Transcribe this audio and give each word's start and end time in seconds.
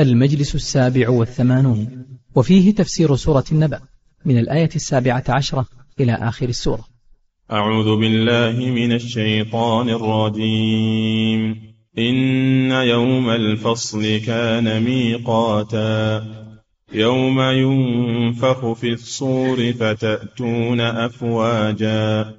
المجلس 0.00 0.54
السابع 0.54 1.08
والثمانون 1.08 2.06
وفيه 2.34 2.74
تفسير 2.74 3.16
سورة 3.16 3.44
النبأ 3.52 3.80
من 4.24 4.38
الآية 4.38 4.70
السابعة 4.76 5.24
عشرة 5.28 5.66
إلى 6.00 6.12
آخر 6.12 6.48
السورة. 6.48 6.84
أعوذ 7.52 8.00
بالله 8.00 8.70
من 8.70 8.92
الشيطان 8.92 9.88
الرجيم. 9.88 11.56
إن 11.98 12.70
يوم 12.70 13.30
الفصل 13.30 14.20
كان 14.26 14.82
ميقاتا. 14.82 16.26
يوم 16.92 17.40
ينفخ 17.40 18.72
في 18.72 18.92
الصور 18.92 19.72
فتأتون 19.72 20.80
أفواجا. 20.80 22.34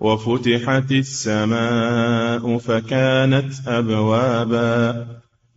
وفتحت 0.00 0.92
السماء 0.92 2.58
فكانت 2.58 3.52
أبوابا. 3.66 5.21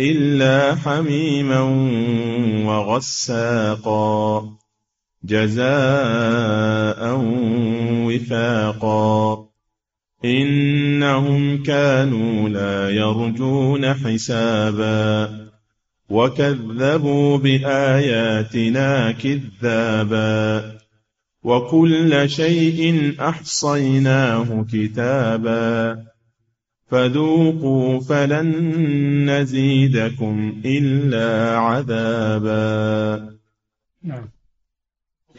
إلا 0.00 0.74
حميما 0.74 1.60
وغساقا 2.66 4.44
جزاء 5.24 7.20
وفاقا 8.06 9.48
إنهم 10.24 11.62
كانوا 11.62 12.48
لا 12.48 12.90
يرجون 12.90 13.94
حسابا 13.94 15.30
وكذبوا 16.10 17.38
بآياتنا 17.38 19.12
كذابا 19.12 20.78
وكل 21.42 22.30
شيء 22.30 23.14
أحصيناه 23.20 24.66
كتابا 24.72 26.07
فذوقوا 26.90 28.00
فلن 28.00 29.30
نزيدكم 29.30 30.62
إلا 30.64 31.58
عذابا. 31.58 33.30
نعم. 34.02 34.28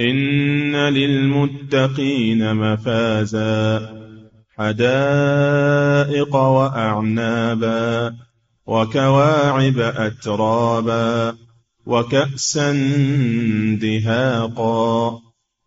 إن 0.02 0.76
للمتقين 0.76 2.56
مفازا 2.56 3.90
حدائق 4.58 6.36
وأعنابا 6.36 8.16
وكواعب 8.66 9.80
أترابا 9.80 11.36
وكأسا 11.86 12.72
دهاقا. 13.82 15.29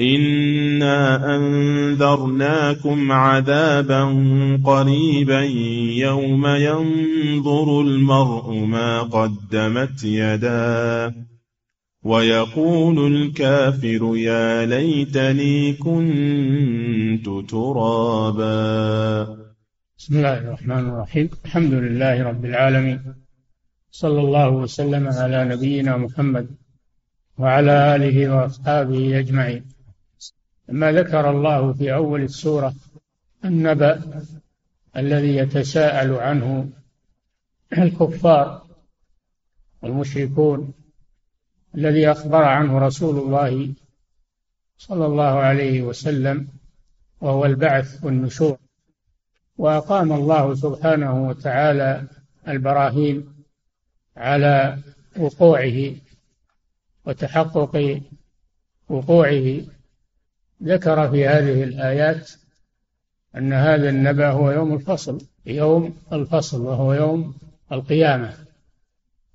إنا 0.00 1.36
أنذرناكم 1.36 3.12
عذابا 3.12 4.02
قريبا 4.64 5.40
يوم 6.06 6.46
ينظر 6.46 7.80
المرء 7.80 8.54
ما 8.54 9.02
قدمت 9.02 10.04
يداه 10.04 11.14
ويقول 12.02 13.14
الكافر 13.14 14.16
يا 14.16 14.66
ليتني 14.66 15.72
كنت 15.72 17.50
ترابا 17.50 19.24
بسم 19.98 20.16
الله 20.16 20.38
الرحمن 20.38 20.88
الرحيم. 20.88 21.30
الحمد 21.44 21.72
لله 21.72 22.22
رب 22.22 22.44
العالمين. 22.44 23.00
صلى 23.90 24.20
الله 24.20 24.50
وسلم 24.50 25.08
على 25.08 25.44
نبينا 25.44 25.96
محمد 25.96 26.46
وعلى 27.38 27.96
آله 27.96 28.34
وأصحابه 28.34 29.18
أجمعين. 29.18 29.75
لما 30.68 30.92
ذكر 30.92 31.30
الله 31.30 31.72
في 31.72 31.94
أول 31.94 32.22
السورة 32.22 32.74
النبأ 33.44 34.22
الذي 34.96 35.36
يتساءل 35.36 36.12
عنه 36.14 36.68
الكفار 37.78 38.66
والمشركون 39.82 40.74
الذي 41.74 42.10
أخبر 42.10 42.42
عنه 42.42 42.78
رسول 42.78 43.18
الله 43.18 43.74
صلى 44.78 45.06
الله 45.06 45.38
عليه 45.38 45.82
وسلم 45.82 46.48
وهو 47.20 47.44
البعث 47.44 48.04
والنشور. 48.04 48.58
وأقام 49.58 50.12
الله 50.12 50.54
سبحانه 50.54 51.28
وتعالى 51.28 52.08
البراهين 52.48 53.44
على 54.16 54.78
وقوعه 55.18 55.94
وتحقق 57.04 58.02
وقوعه 58.88 59.60
ذكر 60.62 61.10
في 61.10 61.28
هذه 61.28 61.62
الآيات 61.62 62.30
أن 63.36 63.52
هذا 63.52 63.88
النبأ 63.88 64.28
هو 64.30 64.50
يوم 64.50 64.74
الفصل 64.74 65.26
يوم 65.46 65.96
الفصل 66.12 66.60
وهو 66.60 66.92
يوم 66.92 67.34
القيامة 67.72 68.34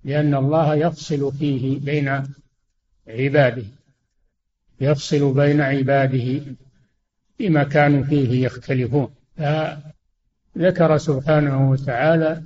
لأن 0.04 0.36
الله 0.36 0.76
يفصل 0.76 1.32
فيه 1.34 1.80
بين 1.80 2.24
عباده 3.08 3.66
يفصل 4.82 5.34
بين 5.34 5.62
عباده 5.62 6.42
فيما 7.38 7.64
كانوا 7.64 8.04
فيه 8.04 8.46
يختلفون. 8.46 9.14
فذكر 9.38 10.98
سبحانه 10.98 11.70
وتعالى 11.70 12.42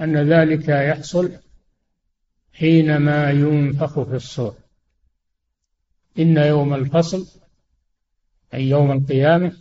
أن 0.00 0.32
ذلك 0.32 0.68
يحصل 0.68 1.32
حينما 2.52 3.30
ينفخ 3.30 4.02
في 4.02 4.16
الصور. 4.16 4.54
إن 6.18 6.36
يوم 6.36 6.74
الفصل 6.74 7.26
أي 8.54 8.68
يوم 8.68 8.92
القيامة 8.92 9.52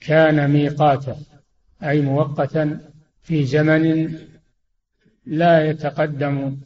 كان 0.00 0.50
ميقاتا 0.50 1.16
أي 1.82 2.00
مؤقتا 2.00 2.80
في 3.22 3.44
زمن 3.44 4.14
لا 5.26 5.70
يتقدم 5.70 6.56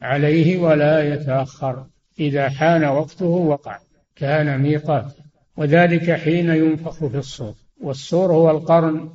عليه 0.00 0.58
ولا 0.58 1.14
يتأخر 1.14 1.86
إذا 2.20 2.48
حان 2.48 2.84
وقته 2.84 3.26
وقع 3.26 3.78
كان 4.16 4.60
ميقاتا. 4.60 5.24
وذلك 5.56 6.12
حين 6.12 6.50
ينفخ 6.50 7.06
في 7.06 7.18
الصور 7.18 7.54
والصور 7.80 8.32
هو 8.32 8.50
القرن 8.50 9.10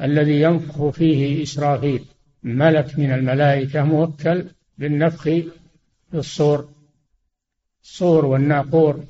الذي 0.00 0.42
ينفخ 0.42 0.88
فيه 0.88 1.42
إسرافيل 1.42 2.04
ملك 2.42 2.98
من 2.98 3.12
الملائكة 3.12 3.82
موكل 3.82 4.44
بالنفخ 4.78 5.22
في 5.22 5.50
الصور 6.14 6.68
الصور 7.82 8.24
والناقور. 8.24 9.04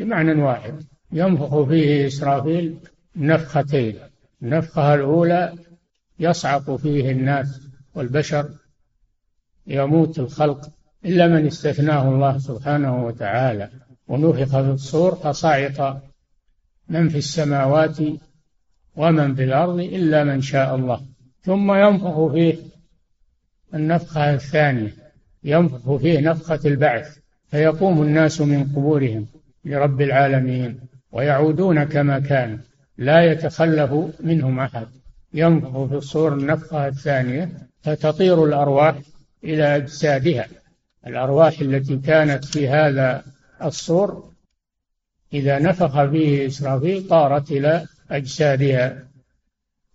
بمعنى 0.00 0.42
واحد. 0.42 0.82
ينفخ 1.12 1.62
فيه 1.62 2.06
إسرافيل 2.06 2.78
نفختين. 3.16 3.96
النفخة 4.42 4.94
الأولى 4.94 5.54
يصعق 6.18 6.76
فيه 6.76 7.10
الناس 7.10 7.60
والبشر 7.94 8.48
يموت 9.66 10.18
الخلق 10.18 10.70
إلا 11.04 11.28
من 11.28 11.46
استثناه 11.46 12.08
الله 12.08 12.38
سبحانه 12.38 13.06
وتعالى. 13.06 13.70
ونفخ 14.08 14.60
في 14.60 14.70
الصور 14.70 15.14
فصعق 15.14 16.02
من 16.88 17.08
في 17.08 17.18
السماوات 17.18 17.98
ومن 18.96 19.34
في 19.34 19.44
الأرض 19.44 19.78
إلا 19.78 20.24
من 20.24 20.40
شاء 20.40 20.74
الله. 20.74 21.00
ثم 21.42 21.72
ينفخ 21.72 22.32
فيه 22.32 22.54
النفخة 23.74 24.34
الثانية. 24.34 24.92
ينفخ 25.44 25.96
فيه 25.96 26.20
نفخة 26.20 26.60
البعث. 26.64 27.18
فيقوم 27.50 28.02
الناس 28.02 28.40
من 28.40 28.64
قبورهم. 28.64 29.26
لرب 29.64 30.00
العالمين 30.00 30.80
ويعودون 31.12 31.84
كما 31.84 32.18
كانوا 32.18 32.58
لا 32.98 33.32
يتخلف 33.32 33.92
منهم 34.20 34.60
أحد. 34.60 34.86
ينفخ 35.34 35.84
في 35.84 35.94
الصور 35.94 36.34
النفخة 36.34 36.88
الثانية 36.88 37.52
فتطير 37.82 38.44
الأرواح 38.44 38.98
إلى 39.44 39.76
أجسادها. 39.76 40.46
الأرواح 41.06 41.60
التي 41.60 41.96
كانت 41.96 42.44
في 42.44 42.68
هذا 42.68 43.24
الصور 43.62 44.30
إذا 45.32 45.58
نفخ 45.58 46.04
فيه 46.04 46.46
إسرافيل 46.46 47.08
طارت 47.08 47.50
إلى 47.50 47.86
أجسادها. 48.10 49.10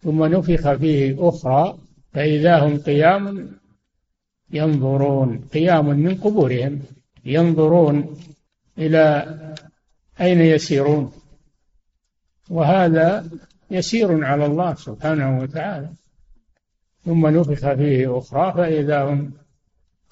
ثم 0.04 0.24
نفخ 0.26 0.74
فيه 0.74 1.30
أخرى 1.30 1.78
فإذا 2.14 2.60
هم 2.60 2.78
قيام 2.78 3.52
ينظرون 4.52 5.40
قيام 5.54 5.86
من 5.86 6.16
قبورهم 6.16 6.82
ينظرون 7.26 8.18
إلى 8.78 9.36
أين 10.22 10.42
يسيرون؟ 10.42 11.12
وهذا 12.50 13.26
يسير 13.72 14.26
على 14.26 14.46
الله 14.46 14.76
سبحانه 14.76 15.40
وتعالى. 15.40 15.90
ثم 17.06 17.28
نفخ 17.28 17.74
فيه 17.74 18.18
أخرى 18.18 18.54
فإذا 18.54 19.04
هم 19.04 19.32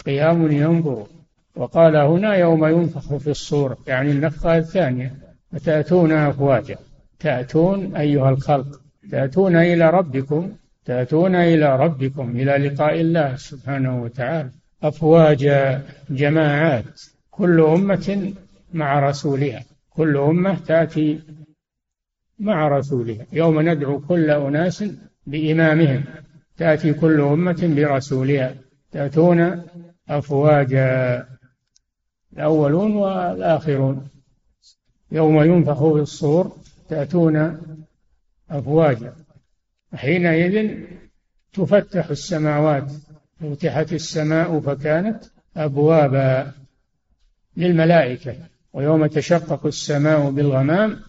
قيام 0.05 0.51
ينظرون 0.51 1.07
وقال 1.55 1.95
هنا 1.95 2.35
يوم 2.35 2.65
ينفخ 2.65 3.15
في 3.15 3.29
الصور 3.29 3.77
يعني 3.87 4.11
النفخة 4.11 4.57
الثانية 4.57 5.15
فتأتون 5.51 6.11
أفواجا؟ 6.11 6.75
تأتون 7.19 7.95
أيها 7.95 8.29
الخلق 8.29 8.81
تأتون 9.11 9.55
إلى 9.55 9.89
ربكم 9.89 10.51
تأتون 10.85 11.35
إلى 11.35 11.75
ربكم 11.75 12.29
إلى 12.29 12.67
لقاء 12.67 13.01
الله 13.01 13.35
سبحانه 13.35 14.03
وتعالى. 14.03 14.49
أفواجا 14.83 15.81
جماعات 16.09 17.01
كل 17.31 17.61
أمة 17.61 18.33
مع 18.73 19.09
رسولها. 19.09 19.63
كل 19.89 20.17
أمة 20.17 20.59
تأتي 20.59 21.21
مع 22.39 22.67
رسولها. 22.67 23.25
يوم 23.31 23.69
ندعو 23.69 23.99
كل 23.99 24.29
أناس 24.29 24.83
بإمامهم 25.27 26.03
تأتي 26.57 26.93
كل 26.93 27.21
أمة 27.21 27.73
برسولها. 27.75 28.55
تأتون 28.91 29.63
أفواجا 30.09 31.25
الأولون 32.33 32.95
والآخرون. 32.95 34.07
يوم 35.11 35.43
ينفخ 35.43 35.93
في 35.93 35.99
الصور 35.99 36.57
تأتون 36.89 37.61
أفواجا. 38.49 39.13
حينئذ 39.95 40.85
تفتح 41.53 42.09
السماوات 42.09 42.91
فتحت 43.39 43.93
السماء 43.93 44.59
فكانت 44.59 45.23
أبوابا 45.57 46.51
للملائكة. 47.57 48.35
ويوم 48.73 49.05
تشقق 49.05 49.65
السماء 49.65 50.29
بالغمام 50.29 50.99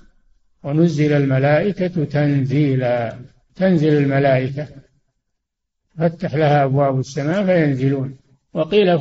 ونزل 0.62 1.12
الملائكة 1.12 2.04
تنزيلا. 2.04 3.18
تنزل 3.56 3.96
الملائكة. 3.96 4.68
فتح 5.98 6.34
لها 6.34 6.64
أبواب 6.64 6.98
السماء 6.98 7.46
فينزلون. 7.46 8.16
وقيل 8.54 8.98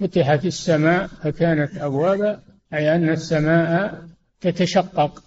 فتحت 0.00 0.44
السماء 0.44 1.06
فكانت 1.06 1.78
أبوابا 1.78 2.42
أي 2.74 2.94
أن 2.94 3.08
السماء 3.08 4.04
تتشقق. 4.40 5.22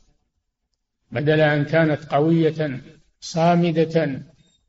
بدل 1.11 1.39
أن 1.41 1.65
كانت 1.65 2.05
قوية 2.05 2.81
صامدة 3.19 4.21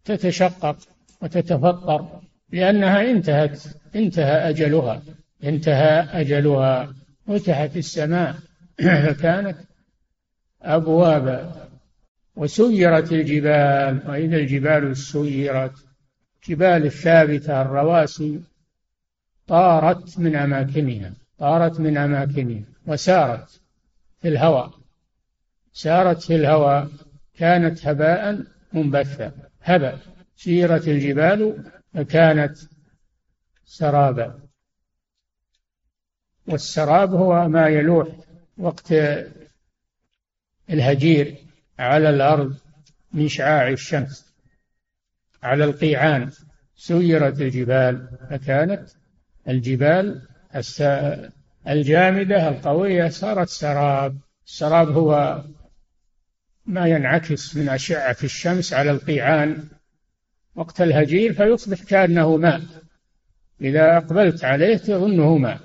تتشقق 0.04 0.76
وتتفطر 1.22 2.20
لأنها 2.52 3.10
انتهت 3.10 3.62
انتهى 3.96 4.48
أجلها. 4.48 5.02
انتهى 5.44 6.20
أجلها. 6.20 6.94
فتحت 7.26 7.76
السماء 7.76 8.36
فكانت 9.06 9.56
أبوابا 10.62 11.68
وسيرت 12.36 13.12
الجبال. 13.12 14.02
وإذا 14.08 14.36
الجبال 14.36 14.96
سيرت 14.96 15.72
جبال 16.48 16.86
الثابتة 16.86 17.62
الرواسي 17.62 18.40
طارت 19.46 20.18
من 20.18 20.36
أماكنها 20.36 21.12
طارت 21.38 21.80
من 21.80 21.96
أماكنها 21.96 22.62
وسارت 22.86 23.60
في 24.20 24.28
الهواء. 24.28 24.70
سارت 25.72 26.22
في 26.22 26.36
الهواء 26.36 26.88
كانت 27.34 27.86
هباء 27.86 28.42
منبثا. 28.72 29.32
هبا 29.62 29.98
سيرت 30.36 30.88
الجبال 30.88 31.64
فكانت 31.94 32.58
سرابا. 33.64 34.51
والسراب 36.46 37.14
هو 37.14 37.48
ما 37.48 37.68
يلوح 37.68 38.08
وقت 38.58 38.94
الهجير 40.70 41.36
على 41.78 42.10
الأرض 42.10 42.56
من 43.12 43.28
شعاع 43.28 43.68
الشمس 43.68 44.32
على 45.42 45.64
القيعان. 45.64 46.30
سيرت 46.76 47.40
الجبال 47.40 48.08
فكانت 48.30 48.88
الجبال 49.48 50.22
الجامدة 51.68 52.48
القوية 52.48 53.08
صارت 53.08 53.48
سراب. 53.48 54.18
السراب 54.46 54.88
هو 54.90 55.42
ما 56.66 56.86
ينعكس 56.86 57.56
من 57.56 57.68
أشعة 57.68 58.16
الشمس 58.24 58.72
على 58.72 58.90
القيعان 58.90 59.68
وقت 60.54 60.80
الهجير 60.80 61.32
فيصبح 61.32 61.82
كأنه 61.82 62.36
ماء. 62.36 62.60
إذا 63.60 63.96
أقبلت 63.96 64.44
عليه 64.44 64.76
تظنه 64.76 65.36
ماء. 65.36 65.60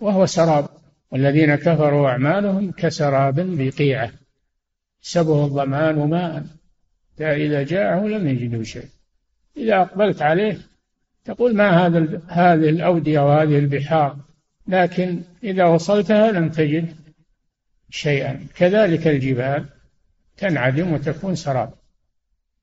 وهو 0.00 0.26
سراب. 0.26 0.68
والذين 1.10 1.54
كفروا 1.54 2.08
أعمالهم 2.08 2.70
كسراب 2.70 3.34
بقيعة. 3.40 4.10
سبه 5.00 5.44
الضمان 5.44 6.08
ماء. 6.10 6.44
إذا 7.20 7.62
جاءه 7.62 8.06
لم 8.06 8.28
يجده 8.28 8.62
شيء. 8.62 8.88
إذا 9.56 9.80
أقبلت 9.80 10.22
عليه 10.22 10.58
تقول 11.24 11.56
ما 11.56 11.86
هذا 11.86 12.22
هذه 12.28 12.68
الأودية 12.68 13.20
وهذه 13.20 13.58
البحار. 13.58 14.16
لكن 14.68 15.22
إذا 15.44 15.64
وصلتها 15.64 16.32
لم 16.32 16.48
تجد 16.48 16.94
شيئا. 17.90 18.46
كذلك 18.56 19.06
الجبال 19.06 19.64
تنعدم 20.36 20.92
وتكون 20.92 21.34
سراب. 21.34 21.72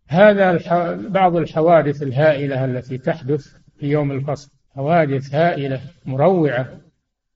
هذا 0.07 0.59
بعض 0.95 1.35
الحوادث 1.35 2.03
الهائلة 2.03 2.65
التي 2.65 2.97
تحدث 2.97 3.47
في 3.79 3.85
يوم 3.87 4.11
الفصل. 4.11 4.51
حوادث 4.75 5.35
هائلة 5.35 5.81
مروعة. 6.05 6.81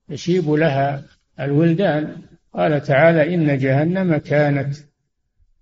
يشيب 0.08 0.50
لها 0.50 1.02
الولدان. 1.40 2.22
قال 2.54 2.82
تعالى 2.82 3.34
إن 3.34 3.58
جهنم 3.58 4.16
كانت 4.16 4.76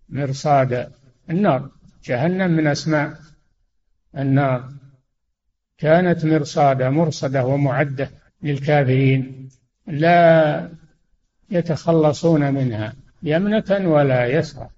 مرصادا. 0.09 0.91
النار 1.31 1.71
جهنم 2.05 2.51
من 2.51 2.67
أسماء 2.67 3.17
النار. 4.19 4.69
كانت 5.79 6.25
مرصادا 6.25 6.91
مرصدة 6.91 7.47
ومعدة 7.47 8.11
للكافرين. 8.43 9.49
لا 9.87 10.69
يتخلصون 11.51 12.55
منها 12.55 12.95
يمنة 13.23 13.81
ولا 13.85 14.27
يسرى 14.27 14.69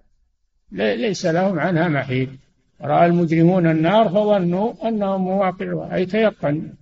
ليس 0.73 1.27
لهم 1.27 1.61
عنها 1.61 1.89
محيد 1.89 2.39
رأى 2.81 3.07
المجرمون 3.07 3.67
النار 3.71 4.09
فظنوا 4.09 4.89
أنهم 4.89 5.21
مواقعوها 5.21 5.95
أي 5.95 6.07
تيقن 6.07 6.73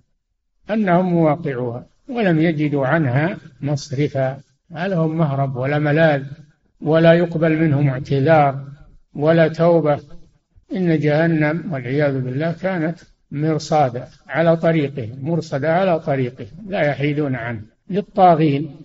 أنهم 0.69 1.13
مواقعوها 1.13 1.85
ولم 2.09 2.39
يجدوا 2.39 2.87
عنها 2.87 3.37
مصرفا 3.61 4.39
ما 4.69 4.87
لهم 4.87 5.17
مهرب 5.17 5.55
ولا 5.55 5.79
ملاذ 5.79 6.23
ولا 6.81 7.13
يقبل 7.13 7.57
منهم 7.57 7.87
اعتذار 7.89 8.65
ولا 9.15 9.47
توبة. 9.47 9.99
إن 10.73 10.99
جهنم 10.99 11.73
والعياذ 11.73 12.21
بالله 12.21 12.51
كانت 12.51 12.99
مرصادا 13.31 14.07
على 14.27 14.57
طريقهم 14.57 15.19
مرصدا 15.21 15.71
على 15.71 15.99
طريقهم 15.99 16.65
لا 16.69 16.81
يحيدون 16.81 17.35
عنه. 17.35 17.61
للطاغين 17.89 18.75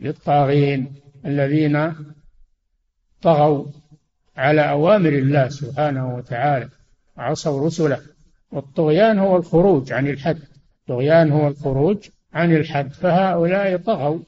للطاغين 0.00 0.94
الذين 1.26 1.92
طغوا 3.22 3.66
على 4.36 4.70
أوامر 4.70 5.08
الله 5.08 5.48
سبحانه 5.48 6.14
وتعالى 6.16 6.68
وعصوا 7.16 7.66
رسله. 7.66 8.00
والطغيان 8.52 9.18
هو 9.18 9.36
الخروج 9.36 9.92
عن 9.92 10.08
الحد 10.08 10.38
الطغيان 10.80 11.32
هو 11.32 11.48
الخروج 11.48 12.08
عن 12.32 12.56
الحد 12.56 12.92
فهؤلاء 12.92 13.76
طغوا 13.76 14.20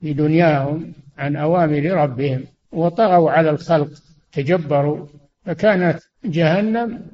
في 0.00 0.12
دنياهم 0.12 0.92
عن 1.18 1.36
أوامر 1.36 1.82
ربهم 1.82 2.44
وطغوا 2.72 3.30
على 3.30 3.50
الخلق 3.50 3.90
تجبروا 4.32 5.06
فكانت 5.44 6.00
جهنم 6.24 7.10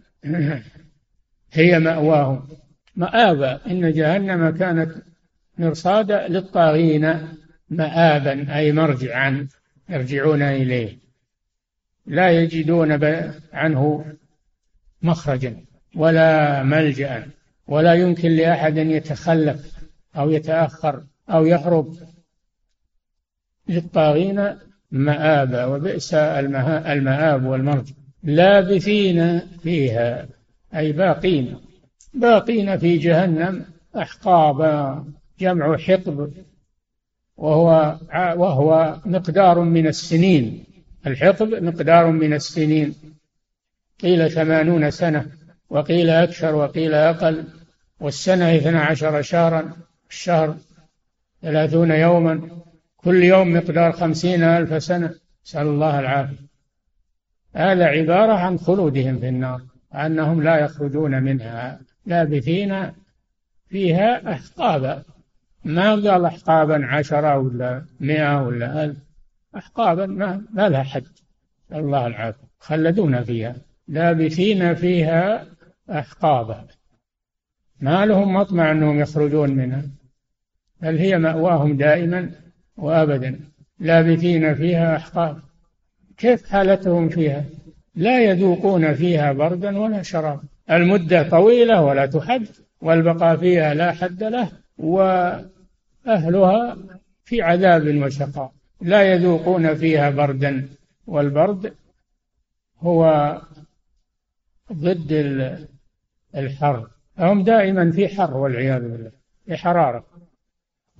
هي 1.53 1.79
مأواهم. 1.79 2.49
مآبا 2.97 3.67
إن 3.67 3.93
جهنم 3.93 4.51
كانت 4.51 4.93
مرصادا 5.59 6.29
للطاغين 6.29 7.29
مآبا 7.71 8.57
أي 8.57 8.73
مرجعا 8.73 9.49
يرجعون 9.89 10.43
إليه. 10.43 10.99
لا 12.07 12.31
يجدون 12.31 12.99
عنه 13.53 14.05
مخرجا 15.03 15.65
ولا 15.97 16.63
ملجأ 16.63 17.27
ولا 17.67 17.95
يمكن 17.95 18.31
لأحد 18.31 18.79
أن 18.79 18.91
يتخلف 18.91 19.73
أو 20.17 20.31
يتأخر 20.31 21.03
أو 21.31 21.47
يهرب 21.47 21.97
للطاغين 23.69 24.57
مآبا 24.91 25.65
وبئس 25.65 26.15
المآب 26.15 27.45
والمرجع 27.45 27.95
لابثين 28.23 29.39
فيها 29.39 30.29
أي 30.75 30.93
باقين. 30.93 31.57
باقين 32.15 32.79
في 32.79 32.99
جهنم 32.99 33.65
أحقابا 33.97 35.05
جمع 35.41 35.77
حقب. 35.77 36.33
وهو 37.37 37.99
وهو 38.15 38.97
مقدار 39.07 39.61
من 39.61 39.87
السنين. 39.87 40.65
الحقب 41.07 41.49
مقدار 41.49 42.11
من 42.11 42.33
السنين. 42.33 42.95
قيل 44.03 44.31
ثمانون 44.31 44.91
سنة. 44.91 45.27
وقيل 45.73 46.11
أكثر 46.11 46.55
وقيل 46.55 46.95
أقل 46.95 47.45
والسنة 48.01 48.57
اثنا 48.57 48.81
عشر 48.81 49.23
شهرا 49.23 49.73
الشهر 50.11 50.57
ثلاثون 51.43 51.91
يوما 51.91 52.49
كل 52.97 53.23
يوم 53.23 53.53
مقدار 53.53 53.93
خمسين 53.93 54.43
ألف 54.43 54.83
سنة 54.83 55.15
نسأل 55.47 55.67
الله 55.67 56.01
العافية. 56.01 56.47
هذا 57.55 57.85
عبارة 57.85 58.33
عن 58.33 58.59
خلودهم 58.59 59.19
في 59.19 59.29
النار 59.29 59.61
أنهم 59.95 60.43
لا 60.43 60.59
يخرجون 60.59 61.23
منها 61.23 61.81
لابثين 62.07 62.93
فيها 63.69 64.33
أحقابا. 64.33 65.03
ما 65.65 65.91
قال 65.91 66.25
أحقابا 66.25 66.87
عشرة 66.87 67.39
ولا 67.39 67.85
مئة 68.01 68.43
ولا 68.43 68.85
ألف 68.85 68.97
أحقابا 69.57 70.07
ما, 70.07 70.43
ما 70.51 70.69
لها 70.69 70.83
حد. 70.83 71.07
الله 71.73 72.07
العافية. 72.07 72.49
خلدون 72.59 73.25
فيها. 73.25 73.57
لابثين 73.89 74.75
فيها 74.75 75.52
أحقابا 75.99 76.67
ما 77.81 78.07
لهم 78.07 78.35
مطمع 78.35 78.71
أنهم 78.71 79.01
يخرجون 79.01 79.51
منها 79.51 79.83
بل 80.81 80.97
هي 80.99 81.19
مأواهم 81.19 81.77
دائما 81.77 82.31
وأبدا 82.77 83.41
لابثين 83.79 84.55
فيها 84.55 84.97
أحقاب. 84.97 85.39
كيف 86.17 86.51
حالتهم 86.51 87.09
فيها؟ 87.09 87.45
لا 87.95 88.25
يذوقون 88.25 88.95
فيها 88.95 89.33
بردا 89.33 89.79
ولا 89.79 90.03
شرابا 90.03 90.43
المدة 90.71 91.29
طويلة 91.29 91.83
ولا 91.83 92.07
تحد 92.07 92.47
والبقاء 92.81 93.37
فيها 93.37 93.75
لا 93.75 93.93
حد 93.93 94.23
له 94.23 94.49
وأهلها 94.79 96.77
في 97.25 97.43
عذاب 97.43 98.03
وشقاء. 98.03 98.53
لا 98.81 99.13
يذوقون 99.13 99.75
فيها 99.75 100.11
بردا 100.11 100.69
والبرد 101.07 101.75
هو 102.81 103.41
ضد 104.73 105.13
الحر. 106.37 106.89
هم 107.19 107.45
دائما 107.45 107.91
في 107.91 108.09
حر 108.09 108.37
والعياذ 108.37 108.81
بالله 108.81 109.13
في 109.47 109.57
حرارة. 109.57 110.05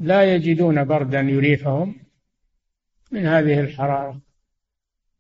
لا 0.01 0.35
يجدون 0.35 0.85
بردا 0.85 1.21
يريحهم 1.21 1.95
من 3.13 3.27
هذه 3.27 3.61
الحرارة. 3.61 4.21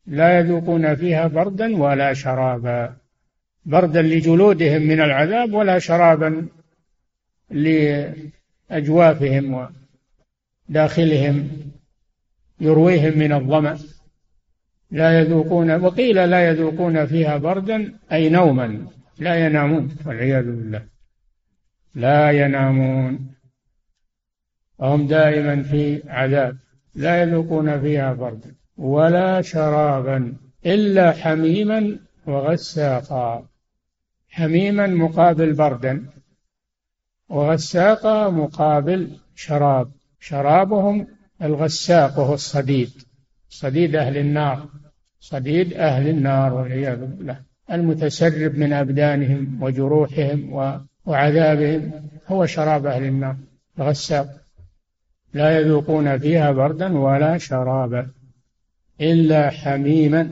لا 0.06 0.38
يذوقون 0.38 0.94
فيها 0.94 1.26
بردا 1.26 1.76
ولا 1.76 2.12
شرابا. 2.12 2.96
بردا 3.64 4.02
لجلودهم 4.02 4.82
من 4.82 5.00
العذاب 5.00 5.54
ولا 5.54 5.78
شرابا 5.78 6.48
لأجوافهم 8.70 9.68
وداخلهم 10.68 11.48
يرويهم 12.60 13.18
من 13.18 13.32
الظمأ. 13.32 13.78
لا 14.90 15.20
يذوقون 15.20 15.84
وقيل 15.84 16.30
لا 16.30 16.48
يذوقون 16.48 17.06
فيها 17.06 17.36
بردا 17.36 17.98
أي 18.12 18.28
نوما. 18.28 18.86
لا 19.18 19.46
ينامون 19.46 19.96
والعياذ 20.06 20.44
بالله. 20.44 20.86
لا 21.94 22.30
ينامون. 22.30 23.34
وهم 24.78 25.06
دائما 25.06 25.62
في 25.62 26.02
عذاب. 26.08 26.56
لا 26.94 27.22
يذوقون 27.22 27.80
فيها 27.80 28.12
بردا 28.12 28.54
ولا 28.76 29.42
شرابا 29.42 30.36
إلا 30.66 31.12
حميما 31.12 31.98
وغساقا. 32.26 33.48
حميما 34.28 34.86
مقابل 34.86 35.52
بردا 35.52 36.06
وغساقا 37.28 38.30
مقابل 38.30 39.16
شراب. 39.34 39.92
شرابهم 40.20 41.06
الغساق 41.42 42.18
وهو 42.18 42.34
الصديد. 42.34 42.92
صديد 43.48 43.96
أهل 43.96 44.16
النار. 44.16 44.68
صديد 45.20 45.72
أهل 45.72 46.08
النار 46.08 46.54
والعياذ 46.54 47.00
بالله. 47.00 47.51
المتسرب 47.72 48.58
من 48.58 48.72
أبدانهم 48.72 49.62
وجروحهم 49.62 50.52
وعذابهم 51.04 51.92
هو 52.26 52.46
شراب 52.46 52.86
أهل 52.86 53.04
النار 53.04 53.36
الغساق. 53.78 54.28
لا 55.34 55.58
يذوقون 55.60 56.18
فيها 56.18 56.50
بردا 56.50 56.98
ولا 56.98 57.38
شرابا 57.38 58.10
إلا 59.00 59.50
حميما 59.50 60.30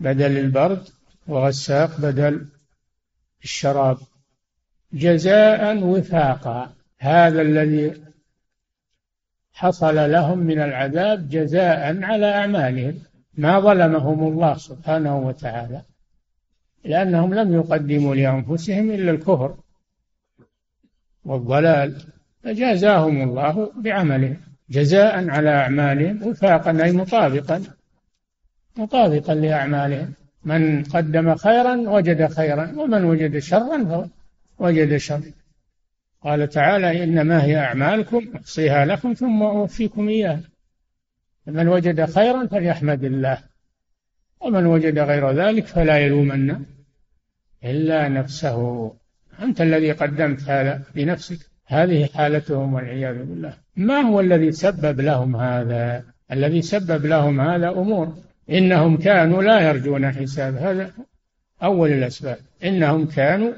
بدل 0.00 0.38
البرد 0.38 0.82
وغساق 1.28 2.00
بدل 2.00 2.46
الشراب. 3.44 3.98
جزاء 4.92 5.84
وفاقا 5.84 6.72
هذا 6.98 7.42
الذي 7.42 8.02
حصل 9.52 10.10
لهم 10.10 10.38
من 10.38 10.60
العذاب 10.60 11.28
جزاء 11.28 12.04
على 12.04 12.34
أعمالهم 12.34 12.98
ما 13.34 13.60
ظلمهم 13.60 14.32
الله 14.32 14.56
سبحانه 14.56 15.18
وتعالى. 15.18 15.82
لأنهم 16.84 17.34
لم 17.34 17.54
يقدموا 17.54 18.14
لأنفسهم 18.14 18.90
إلا 18.90 19.10
الكفر 19.10 19.56
والضلال 21.24 22.02
فجازاهم 22.42 23.22
الله 23.22 23.72
بعملهم 23.76 24.36
جزاء 24.70 25.30
على 25.30 25.50
أعمالهم 25.50 26.22
وفاقا 26.22 26.84
أي 26.84 26.92
مطابقا 26.92 27.62
مطابقا 28.76 29.34
لأعمالهم. 29.34 30.12
من 30.44 30.84
قدم 30.84 31.34
خيرا 31.34 31.76
وجد 31.76 32.26
خيرا 32.26 32.72
ومن 32.76 33.04
وجد 33.04 33.38
شرا 33.38 34.08
وجد 34.58 34.96
شر. 34.96 35.22
قال 36.22 36.48
تعالى 36.48 37.04
إنما 37.04 37.44
هي 37.44 37.58
أعمالكم 37.58 38.26
أحصيها 38.36 38.84
لكم 38.84 39.12
ثم 39.12 39.42
أوفيكم 39.42 40.08
إياها. 40.08 40.40
من 41.46 41.68
وجد 41.68 42.04
خيرا 42.04 42.46
فليحمد 42.46 43.04
الله. 43.04 43.38
ومن 44.40 44.66
وجد 44.66 44.98
غير 44.98 45.30
ذلك 45.30 45.66
فلا 45.66 45.98
يلومن 45.98 46.56
إلا 47.64 48.08
نفسه. 48.08 48.92
أنت 49.42 49.60
الذي 49.60 49.92
قدمت 49.92 50.42
هذا 50.42 50.82
لنفسك. 50.94 51.38
هذه 51.66 52.08
حالتهم 52.14 52.74
والعياذ 52.74 53.24
بالله. 53.24 53.54
ما 53.76 54.00
هو 54.00 54.20
الذي 54.20 54.52
سبب 54.52 55.00
لهم 55.00 55.36
هذا؟ 55.36 56.04
الذي 56.32 56.62
سبب 56.62 57.06
لهم 57.06 57.40
هذا 57.40 57.68
أمور. 57.68 58.14
إنهم 58.50 58.96
كانوا 58.96 59.42
لا 59.42 59.60
يرجون 59.60 60.12
حساب. 60.12 60.56
هذا 60.56 60.92
أول 61.62 61.92
الأسباب. 61.92 62.38
إنهم 62.64 63.06
كانوا 63.06 63.52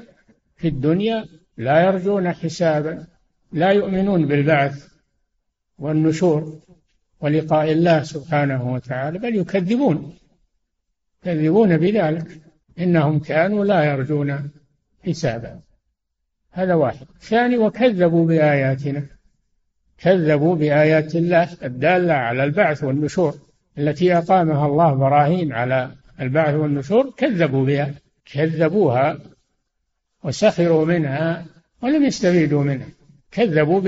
في 0.55 0.67
الدنيا 0.67 1.25
لا 1.57 1.85
يرجون 1.85 2.31
حسابا. 2.31 3.05
لا 3.53 3.69
يؤمنون 3.69 4.25
بالبعث 4.25 4.87
والنشور 5.79 6.59
ولقاء 7.21 7.71
الله 7.71 8.03
سبحانه 8.03 8.73
وتعالى 8.73 9.19
بل 9.19 9.35
يكذبون. 9.35 10.13
يكذبون 11.25 11.77
بذلك. 11.77 12.41
إنهم 12.79 13.19
كانوا 13.19 13.65
لا 13.65 13.83
يرجون 13.83 14.51
حسابا. 15.05 15.59
هذا 16.51 16.73
واحد. 16.73 17.07
ثاني 17.19 17.57
وكذبوا 17.57 18.27
بآياتنا. 18.27 19.05
كذبوا 19.97 20.55
بآيات 20.55 21.15
الله 21.15 21.49
الدالة 21.63 22.13
على 22.13 22.43
البعث 22.43 22.83
والنشور. 22.83 23.33
التي 23.77 24.17
أقامها 24.17 24.65
الله 24.67 24.93
براهين 24.93 25.53
على 25.53 25.91
البعث 26.21 26.55
والنشور 26.55 27.13
كذبوا 27.17 27.65
بها. 27.65 27.93
كذبوها 28.33 29.19
وسخروا 30.23 30.85
منها 30.85 31.45
ولم 31.81 32.03
يستفيدوا 32.03 32.63
منها. 32.63 32.87
كذبوا 33.31 33.79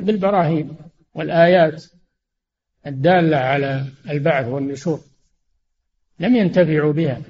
بالبراهين 0.00 0.76
والآيات 1.14 1.84
الدالة 2.86 3.36
على 3.36 3.84
البعث 4.10 4.46
والنشور. 4.46 5.00
لم 6.20 6.36
ينتفعوا 6.36 6.92
بها 6.92 7.22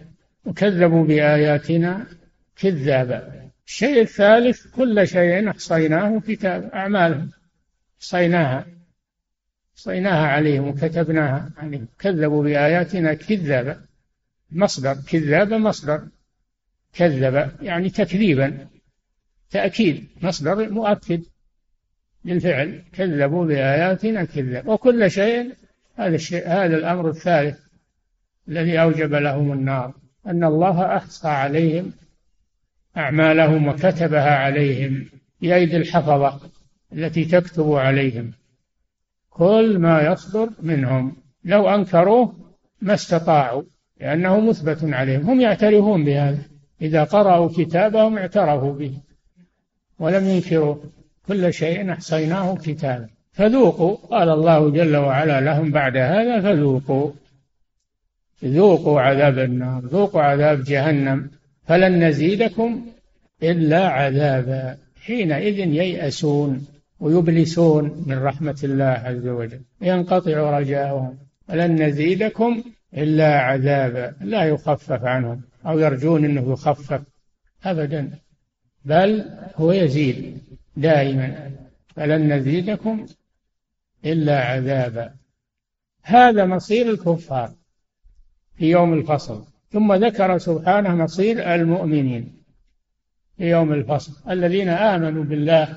وكذبوا 0.45 1.05
بآياتنا 1.07 2.07
كذابا. 2.57 3.49
الشيء 3.67 4.01
الثالث 4.01 4.67
كل 4.67 5.09
شيء 5.09 5.51
أحصيناه 5.51 6.21
كتاب 6.21 6.71
أعمالهم. 6.75 7.31
أحصيناها. 8.01 8.67
أحصيناها 9.77 10.27
عليهم 10.27 10.69
وكتبناها 10.69 11.51
عليهم. 11.57 11.89
كذبوا 11.99 12.45
بآياتنا 12.45 13.15
كذابا. 13.15 13.81
مصدر. 14.51 14.97
كذابا 15.09 15.59
مصدر. 15.59 16.09
كذب. 16.93 17.51
يعني 17.63 17.91
تكذيبا. 17.91 18.69
تأكيد. 19.51 20.09
مصدر 20.23 20.71
مؤكد. 20.71 21.23
للفعل 22.25 22.83
كذبوا 22.93 23.47
بآياتنا 23.47 24.25
كذب 24.25 24.69
وكل 24.69 25.11
شيء 25.11 25.55
هذا 25.97 26.15
الشيء 26.15 26.49
هذا 26.49 26.77
الأمر 26.77 27.09
الثالث. 27.09 27.68
الذي 28.49 28.81
أوجب 28.81 29.15
لهم 29.15 29.53
النار 29.53 29.93
أن 30.27 30.45
الله 30.45 30.97
أحصى 30.97 31.29
عليهم 31.29 31.93
أعمالهم 32.97 33.69
وكتبها 33.69 34.37
عليهم 34.37 35.07
بأيدي 35.41 35.77
الحفظة 35.77 36.41
التي 36.93 37.25
تكتب 37.25 37.73
عليهم. 37.73 38.33
كل 39.31 39.79
ما 39.79 40.13
يصدر 40.13 40.49
منهم 40.63 41.17
لو 41.45 41.69
أنكروه 41.69 42.35
ما 42.81 42.95
استطاعوا 42.95 43.63
لأنه 44.01 44.41
مثبت 44.41 44.79
عليهم. 44.85 45.31
هم 45.31 45.41
يعترفون 45.41 46.05
بهذا. 46.05 46.43
إذا 46.83 47.05
قرأوا 47.05 47.49
كتابهم 47.57 48.19
اعترفوا 48.19 48.73
به 48.73 48.99
ولم 49.99 50.25
ينكروا 50.25 50.77
كل 51.29 51.53
شيء 51.53 51.93
أحصيناه 51.93 52.57
كتابا. 52.57 53.09
فذوقوا 53.33 53.97
قال 53.97 54.29
الله 54.29 54.71
جل 54.71 54.97
وعلا 54.97 55.41
لهم 55.41 55.71
بعد 55.71 55.97
هذا 55.97 56.41
فذوقوا. 56.41 57.11
ذوقوا 58.45 59.01
عذاب 59.01 59.39
النار 59.39 59.87
ذوقوا 59.87 60.23
عذاب 60.23 60.65
جهنم 60.65 61.31
فلن 61.67 62.05
نزيدكم 62.05 62.87
إلا 63.43 63.89
عذابا. 63.89 64.79
حينئذ 65.01 65.59
ييأسون 65.59 66.67
ويبلسون 67.01 68.05
من 68.07 68.19
رحمة 68.19 68.59
الله 68.65 68.85
عز 68.85 69.27
وجل 69.27 69.61
ينقطع 69.81 70.59
رجاؤهم 70.59 71.19
ولن 71.49 71.83
نزيدكم 71.83 72.63
إلا 72.97 73.39
عذابا. 73.39 74.15
لا 74.21 74.45
يخفف 74.45 75.05
عنهم 75.05 75.41
أو 75.67 75.79
يرجون 75.79 76.25
أنه 76.25 76.53
يخفف 76.53 77.03
أبدا 77.65 78.11
بل 78.85 79.25
هو 79.57 79.73
يزيد 79.73 80.39
دائما. 80.77 81.51
فلن 81.97 82.33
نزيدكم 82.33 83.07
إلا 84.05 84.45
عذابا. 84.45 85.15
هذا 86.03 86.47
مصير 86.47 86.91
الكفار. 86.91 87.58
في 88.59 88.71
يوم 88.71 88.93
الفصل. 88.95 89.45
ثم 89.73 89.95
ذكر 89.95 90.39
سبحانه 90.39 90.95
مصير 90.95 91.55
المؤمنين 91.55 92.33
في 93.37 93.51
يوم 93.51 93.73
الفصل. 93.73 94.31
الذين 94.31 94.69
آمنوا 94.69 95.25
بالله 95.25 95.69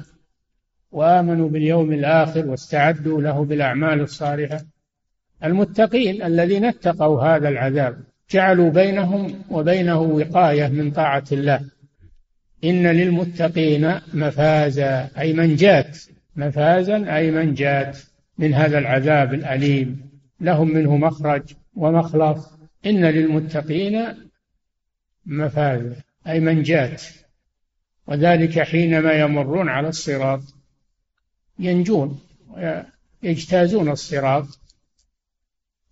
وآمنوا 0.92 1.50
باليوم 1.50 1.92
الآخر 1.92 2.48
واستعدوا 2.48 3.22
له 3.22 3.46
بالأعمال 3.46 4.02
الصالحة. 4.02 4.62
المتقين 5.44 6.24
الذين 6.24 6.66
اتقوا 6.66 7.22
هذا 7.22 7.50
العذاب 7.50 7.98
جعلوا 8.32 8.70
بينهم 8.70 9.42
وبينه 9.50 10.02
وقاية 10.02 10.68
من 10.68 10.92
طاعة 10.92 11.24
الله. 11.32 11.62
إن 12.64 12.88
للمتقين 12.88 14.00
مفازا 14.14 15.10
أي 15.20 15.34
منجات 15.34 15.98
مفازا 16.36 17.16
أي 17.16 17.32
منجات 17.32 17.98
من 18.38 18.54
هذا 18.54 18.78
العذاب 18.78 19.34
الأليم. 19.34 20.12
لهم 20.40 20.74
منه 20.74 20.98
مخرج 20.98 21.42
ومخلص. 21.76 22.61
إن 22.86 23.06
للمتقين 23.06 24.30
مفازا 25.26 25.96
أي 26.28 26.40
منجات 26.40 27.04
وذلك 28.08 28.60
حينما 28.60 29.14
يمرون 29.14 29.70
على 29.70 29.90
الصراط 29.90 30.42
ينجون 31.60 32.20
يجتازون 33.24 33.90
الصراط 33.90 34.48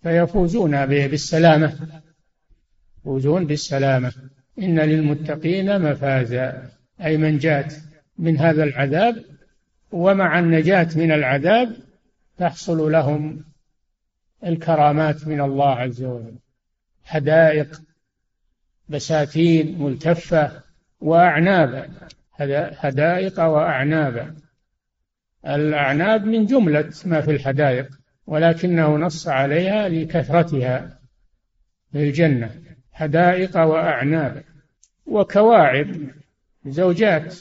فيفوزون 0.03 0.86
بالسلامة. 0.86 2.01
يفوزون 3.00 3.46
بالسلامة. 3.46 4.13
إن 4.60 4.79
للمتقين 4.79 5.81
مفازا 5.81 6.72
أي 7.01 7.17
منجات 7.17 7.74
من 8.17 8.38
هذا 8.38 8.63
العذاب 8.63 9.25
ومع 9.91 10.39
النجاة 10.39 10.89
من 10.96 11.12
العذاب 11.12 11.75
تحصل 12.38 12.91
لهم 12.91 13.46
الكرامات 14.46 15.27
من 15.27 15.41
الله 15.41 15.69
عز 15.69 16.03
وجل. 16.03 16.39
حدائق 17.10 17.82
بساتين 18.89 19.80
ملتفة 19.82 20.62
وأعنابا. 21.01 21.89
حدائق 22.75 23.39
وأعنابا. 23.39 24.36
الأعناب 25.48 26.25
من 26.25 26.45
جملة 26.45 26.91
ما 27.06 27.22
في 27.22 27.32
الحدائق 27.32 27.88
ولكنه 28.28 28.95
نص 28.95 29.28
عليها 29.28 29.89
لكثرتها 29.89 31.00
في 31.91 32.04
الجنة 32.04 32.52
حدائق 32.91 33.58
وأعناب. 33.58 34.43
وكواعب. 35.06 35.91
زوجات. 36.65 37.36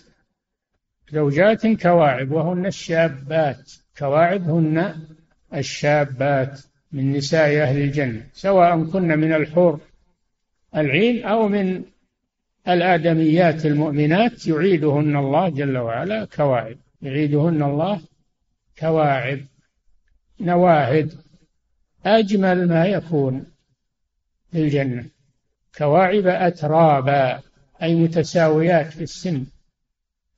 زوجات 1.13 1.67
كواعب 1.67 2.31
وهن 2.31 2.67
الشابات. 2.67 3.73
كواعب 3.99 4.51
هن 4.51 4.95
الشابات. 5.55 6.61
من 6.93 7.13
نساء 7.13 7.63
أهل 7.63 7.77
الجنة 7.81 8.27
سواء 8.33 8.85
كن 8.85 9.09
من 9.19 9.33
الحور 9.33 9.81
العين 10.77 11.25
أو 11.25 11.49
من 11.49 11.85
الآدميات 12.69 13.67
المؤمنات 13.67 14.47
يعيدهن 14.47 15.17
الله 15.17 15.49
جل 15.49 15.79
وعلا 15.79 16.25
كواعب. 16.25 16.77
يعيدهن 17.03 17.63
الله 17.63 18.01
كواعب 18.79 19.41
نواهد 20.41 21.13
أجمل 22.07 22.69
ما 22.69 22.87
يكون 22.87 23.47
في 24.53 24.59
الجنة. 24.59 25.05
كواعب 25.79 26.27
أترابا 26.27 27.41
أي 27.83 27.95
متساويات 27.95 28.87
في 28.87 29.03
السن. 29.03 29.45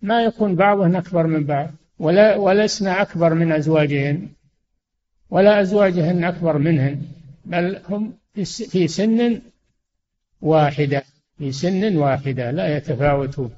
ما 0.03 0.25
يكون 0.25 0.55
بعضهن 0.55 0.97
أكبر 0.97 1.27
من 1.27 1.45
بعض 1.45 1.71
ولا 1.99 2.37
ولسن 2.37 2.87
أكبر 2.87 3.35
من 3.35 3.53
أزواجهن. 3.53 4.29
ولا 5.31 5.61
أزواجهن 5.61 6.25
أكبر 6.25 6.59
منهن 6.59 7.03
بل 7.45 7.81
هم 7.89 8.13
في 8.45 8.89
سن 8.89 9.41
واحدة 10.41 11.03
في 11.39 11.53
سن 11.53 11.97
واحدة 11.97 12.51
لا 12.51 12.77
يتفاوتون 12.77 13.51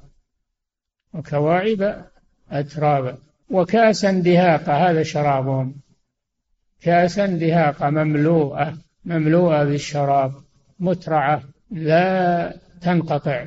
وكواعب 1.13 2.05
أترابا 2.51 3.17
وكأسا 3.49 4.11
دهاقا 4.11 4.73
هذا 4.73 5.03
شرابهم. 5.03 5.75
كأسا 6.81 7.25
دهاقا 7.25 7.89
مملوءة 7.89 8.77
مملوءة 9.05 9.63
بالشراب 9.63 10.33
مترعة 10.79 11.43
لا 11.71 12.57
تنقطع. 12.81 13.45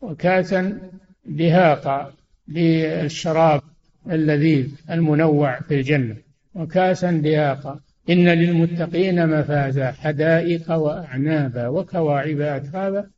وكأسا 0.00 0.90
دهاقا 1.24 2.12
للشراب 2.48 3.62
اللذيذ 4.10 4.74
المنوع 4.90 5.60
في 5.60 5.74
الجنة. 5.74 6.16
وكأسا 6.54 7.10
دهاقا 7.10 7.80
إن 8.10 8.28
للمتقين 8.28 9.26
مفازا 9.26 9.92
حدائق 9.92 10.72
وأعنابا 10.72 11.68
وكواعب 11.68 12.40
أترابا 12.40 13.10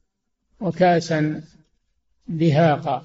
وكأسا 0.61 1.42
دهاقا 2.29 3.05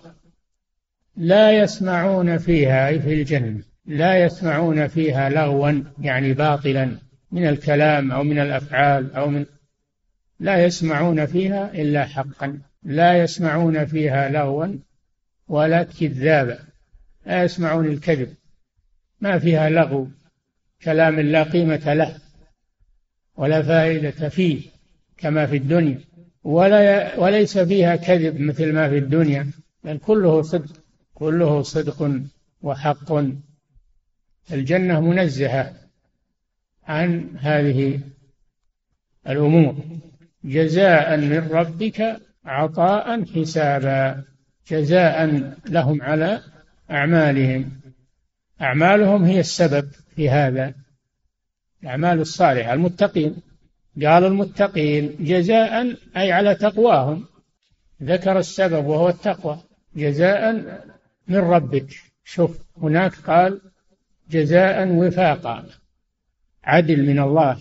لا 1.18 1.52
يسمعون 1.52 2.38
فيها 2.38 2.88
أي 2.88 3.00
في 3.00 3.14
الجنة 3.14 3.62
لا 3.86 4.26
يسمعون 4.26 4.88
فيها 4.88 5.30
لغوا 5.30 5.84
يعني 6.00 6.34
باطلا 6.34 6.92
من 7.32 7.48
الكلام 7.48 8.12
أو 8.12 8.24
من 8.24 8.40
الأفعال 8.40 9.14
أو 9.14 9.28
من 9.28 9.46
لا 10.40 10.66
يسمعون 10.66 11.26
فيها 11.26 11.72
إلا 11.74 12.06
حقا. 12.06 12.60
لا 12.84 13.24
يسمعون 13.24 13.86
فيها 13.86 14.30
لغوا 14.30 14.68
ولا 15.48 15.84
كذابا. 15.84 16.60
لا 17.26 17.44
يسمعون 17.44 17.86
الكذب. 17.86 18.34
ما 19.22 19.40
فيها 19.40 19.70
لغو. 19.70 20.08
كلام 20.84 21.20
لا 21.20 21.44
قيمة 21.44 21.94
له 21.94 22.18
ولا 23.38 23.62
فائدة 23.62 24.30
فيه 24.30 24.62
كما 25.18 25.46
في 25.46 25.58
الدنيا. 25.58 26.00
ولا 26.44 27.20
وليس 27.20 27.58
فيها 27.58 27.96
كذب 27.96 28.40
مثل 28.40 28.74
ما 28.74 28.90
في 28.90 28.98
الدنيا 28.98 29.52
بل 29.84 29.98
كله 29.98 30.42
صدق 30.42 30.84
كله 31.14 31.62
صدق 31.62 32.22
وحق. 32.62 33.14
الجنة 34.54 35.02
منزهة 35.02 35.74
عن 36.88 37.38
هذه 37.40 38.00
الأمور. 39.28 39.76
جزاء 40.44 41.18
من 41.18 41.48
ربك 41.52 42.22
عطاء 42.46 43.26
حسابا 43.26 44.24
جزاء 44.72 45.26
لهم 45.70 46.02
على 46.02 46.42
أعمالهم. 46.92 47.79
أعمالهم 48.62 49.24
هي 49.24 49.40
السبب 49.40 49.90
في 50.16 50.30
هذا. 50.30 50.74
الأعمال 51.84 52.20
الصالحة. 52.20 52.74
المتقين. 52.74 53.36
قال 54.04 54.26
المتقين 54.26 55.16
جزاء 55.20 55.96
أي 56.18 56.32
على 56.32 56.56
تقواهم. 56.56 57.26
ذكر 58.04 58.40
السبب 58.40 58.86
وهو 58.86 59.10
التقوى. 59.10 59.60
جزاء 59.96 60.54
من 61.28 61.38
ربك. 61.38 61.88
شوف 62.24 62.58
هناك 62.82 63.14
قال 63.28 63.62
جزاء 64.30 64.88
وفاقا. 64.88 65.66
عدل 66.64 67.06
من 67.08 67.20
الله. 67.20 67.58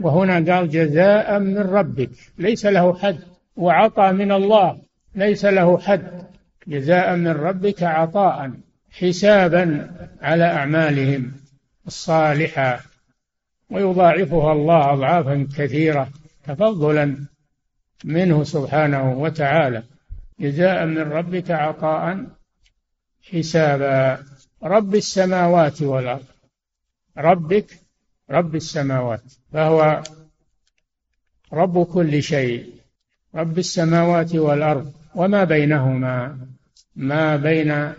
وهنا 0.00 0.54
قال 0.54 0.68
جزاء 0.68 1.38
من 1.38 1.58
ربك. 1.58 2.10
ليس 2.38 2.66
له 2.66 2.98
حد. 2.98 3.18
وعطى 3.56 4.12
من 4.12 4.32
الله. 4.32 4.78
ليس 5.14 5.44
له 5.44 5.78
حد. 5.78 6.22
جزاء 6.66 7.16
من 7.16 7.28
ربك 7.28 7.82
عطاء. 7.82 8.52
حسابا 8.92 9.90
على 10.22 10.44
أعمالهم 10.44 11.32
الصالحة 11.86 12.80
ويضاعفها 13.70 14.52
الله 14.52 14.92
أضعافا 14.92 15.48
كثيرة 15.56 16.08
تفضلا 16.44 17.16
منه 18.04 18.44
سبحانه 18.44 19.12
وتعالى. 19.12 19.82
جزاء 20.40 20.86
من 20.86 20.98
ربك 20.98 21.50
عطاء 21.50 22.26
حسابا. 23.32 24.24
رب 24.62 24.94
السماوات 24.94 25.82
والأرض. 25.82 26.24
ربك 27.18 27.66
رب 28.30 28.54
السماوات 28.54 29.22
فهو 29.52 30.02
رب 31.52 31.84
كل 31.86 32.22
شيء. 32.22 32.72
رب 33.34 33.58
السماوات 33.58 34.34
والأرض 34.34 34.92
وما 35.14 35.44
بينهما. 35.44 36.38
ما 36.96 37.36
بين 37.36 37.92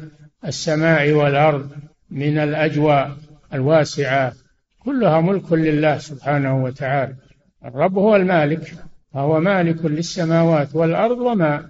السماء 0.46 1.12
والأرض 1.12 1.70
من 2.12 2.38
الأجواء 2.38 3.18
الواسعة 3.54 4.34
كلها 4.80 5.22
ملك 5.22 5.54
لله 5.54 5.98
سبحانه 5.98 6.64
وتعالى. 6.64 7.16
الرب 7.66 7.98
هو 7.98 8.16
المالك 8.16 8.74
فهو 9.14 9.40
مالك 9.40 9.86
للسماوات 9.86 10.76
والأرض 10.76 11.18
وما 11.18 11.70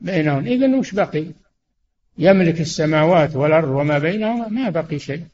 بينهم 0.00 0.46
إذن 0.46 0.74
وش 0.74 0.94
بقي؟ 0.94 1.26
يملك 2.18 2.60
السماوات 2.60 3.36
والأرض 3.36 3.68
وما 3.68 3.98
بينهما؟ 3.98 4.48
ما 4.48 4.70
بقي 4.70 4.98
شيء. 4.98 5.24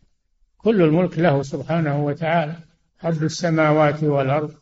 كل 0.57 0.83
الملك 0.83 1.19
له 1.19 1.43
سبحانه 1.43 2.05
وتعالى. 2.05 2.55
رب 3.05 3.23
السماوات 3.23 4.03
والأرض 4.03 4.53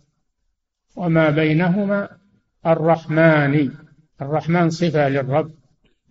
وما 0.97 1.31
بينهما. 1.31 2.09
الرحمن 2.67 3.71
الرحمن 4.23 4.71
صفة 4.71 5.09
للرب. 5.09 5.51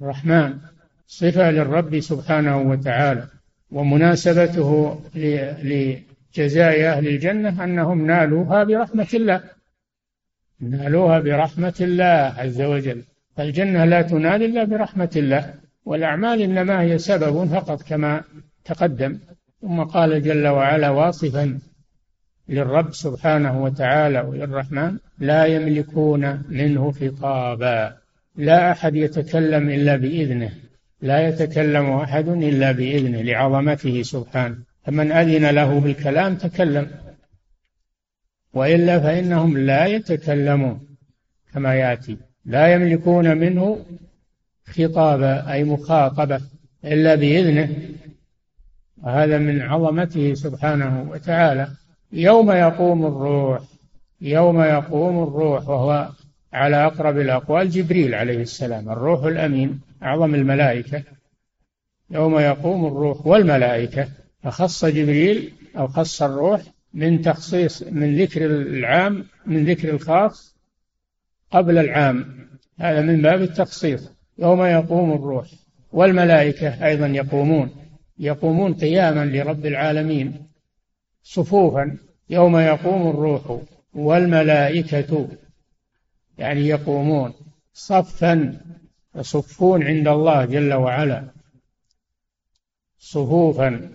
الرحمن 0.02 0.58
صفة 1.08 1.52
للرب 1.52 2.00
سبحانه 2.00 2.62
وتعالى 2.62 3.28
ومناسبته 3.72 5.00
لجزاء 5.64 6.86
أهل 6.86 7.08
الجنة 7.08 7.64
أنهم 7.64 8.08
نالوها 8.08 8.64
برحمة 8.64 9.08
الله. 9.14 9.42
نالوها 10.60 11.20
برحمة 11.20 11.74
الله 11.82 12.34
عز 12.38 12.62
وجل. 12.62 13.04
فالجنة 13.38 13.86
لا 13.86 14.02
تنال 14.02 14.44
إلا 14.44 14.64
برحمة 14.64 15.10
الله 15.16 15.54
والأعمال 15.86 16.42
إنما 16.42 16.82
هي 16.82 16.98
سبب 16.98 17.46
فقط 17.46 17.82
كما 17.84 18.24
تقدم. 18.66 19.20
ثم 19.62 19.84
قال 19.84 20.24
جل 20.24 20.48
وعلا 20.48 20.90
واصفا 20.90 21.60
للرب 22.50 22.94
سبحانه 22.94 23.64
وتعالى 23.64 24.22
وللرحمن 24.22 24.98
لا 25.20 25.46
يملكون 25.46 26.44
منه 26.50 26.92
خطابا. 26.92 28.01
لا 28.42 28.72
أحد 28.72 28.96
يتكلم 28.96 29.70
إلا 29.70 29.96
بإذنه 29.96 30.52
لا 31.02 31.28
يتكلم 31.28 31.90
أحد 31.92 32.28
إلا 32.28 32.72
بإذنه 32.72 33.22
لعظمته 33.22 34.02
سبحانه. 34.02 34.58
فمن 34.84 35.12
أذن 35.12 35.50
له 35.50 35.80
بالكلام 35.80 36.36
تكلم 36.36 36.92
وإلا 38.54 39.00
فإنهم 39.00 39.58
لا 39.58 39.86
يتكلمون 39.86 40.80
كما 41.54 41.76
يأتي. 41.76 42.18
لا 42.46 42.74
يملكون 42.74 43.38
منه 43.38 43.86
خطابا 44.66 45.52
أي 45.52 45.64
مخاطبة 45.64 46.42
إلا 46.86 47.16
بإذنه. 47.16 47.70
وهذا 49.04 49.38
من 49.38 49.62
عظمته 49.62 50.34
سبحانه 50.34 51.12
وتعالى. 51.12 51.68
يوم 52.12 52.52
يقوم 52.52 53.06
الروح 53.06 53.62
يوم 54.22 54.62
يقوم 54.62 55.24
الروح 55.24 55.70
وهو 55.70 56.10
على 56.54 56.86
أقرب 56.86 57.20
الأقوال 57.20 57.70
جبريل 57.70 58.16
عليه 58.16 58.42
السلام 58.42 58.90
الروح 58.90 59.24
الأمين 59.24 59.82
أعظم 60.04 60.36
الملائكة. 60.36 61.04
يوم 62.10 62.40
يقوم 62.40 62.86
الروح 62.86 63.28
والملائكة 63.28 64.08
فخص 64.44 64.86
جبريل 64.86 65.54
أو 65.78 65.88
خص 65.88 66.22
الروح 66.22 66.62
من 66.94 67.22
تخصيص 67.22 67.84
من 67.84 68.18
ذكر 68.18 68.46
العام 68.46 69.26
من 69.46 69.66
ذكر 69.66 69.90
الخاص 69.90 70.56
قبل 71.52 71.78
العام. 71.78 72.48
هذا 72.80 73.02
من 73.02 73.22
باب 73.22 73.42
التخصيص. 73.42 74.12
يوم 74.40 74.64
يقوم 74.64 75.14
الروح 75.14 75.48
والملائكة 75.92 76.86
أيضا 76.86 77.08
يقومون. 77.08 77.70
يقومون 78.20 78.74
قياما 78.74 79.26
لرب 79.26 79.66
العالمين 79.66 80.48
صفوفا. 81.24 81.98
يوم 82.30 82.58
يقوم 82.58 83.10
الروح 83.10 83.62
والملائكة 83.94 85.28
يعني 86.42 86.68
يقومون 86.68 87.34
صفا 87.74 88.60
يصفون 89.16 89.84
عند 89.84 90.08
الله 90.08 90.46
جل 90.46 90.74
وعلا 90.74 91.24
صفوفا. 93.00 93.90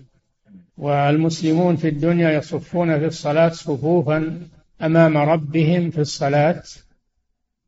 والمسلمون 0.77 1.77
في 1.77 1.89
الدنيا 1.89 2.31
يصفون 2.31 2.99
في 2.99 3.07
الصلاة 3.07 3.49
صفوفا 3.49 4.41
أمام 4.83 5.17
ربهم 5.17 5.91
في 5.91 5.99
الصلاة 6.01 6.63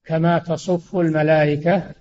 كما 0.05 0.39
تصف 0.39 0.97
الملائكة 0.97 1.95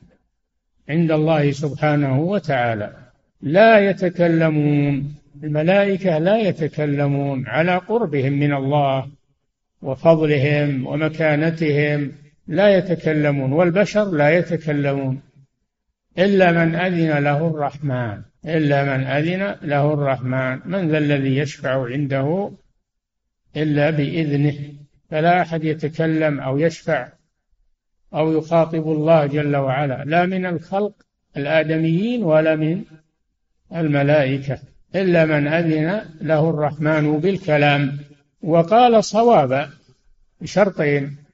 عند 0.90 1.12
الله 1.12 1.52
سبحانه 1.52 2.20
وتعالى. 2.20 2.94
لا 3.42 3.90
يتكلمون 3.90 5.16
الملائكة 5.44 6.18
لا 6.18 6.38
يتكلمون 6.38 7.48
على 7.48 7.78
قربهم 7.78 8.34
من 8.34 8.54
الله 8.54 9.10
وفضلهم 9.82 10.88
ومكانتهم. 10.88 12.27
لا 12.48 12.78
يتكلمون 12.78 13.52
والبشر 13.52 14.12
لا 14.12 14.38
يتكلمون 14.38 15.22
إلا 16.18 16.52
من 16.52 16.76
أذن 16.76 17.24
له 17.24 17.48
الرحمن 17.48 18.22
إلا 18.46 18.98
من 18.98 19.04
أذن 19.04 19.56
له 19.62 19.94
الرحمن. 19.94 20.60
من 20.66 20.90
ذا 20.90 20.98
الذي 20.98 21.38
يشفع 21.38 21.86
عنده 21.86 22.52
إلا 23.58 23.90
بإذنه؟ 23.90 24.56
فلا 25.10 25.42
أحد 25.42 25.64
يتكلم 25.64 26.40
أو 26.40 26.58
يشفع 26.58 27.10
أو 28.14 28.38
يخاطب 28.38 28.92
الله 28.92 29.26
جل 29.26 29.56
وعلا 29.56 30.04
لا 30.06 30.26
من 30.26 30.46
الخلق 30.46 30.94
الآدميين 31.38 32.24
ولا 32.24 32.56
من 32.56 32.84
الملائكة 33.76 34.60
إلا 34.96 35.26
من 35.26 35.48
أذن 35.48 36.02
له 36.22 36.50
الرحمن 36.50 37.20
بالكلام. 37.20 37.98
وقال 38.42 39.04
صوابا 39.04 39.70
بشرطين 40.42 41.27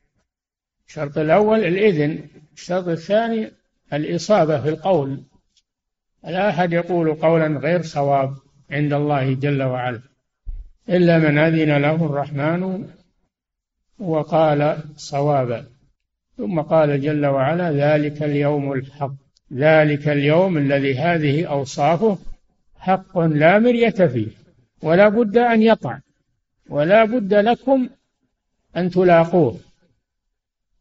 الشرط 0.94 1.18
الأول 1.18 1.60
الإذن 1.60 2.20
الشرط 2.54 2.88
الثاني 2.88 3.52
الإصابة 3.94 4.62
في 4.62 4.70
القول. 4.70 5.24
لا 6.24 6.50
أحد 6.50 6.74
يقول 6.74 7.14
قولا 7.14 7.60
غير 7.60 7.82
صواب 7.82 8.36
عند 8.72 8.94
الله 8.94 9.34
جل 9.34 9.64
وعلا 9.64 10.02
إلا 10.90 11.20
من 11.20 11.38
أذن 11.38 11.78
له 11.78 12.06
الرحمن 12.06 12.90
وقال 14.00 14.78
صوابا. 14.96 15.66
ثم 16.38 16.62
قال 16.62 17.02
جل 17.02 17.26
وعلا 17.26 17.72
ذلك 17.72 18.24
اليوم 18.24 18.74
الحق 18.74 19.14
ذلك 19.54 20.10
اليوم 20.10 20.58
الذي 20.58 20.98
هذه 20.98 21.46
أوصافه 21.46 22.18
حق 22.76 23.20
لا 23.20 23.60
مرية 23.60 23.90
فيه 23.90 24.32
ولا 24.82 25.10
بد 25.10 25.38
أن 25.38 25.62
يقع 25.62 26.00
ولا 26.70 27.06
بد 27.06 27.34
لكم 27.34 27.90
أن 28.78 28.90
تلاقوه. 28.90 29.73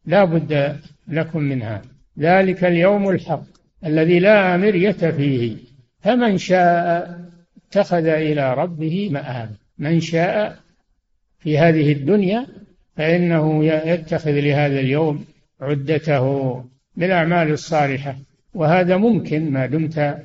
لا 0.05 0.23
بد 0.23 0.79
لكم 1.07 1.39
منها. 1.39 1.81
ذلك 2.19 2.63
اليوم 2.63 3.09
الحق 3.09 3.43
الذي 3.85 4.19
لا 4.19 4.57
مرية 4.57 4.91
فيه. 4.91 5.55
فمن 6.01 6.37
شاء 6.37 7.19
اتخذ 7.67 8.05
إلى 8.05 8.53
ربه 8.53 9.09
مآب. 9.11 9.49
من 9.77 9.99
شاء 9.99 10.59
في 11.39 11.57
هذه 11.57 11.91
الدنيا 11.91 12.47
فإنه 12.97 13.65
يتخذ 13.65 14.31
لهذا 14.31 14.79
اليوم 14.79 15.25
عدته 15.61 16.55
بالأعمال 16.95 17.51
الصالحة. 17.51 18.15
وهذا 18.53 18.97
ممكن 18.97 19.51
ما 19.51 19.65
دمت 19.65 20.17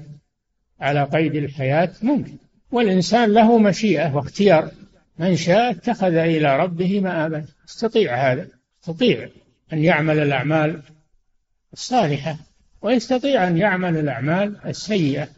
على 0.80 1.04
قيد 1.04 1.34
الحياة 1.34 1.90
ممكن. 2.02 2.32
والإنسان 2.72 3.32
له 3.32 3.58
مشيئة 3.58 4.16
واختيار. 4.16 4.70
من 5.18 5.36
شاء 5.36 5.70
اتخذ 5.70 6.14
إلى 6.14 6.56
ربه 6.56 7.00
مآبا. 7.00 7.44
يستطيع 7.68 8.32
هذا. 8.32 8.46
يستطيع 8.80 9.28
أن 9.72 9.84
يعمل 9.84 10.18
الأعمال 10.18 10.82
الصالحة 11.72 12.36
ويستطيع 12.82 13.48
أن 13.48 13.58
يعمل 13.58 13.96
الأعمال 13.96 14.66
السيئة 14.66 15.28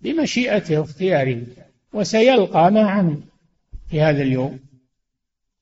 بمشيئته 0.00 0.78
واختياره 0.78 1.42
وسيلقى 1.92 2.64
عمل 2.64 3.20
في 3.90 4.00
هذا 4.00 4.22
اليوم. 4.22 4.60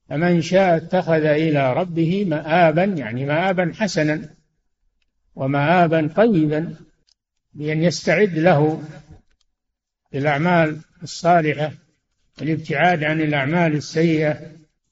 فمن 0.09 0.43
شاء 0.43 0.77
اتخذ 0.77 1.25
إلى 1.25 1.73
ربه 1.73 2.25
مآبا 2.25 2.85
يعني 2.85 3.25
مآبا 3.25 3.73
حسنا 3.79 4.35
ومآبا 5.35 6.11
طيبا 6.17 6.75
بأن 7.55 7.83
يستعد 7.83 8.39
له 8.39 8.83
للأعمال 10.13 10.79
الصالحة 11.03 11.73
والابتعاد 12.41 13.05
عن 13.05 13.21
الأعمال 13.21 13.75
السيئة. 13.77 14.41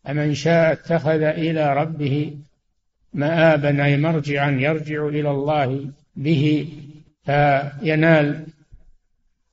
فمن 0.05 0.35
شاء 0.35 0.73
اتخذ 0.73 1.23
إلى 1.23 1.75
ربه 1.75 2.38
مآبا 3.12 3.85
أي 3.85 3.97
مرجعا 3.97 4.51
يرجع 4.51 5.07
إلى 5.07 5.31
الله 5.31 5.90
به 6.16 6.68
فينال 7.25 8.47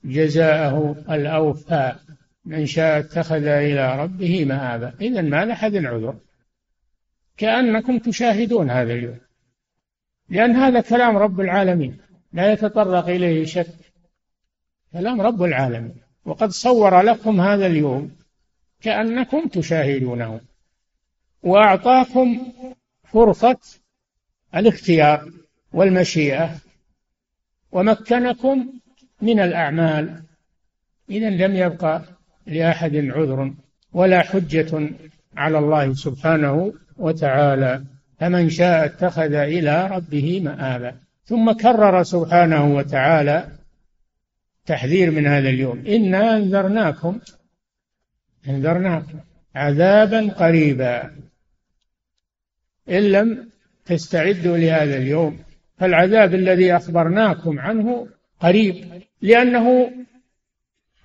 جزاءه 0.03 0.95
الأوفى. 1.09 1.95
من 2.45 2.65
شاء 2.65 2.99
اتخذ 2.99 3.45
إلى 3.45 4.03
ربه 4.03 4.45
مآبا. 4.45 4.93
إذا 5.01 5.21
ما 5.21 5.45
لأحد 5.45 5.75
عذر 5.75 6.15
كأنكم 7.37 7.97
تشاهدون 7.99 8.69
هذا 8.69 8.93
اليوم. 8.93 9.17
لأن 10.29 10.51
هذا 10.51 10.81
كلام 10.81 11.17
رب 11.17 11.39
العالمين. 11.41 11.97
لا 12.33 12.51
يتطرق 12.51 13.07
إليه 13.07 13.45
شك. 13.45 13.67
كلام 14.93 15.21
رب 15.21 15.43
العالمين. 15.43 15.95
وقد 16.25 16.49
صور 16.49 17.01
لكم 17.01 17.41
هذا 17.41 17.67
اليوم 17.67 18.15
كأنكم 18.81 19.47
تشاهدونه. 19.47 20.41
وأعطاكم 21.43 22.53
فرصة 23.15 23.57
الاختيار 24.55 25.31
والمشيئة 25.73 26.55
ومكنكم 27.71 28.73
من 29.21 29.39
الأعمال. 29.39 30.23
إذا 31.09 31.29
لم 31.29 31.55
يبقى 31.55 32.01
لأحد 32.47 32.95
عذر 32.95 33.53
ولا 33.93 34.21
حجة 34.21 34.89
على 35.37 35.57
الله 35.57 35.93
سبحانه 35.93 36.73
وتعالى. 36.97 37.83
فمن 38.19 38.49
شاء 38.49 38.85
اتخذ 38.85 39.33
إلى 39.33 39.87
ربه 39.87 40.41
مآبا. 40.43 40.95
ثم 41.25 41.51
كرر 41.51 42.03
سبحانه 42.03 42.75
وتعالى 42.75 43.47
تحذير 44.65 45.11
من 45.11 45.27
هذا 45.27 45.49
اليوم. 45.49 45.85
إنا 45.87 46.37
أنذرناكم 46.37 47.19
أنذرناكم 48.47 49.19
عذابا 49.55 50.29
قريبا. 50.31 51.11
إن 52.89 53.11
لم 53.11 53.49
تستعدوا 53.85 54.57
لهذا 54.57 54.97
اليوم 54.97 55.37
فالعذاب 55.77 56.33
الذي 56.33 56.75
أخبرناكم 56.75 57.59
عنه 57.59 58.07
قريب 58.39 58.85
لأنه 59.21 59.91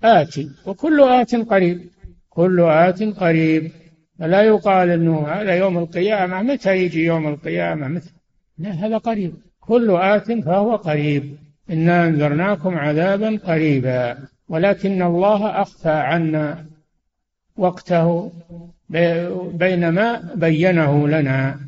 آتي 0.04 0.50
وكل 0.66 1.00
آت 1.00 1.34
قريب 1.34 1.90
كل 2.30 2.60
آت 2.60 3.02
قريب. 3.02 3.72
فلا 4.18 4.42
يقال 4.42 4.90
أنه 4.90 5.28
هذا 5.28 5.54
يوم 5.54 5.78
القيامة 5.78 6.42
متى 6.42 6.76
يجي 6.76 7.04
يوم 7.04 7.28
القيامة؟ 7.28 7.88
متى؟ 7.88 8.10
لا 8.58 8.70
هذا 8.70 8.98
قريب. 8.98 9.34
كل 9.60 9.90
آت 9.90 10.32
فهو 10.32 10.76
قريب. 10.76 11.36
إنا 11.70 12.06
أنذرناكم 12.06 12.78
عذابا 12.78 13.38
قريبا 13.44 14.18
ولكن 14.48 15.02
الله 15.02 15.62
أخفى 15.62 15.90
عنا 15.90 16.66
وقته 17.56 18.32
بينما 19.54 20.34
بينه 20.34 21.08
لنا. 21.08 21.60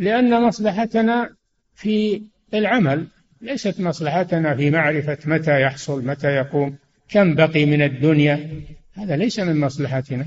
لأن 0.00 0.42
مصلحتنا 0.42 1.30
في 1.74 2.22
العمل 2.54 3.06
ليست 3.40 3.80
مصلحتنا 3.80 4.56
في 4.56 4.70
معرفة 4.70 5.18
متى 5.24 5.62
يحصل 5.62 6.06
متى 6.06 6.28
يقوم 6.28 6.76
كم 7.08 7.34
بقي 7.34 7.66
من 7.66 7.82
الدنيا 7.82 8.50
هذا 8.94 9.16
ليس 9.16 9.40
من 9.40 9.60
مصلحتنا. 9.60 10.26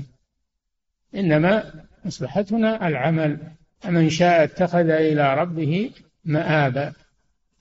إنما 1.14 1.64
مصلحتنا 2.04 2.88
العمل. 2.88 3.38
فمن 3.80 4.10
شاء 4.10 4.44
اتخذ 4.44 4.90
إلى 4.90 5.34
ربه 5.34 5.90
مآبا. 6.24 6.92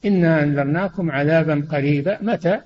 إنا 0.06 0.44
أنذرناكم 0.44 1.12
عذابا 1.12 1.68
قريبا. 1.72 2.18
متى؟ 2.22 2.62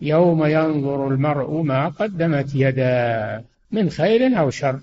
يوم 0.00 0.44
ينظر 0.44 1.08
المرء 1.08 1.62
ما 1.62 1.88
قدمت 1.88 2.54
يداه 2.54 3.44
من 3.70 3.90
خير 3.90 4.38
أو 4.38 4.50
شر. 4.50 4.80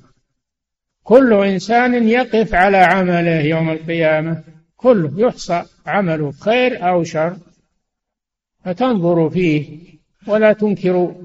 كل 1.03 1.33
إنسان 1.33 2.07
يقف 2.07 2.53
على 2.53 2.77
عمله 2.77 3.41
يوم 3.41 3.69
القيامة. 3.69 4.43
كله 4.77 5.13
يحصى 5.17 5.63
عمله 5.85 6.31
خير 6.31 6.89
أو 6.89 7.03
شر. 7.03 7.37
فتنظر 8.65 9.29
فيه 9.29 9.79
ولا 10.27 10.53
تنكر 10.53 11.15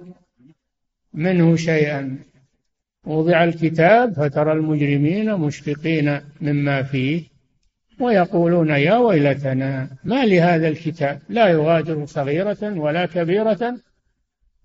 منه 1.15 1.57
شيئا. 1.57 2.19
وضع 3.07 3.45
الكتاب 3.45 4.13
فترى 4.13 4.53
المجرمين 4.53 5.35
مشفقين 5.35 6.21
مما 6.41 6.83
فيه 6.83 7.23
ويقولون 8.01 8.71
يا 8.71 8.97
ويلتنا 8.97 9.89
ما 10.05 10.25
لهذا 10.27 10.69
الكتاب؟ 10.69 11.21
لا 11.29 11.49
يغادر 11.49 12.07
صغيرة 12.07 12.59
ولا 12.63 13.07
كبيرة 13.07 13.77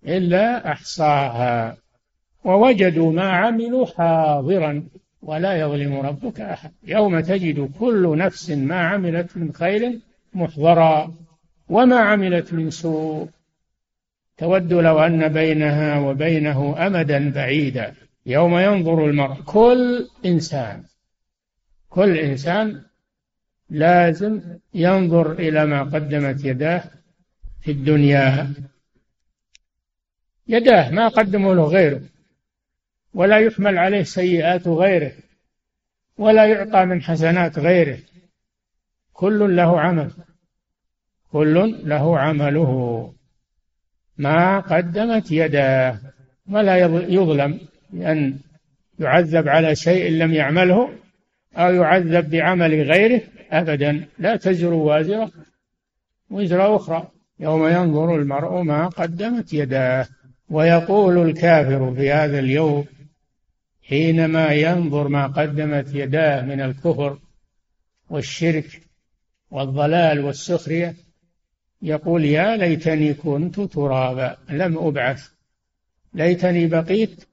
إلا 0.07 0.71
أحصاها. 0.71 1.77
ووجدوا 2.43 3.11
ما 3.11 3.31
عملوا 3.31 3.85
حاضرا 3.85 4.83
ولا 5.21 5.59
يظلم 5.59 5.99
ربك 5.99 6.39
أحد. 6.41 6.71
يوم 6.83 7.19
تجد 7.19 7.71
كل 7.79 8.17
نفس 8.17 8.49
ما 8.49 8.79
عملت 8.79 9.37
من 9.37 9.53
خير 9.53 9.99
محضرا 10.33 11.13
وما 11.69 11.99
عملت 11.99 12.53
من 12.53 12.69
سوء. 12.69 13.29
تود 14.37 14.73
لو 14.73 14.99
أن 14.99 15.27
بينها 15.27 15.99
وبينه 15.99 16.87
أمدا 16.87 17.31
بعيدا. 17.31 17.93
يوم 18.25 18.57
ينظر 18.57 19.05
المرء 19.05 19.41
كل 19.41 20.07
إنسان 20.25 20.83
كل 21.89 22.17
إنسان 22.17 22.81
لازم 23.69 24.41
ينظر 24.73 25.31
إلى 25.31 25.65
ما 25.65 25.83
قدمت 25.83 26.45
يداه 26.45 26.83
في 27.61 27.71
الدنيا. 27.71 28.53
يداه 30.47 30.91
ما 30.91 31.07
قدموا 31.07 31.55
له 31.55 31.63
غيره. 31.63 32.01
ولا 33.13 33.37
يحمل 33.39 33.77
عليه 33.77 34.03
سيئات 34.03 34.67
غيره 34.67 35.11
ولا 36.17 36.45
يعطى 36.45 36.85
من 36.85 37.01
حسنات 37.01 37.59
غيره. 37.59 37.97
كل 39.13 39.55
له 39.55 39.79
عمل 39.79 40.11
كل 41.31 41.79
له 41.89 42.19
عمله. 42.19 43.13
ما 44.17 44.59
قدمت 44.59 45.31
يداه 45.31 45.99
ولا 46.49 46.77
يظلم 47.07 47.59
بأن 47.89 48.39
يعذب 48.99 49.47
على 49.47 49.75
شيء 49.75 50.11
لم 50.11 50.33
يعمله 50.33 50.89
أو 51.55 51.73
يعذب 51.73 52.29
بعمل 52.29 52.91
غيره 52.91 53.21
أبدا. 53.51 54.05
لا 54.19 54.35
تزر 54.35 54.73
وازرة 54.73 55.31
وزر 56.29 56.75
أخرى. 56.75 57.07
يوم 57.39 57.67
ينظر 57.67 58.15
المرء 58.15 58.61
ما 58.61 58.87
قدمت 58.87 59.53
يداه 59.53 60.07
ويقول 60.49 61.29
الكافر 61.29 61.93
في 61.95 62.11
هذا 62.11 62.39
اليوم 62.39 62.85
حينما 63.89 64.51
ينظر 64.51 65.07
ما 65.07 65.27
قدمت 65.27 65.95
يداه 65.95 66.41
من 66.41 66.61
الكفر 66.61 67.19
والشرك 68.09 68.81
والضلال 69.51 70.19
والسخرية 70.19 70.95
يقول 71.81 72.25
يا 72.25 72.57
ليتني 72.57 73.13
كنت 73.13 73.59
ترابا 73.59 74.37
لم 74.49 74.77
أبعث. 74.77 75.29
ليتني 76.13 76.67
بقيت 76.67 77.23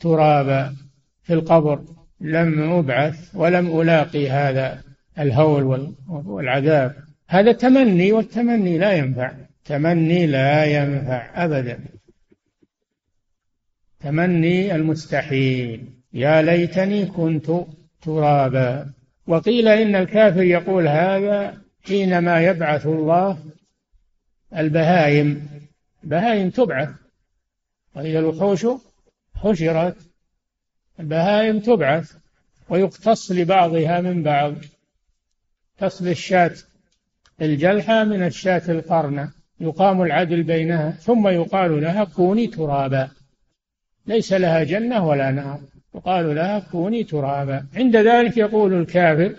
ترابا 0.00 0.76
في 1.22 1.32
القبر 1.32 1.84
لم 2.20 2.72
أبعث 2.72 3.30
ولم 3.34 3.80
ألاقي 3.80 4.30
هذا 4.30 4.82
الهول 5.18 5.94
والعذاب. 6.08 6.94
هذا 7.28 7.52
تمني 7.52 8.12
والتمني 8.12 8.78
لا 8.78 8.92
ينفع. 8.92 9.32
تمني 9.64 10.26
لا 10.26 10.64
ينفع 10.64 11.44
ابدا. 11.44 11.78
تمني 14.02 14.74
المستحيل. 14.74 15.84
يا 16.12 16.42
ليتني 16.42 17.06
كنت 17.06 17.50
ترابا. 18.02 18.92
وقيل 19.26 19.68
إن 19.68 19.96
الكافر 19.96 20.42
يقول 20.42 20.88
هذا 20.88 21.58
حينما 21.82 22.40
يبعث 22.40 22.86
الله 22.86 23.38
البهائم. 24.56 25.48
بهائم 26.04 26.50
تبعث. 26.50 26.88
وإذا 27.94 28.18
الوحوش 28.18 28.66
حشرت 29.34 29.96
البهائم 31.00 31.60
تبعث. 31.60 32.12
ويقتص 32.68 33.32
لبعضها 33.32 34.00
من 34.00 34.22
بعض. 34.22 34.54
تصل 35.78 36.08
الشاة 36.08 36.54
الجلحة 37.42 38.04
من 38.04 38.22
الشاة 38.22 38.62
القرنة. 38.68 39.32
يقام 39.60 40.02
العدل 40.02 40.42
بينها 40.42 40.90
ثم 40.90 41.28
يقال 41.28 41.80
لها 41.80 42.04
كوني 42.04 42.46
ترابا. 42.46 43.10
ليس 44.06 44.32
لها 44.32 44.64
جنة 44.64 45.06
ولا 45.06 45.30
نار. 45.30 45.60
يقال 45.94 46.34
لها 46.34 46.58
كوني 46.58 47.04
ترابا. 47.04 47.66
عند 47.76 47.96
ذلك 47.96 48.36
يقول 48.36 48.72
الكافر 48.72 49.34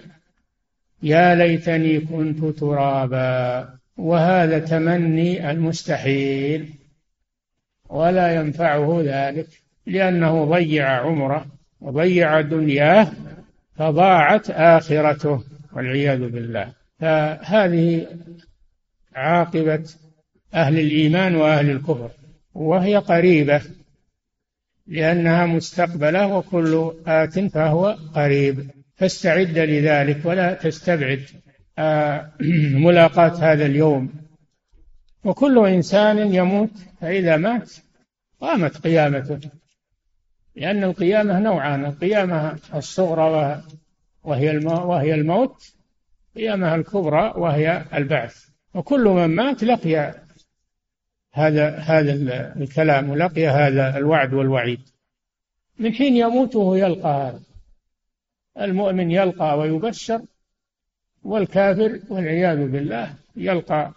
يا 1.04 1.36
ليتني 1.36 2.00
كنت 2.00 2.46
ترابا 2.60 3.70
وهذا 3.98 4.60
تمني 4.60 5.52
المستحيل 5.52 6.70
ولا 7.90 8.36
ينفعه 8.36 9.02
ذلك 9.06 9.48
لأنه 9.86 10.46
ضيع 10.46 10.90
عمره 10.90 11.46
وضيع 11.82 12.42
دنياه 12.42 13.08
فضاعت 13.76 14.50
آخرته 14.50 15.44
والعياذ 15.74 16.30
بالله. 16.30 16.72
فهذه 17.00 18.08
عاقبة 19.16 19.84
أهل 20.54 20.80
الإيمان 20.80 21.36
وأهل 21.36 21.70
الكفر 21.70 22.10
وهي 22.54 22.98
قريبة. 22.98 23.62
لأنها 24.88 25.46
مستقبلة 25.46 26.38
وكل 26.38 26.92
آت 27.08 27.40
فهو 27.40 27.98
قريب. 28.16 28.70
فاستعد 28.96 29.58
لذلك 29.58 30.26
ولا 30.26 30.54
تستبعد 30.54 31.24
آه، 31.78 32.32
ملاقاة 32.86 33.52
هذا 33.52 33.66
اليوم. 33.66 34.14
وكل 35.24 35.68
إنسان 35.68 36.34
يموت 36.34 36.72
فإذا 37.02 37.38
مات 37.38 37.72
قامت 38.42 38.78
قيامته 38.78 39.40
لأن 40.56 40.84
القيامة 40.84 41.40
نوعان 41.40 41.86
القيامة 41.86 42.60
الصغرى 42.76 43.64
وهي 44.24 44.58
وهي 44.66 45.14
الموت 45.14 45.74
قيامة 46.36 46.76
الكبرى 46.76 47.34
وهي 47.38 47.86
البعث. 47.94 48.46
وكل 48.74 49.04
من 49.04 49.28
مات 49.28 49.64
لقي 49.64 50.23
هذا 51.34 51.70
هذا 51.78 52.14
الكلام 52.56 53.10
ولقي 53.10 53.48
هذا 53.48 53.98
الوعد 53.98 54.34
والوعيد. 54.34 54.80
من 55.80 55.94
حين 55.94 56.18
يموت 56.18 56.56
وهو 56.56 56.76
يلقى 56.76 57.10
هذا. 57.10 57.40
المؤمن 58.62 59.12
يلقى 59.12 59.60
ويبشر 59.60 60.22
والكافر 61.24 62.00
والعياذ 62.10 62.68
بالله 62.68 63.14
يلقى 63.36 63.92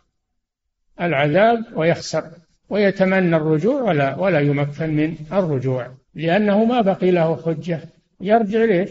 العذاب 1.01 1.64
ويخسر 1.75 2.31
ويتمنى 2.68 3.37
الرجوع 3.37 3.83
ولا 3.83 4.16
ولا 4.16 4.40
يمكن 4.40 4.90
من 4.96 5.16
الرجوع. 5.33 5.94
لأنه 6.14 6.64
ما 6.64 6.81
بقي 6.81 7.11
له 7.11 7.37
حجة. 7.37 7.81
يرجع 8.20 8.64
ليش؟ 8.64 8.90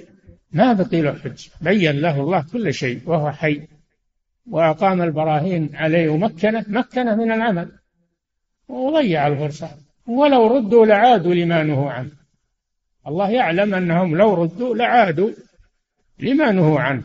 ما 0.51 0.73
بقي 0.73 1.01
له 1.01 1.13
حجة. 1.13 1.51
بين 1.61 2.01
له 2.01 2.21
الله 2.21 2.45
كل 2.53 2.73
شيء 2.73 3.01
وهو 3.05 3.31
حي. 3.31 3.67
وأقام 4.49 5.01
البراهين 5.01 5.75
عليه 5.75 6.09
ومكنه 6.09 6.65
مكنه 6.67 7.15
من 7.15 7.31
العمل. 7.31 7.71
وضيع 8.67 9.27
الفرصة. 9.27 9.69
ولو 10.07 10.47
ردوا 10.47 10.85
لعادوا 10.85 11.33
لما 11.33 11.63
نهوا 11.63 11.91
عنه. 11.91 12.11
الله 13.07 13.29
يعلم 13.29 13.75
أنهم 13.75 14.17
لو 14.17 14.33
ردوا 14.33 14.75
لعادوا 14.75 15.29
لما 16.19 16.51
نهوا 16.51 16.79
عنه. 16.79 17.03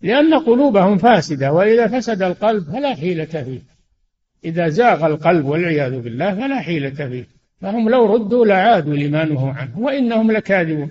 لأن 0.00 0.34
قلوبهم 0.34 0.98
فاسدة 0.98 1.52
وإذا 1.52 1.86
فسد 1.86 2.22
القلب 2.22 2.64
فلا 2.64 2.94
حيلة 2.94 3.24
فيه. 3.24 3.60
إذا 4.44 4.68
زاغ 4.68 5.06
القلب 5.06 5.46
والعياذ 5.46 6.00
بالله 6.00 6.34
فلا 6.34 6.60
حيلة 6.60 7.08
فيه. 7.08 7.26
فهم 7.60 7.88
لو 7.88 8.14
ردوا 8.14 8.46
لعادوا 8.46 8.96
لما 8.96 9.24
نهوا 9.24 9.52
عنه 9.52 9.78
وإنهم 9.78 10.32
لكاذبون. 10.32 10.90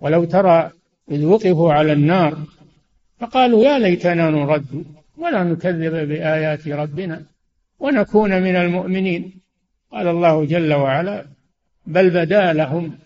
ولو 0.00 0.24
ترى 0.24 0.70
إذ 1.10 1.24
وقفوا 1.24 1.72
على 1.72 1.92
النار 1.92 2.38
فقالوا 3.20 3.64
يا 3.64 3.78
ليتنا 3.78 4.30
نرد 4.30 4.84
ولا 5.16 5.44
نكذب 5.44 6.08
بآيات 6.08 6.68
ربنا. 6.68 7.22
ونكون 7.78 8.42
من 8.42 8.56
المؤمنين. 8.56 9.40
قال 9.92 10.08
الله 10.08 10.44
جل 10.44 10.72
وعلا 10.74 11.26
بل 11.86 12.10
بدا 12.10 12.52
لهم 12.52 12.98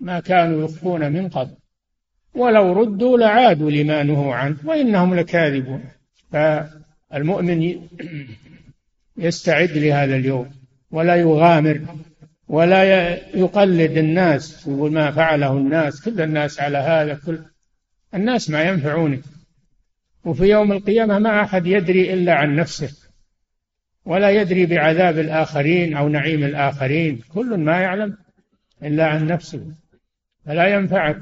ما 0.00 0.20
كانوا 0.20 0.64
يخفون 0.64 1.12
من 1.12 1.28
قبل. 1.28 1.56
ولو 2.34 2.72
ردوا 2.72 3.18
لعادوا 3.18 3.70
لما 3.70 4.02
نهوا 4.02 4.34
عنه 4.34 4.56
وإنهم 4.64 5.14
لكاذبون. 5.14 5.84
فالمؤمن 6.32 7.88
يستعد 9.16 9.70
لهذا 9.70 10.16
اليوم 10.16 10.50
ولا 10.90 11.16
يغامر 11.16 11.80
ولا 12.48 13.14
يقلد 13.36 13.98
الناس 13.98 14.66
يقول 14.66 14.92
ما 14.92 15.10
فعله 15.10 15.52
الناس. 15.52 16.04
كل 16.04 16.20
الناس 16.20 16.60
على 16.60 16.78
هذا 16.78 17.14
كل 17.26 17.38
الناس 18.14 18.50
ما 18.50 18.62
ينفعونك 18.62 19.20
وفي 20.24 20.44
يوم 20.44 20.72
القيامة 20.72 21.18
ما 21.18 21.42
أحد 21.42 21.66
يدري 21.66 22.12
إلا 22.14 22.34
عن 22.34 22.56
نفسه. 22.56 23.05
ولا 24.06 24.30
يدري 24.30 24.66
بعذاب 24.66 25.18
الآخرين 25.18 25.96
أو 25.96 26.08
نعيم 26.08 26.44
الآخرين. 26.44 27.20
كل 27.34 27.56
ما 27.56 27.80
يعلم 27.80 28.16
إلا 28.82 29.06
عن 29.06 29.26
نفسه. 29.26 29.66
فلا 30.44 30.66
ينفعك 30.66 31.20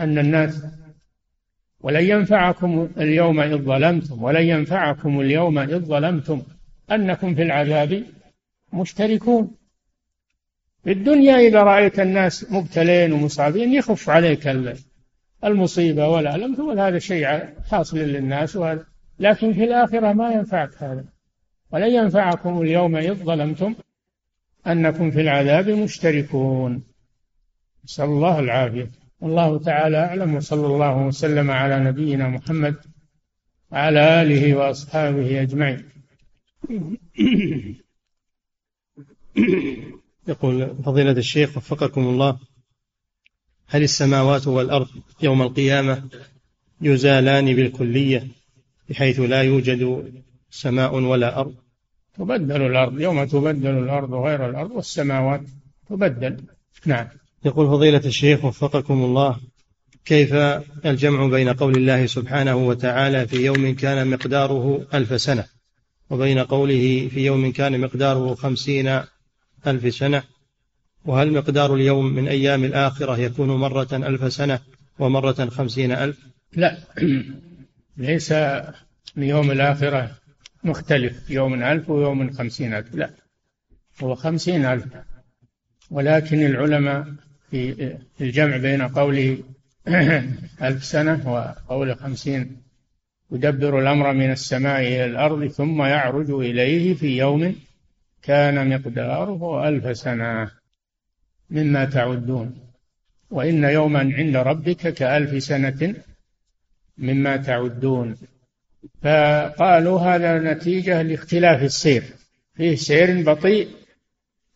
أن 0.00 0.18
الناس 0.18 0.66
ولن 1.80 2.04
ينفعكم 2.04 2.88
اليوم 2.96 3.40
إذ 3.40 3.56
ظلمتم 3.56 4.22
ولن 4.22 4.42
ينفعكم 4.42 5.20
اليوم 5.20 5.58
إذ 5.58 5.78
ظلمتم. 5.78 6.42
أنكم 6.90 7.34
في 7.34 7.42
العذاب 7.42 8.04
مشتركون. 8.72 9.50
في 10.84 10.92
الدنيا 10.92 11.36
إذا 11.36 11.62
رأيت 11.62 12.00
الناس 12.00 12.52
مبتلين 12.52 13.12
ومصابين 13.12 13.72
يخف 13.72 14.10
عليك 14.10 14.56
المصيبة. 15.44 16.08
والألم 16.08 16.54
تقول 16.54 16.80
هذا 16.80 16.98
شيء 16.98 17.44
حاصل 17.70 17.98
للناس 17.98 18.56
وهذا. 18.56 18.84
لكن 19.18 19.52
في 19.52 19.64
الآخرة 19.64 20.12
ما 20.12 20.32
ينفعك 20.32 20.70
هذا. 20.78 21.17
ولن 21.72 21.94
ينفعكم 21.94 22.62
اليوم 22.62 22.96
إذ 22.96 23.14
ظلمتم 23.14 23.74
أنكم 24.66 25.10
في 25.10 25.20
العذاب 25.20 25.70
مشتركون. 25.70 26.82
نسأل 27.84 28.04
الله 28.04 28.38
العافية. 28.38 28.90
والله 29.20 29.58
تعالى 29.58 29.96
أعلم 29.96 30.34
وصلى 30.34 30.66
الله 30.66 31.06
وسلم 31.06 31.50
على 31.50 31.80
نبينا 31.80 32.28
محمد 32.28 32.76
وعلى 33.70 34.22
آله 34.22 34.54
وأصحابه 34.54 35.42
أجمعين. 35.42 35.88
يقول 40.28 40.76
فضيلة 40.84 41.10
الشيخ 41.10 41.56
وفقكم 41.56 42.00
الله 42.00 42.38
هل 43.66 43.82
السماوات 43.82 44.46
والأرض 44.46 44.88
يوم 45.22 45.42
القيامة 45.42 46.08
يزالان 46.80 47.54
بالكلية 47.54 48.28
بحيث 48.88 49.20
لا 49.20 49.42
يوجد 49.42 50.12
سماء 50.50 50.94
ولا 50.94 51.40
أرض. 51.40 51.54
تبدل 52.18 52.62
الأرض 52.62 53.00
يوم 53.00 53.24
تبدل 53.24 53.78
الأرض 53.78 54.14
غير 54.14 54.50
الأرض 54.50 54.70
والسماوات 54.70 55.42
تبدل. 55.88 56.36
نعم. 56.86 57.06
يقول 57.44 57.66
فضيلة 57.66 58.02
الشيخ 58.04 58.44
وفقكم 58.44 59.04
الله 59.04 59.36
كيف 60.04 60.34
الجمع 60.86 61.26
بين 61.26 61.48
قول 61.48 61.76
الله 61.76 62.06
سبحانه 62.06 62.56
وتعالى 62.56 63.26
في 63.26 63.44
يوم 63.44 63.74
كان 63.74 64.10
مقداره 64.10 64.86
ألف 64.94 65.20
سنة 65.20 65.44
وبين 66.10 66.38
قوله 66.38 67.08
في 67.08 67.26
يوم 67.26 67.52
كان 67.52 67.80
مقداره 67.80 68.34
خمسين 68.34 69.00
ألف 69.66 69.94
سنة؟ 69.94 70.22
وهل 71.04 71.32
مقدار 71.32 71.74
اليوم 71.74 72.06
من 72.06 72.28
أيام 72.28 72.64
الآخرة 72.64 73.18
يكون 73.18 73.48
مرة 73.48 73.88
ألف 73.92 74.32
سنة 74.32 74.60
ومرة 74.98 75.48
خمسين 75.50 75.92
ألف؟ 75.92 76.18
لا. 76.52 76.78
ليس 77.96 78.34
يوم 79.16 79.50
الآخرة. 79.50 80.17
مختلف 80.64 81.30
يوم 81.30 81.62
ألف 81.62 81.90
ويوم 81.90 82.30
خمسين 82.30 82.74
ألف. 82.74 82.94
لا 82.94 83.10
هو 84.02 84.14
خمسين 84.14 84.64
ألف. 84.64 84.84
ولكن 85.90 86.46
العلماء 86.46 87.14
في 87.50 87.96
الجمع 88.20 88.56
بين 88.56 88.82
قوله 88.82 89.38
ألف 90.62 90.84
سنة 90.84 91.32
وقول 91.32 91.96
خمسين 91.96 92.62
يدبر 93.32 93.78
الأمر 93.78 94.12
من 94.12 94.30
السماء 94.30 94.80
إلى 94.80 95.04
الأرض 95.04 95.46
ثم 95.46 95.82
يعرج 95.82 96.30
إليه 96.30 96.94
في 96.94 97.18
يوم 97.18 97.56
كان 98.22 98.68
مقداره 98.68 99.68
ألف 99.68 99.96
سنة. 99.96 100.50
مما 101.50 101.84
تعدون. 101.84 102.68
وإن 103.30 103.64
يوما 103.64 103.98
عند 103.98 104.36
ربك 104.36 104.94
كألف 104.94 105.42
سنة 105.42 105.94
مما 106.98 107.36
تعدون. 107.36 108.16
فقالوا 109.02 110.00
هذا 110.00 110.38
نتيجة 110.38 111.02
لاختلاف 111.02 111.62
السير. 111.62 112.02
فيه 112.54 112.76
سير 112.76 113.22
بطيء 113.22 113.68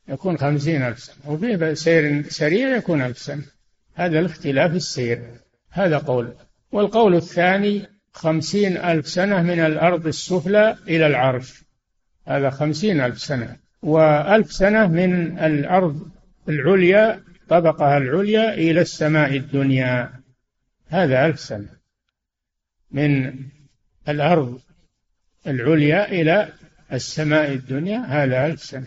يكون 0.08 0.38
خمسين 0.38 0.82
ألف 0.82 0.98
سنة 0.98 1.16
وفيه 1.26 1.74
سير 1.74 2.22
سريع 2.22 2.76
يكون 2.76 3.02
ألف 3.02 3.18
سنة. 3.18 3.42
هذا 3.94 4.18
الاختلاف 4.18 4.74
السير. 4.74 5.22
هذا 5.70 5.98
قول. 5.98 6.34
والقول 6.72 7.14
الثاني 7.14 7.86
خمسين 8.12 8.76
ألف 8.76 9.08
سنة 9.08 9.42
من 9.42 9.60
الأرض 9.60 10.06
السفلى 10.06 10.76
إلى 10.88 11.06
العرش. 11.06 11.64
هذا 12.26 12.50
خمسين 12.50 13.00
ألف 13.00 13.18
سنة. 13.18 13.56
وألف 13.82 14.52
سنة 14.52 14.86
من 14.86 15.38
الأرض 15.38 16.08
العليا 16.48 17.22
طبقها 17.48 17.98
العليا 17.98 18.54
إلى 18.54 18.80
السماء 18.80 19.36
الدنيا. 19.36 20.12
هذا 20.88 21.26
ألف 21.26 21.40
سنة. 21.40 21.68
من 22.90 23.34
الأرض 24.08 24.60
العليا 25.46 26.12
إلى 26.12 26.52
السماء 26.92 27.52
الدنيا 27.52 27.98
هذا 27.98 28.46
ألف 28.46 28.62
سنة 28.62 28.86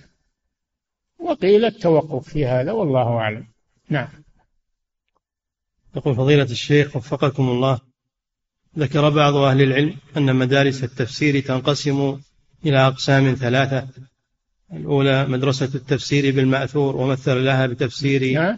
وقيل 1.20 1.66
التوقف 1.66 2.30
في 2.30 2.46
هذا 2.46 2.72
والله 2.72 3.18
أعلم. 3.18 3.48
نعم. 3.90 4.08
يقول 5.96 6.16
فضيلة 6.16 6.44
الشيخ 6.44 6.96
وفقكم 6.96 7.50
الله 7.50 7.80
ذكر 8.80 9.10
بعض 9.10 9.36
أهل 9.36 9.62
العلم 9.62 9.96
أن 10.18 10.36
مدارس 10.36 10.84
التفسير 10.84 11.40
تنقسم 11.40 12.20
إلى 12.66 12.88
أقسام 12.88 13.36
ثلاثة. 13.36 13.88
الأولى 14.74 15.26
مدرسة 15.26 15.70
التفسير 15.76 16.36
بالمأثور 16.36 16.96
ومثل 16.96 17.46
لها 17.46 17.68
بتفسير 17.68 18.34
نعم. 18.34 18.58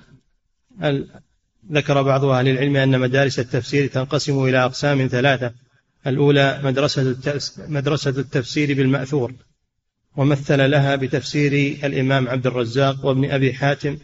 ذكر 1.72 2.01
بعض 2.01 2.26
أهل 2.26 2.47
العلم 2.47 2.76
أن 2.76 2.99
مدارس 2.99 3.39
التفسير 3.39 3.88
تنقسم 3.88 4.43
إلى 4.43 4.66
أقسام 4.66 5.08
ثلاثة. 5.08 5.53
الأولى 6.08 6.62
مدرسة 6.64 7.16
مدرسة 7.68 8.10
التفسير 8.10 8.74
بالمأثور 8.74 9.34
ومثل 10.18 10.72
لها 10.72 10.95
بتفسير 10.95 11.53
الإمام 11.84 12.28
عبد 12.28 12.47
الرزاق 12.47 13.05
وابن 13.05 13.32
أبي 13.32 13.53
حاتم 13.53 13.97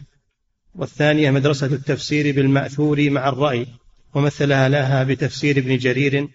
والثانية 0.74 1.30
مدرسة 1.30 1.66
التفسير 1.66 2.34
بالمأثور 2.34 3.10
مع 3.10 3.28
الرأي 3.28 3.66
ومثلها 4.14 4.68
لها 4.68 5.04
بتفسير 5.04 5.58
ابن 5.58 5.76
جرير 5.76 6.28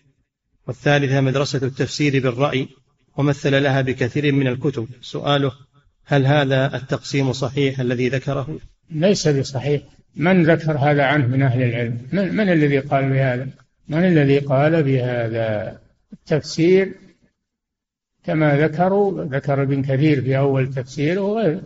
والثالثة 0.67 1.21
مدرسة 1.21 1.67
التفسير 1.67 2.23
بالرأي 2.23 2.67
ومثل 3.17 3.63
لها 3.63 3.81
بكثير 3.81 4.31
من 4.31 4.47
الكتب. 4.47 4.87
سؤاله 5.01 5.51
هل 6.05 6.25
هذا 6.25 6.75
التقسيم 6.75 7.33
صحيح 7.33 7.79
الذي 7.79 8.09
ذكره؟ 8.09 8.59
ليس 8.91 9.27
بصحيح. 9.27 9.81
من 10.15 10.51
ذكر 10.51 10.77
هذا 10.77 11.03
عنه 11.03 11.27
من 11.27 11.41
أهل 11.41 11.61
العلم؟ 11.61 12.07
من, 12.11 12.35
من 12.35 12.49
الذي 12.49 12.79
قال 12.79 13.09
بهذا؟ 13.09 13.47
من 13.89 14.05
الذي 14.05 14.39
قال 14.39 14.83
بهذا 14.83 15.79
التفسير؟ 16.13 16.95
كما 18.23 18.57
ذكروا 18.57 19.23
ذكر 19.23 19.61
ابن 19.61 19.81
كثير 19.83 20.21
في 20.21 20.37
أول 20.37 20.73
تفسيره 20.73 21.61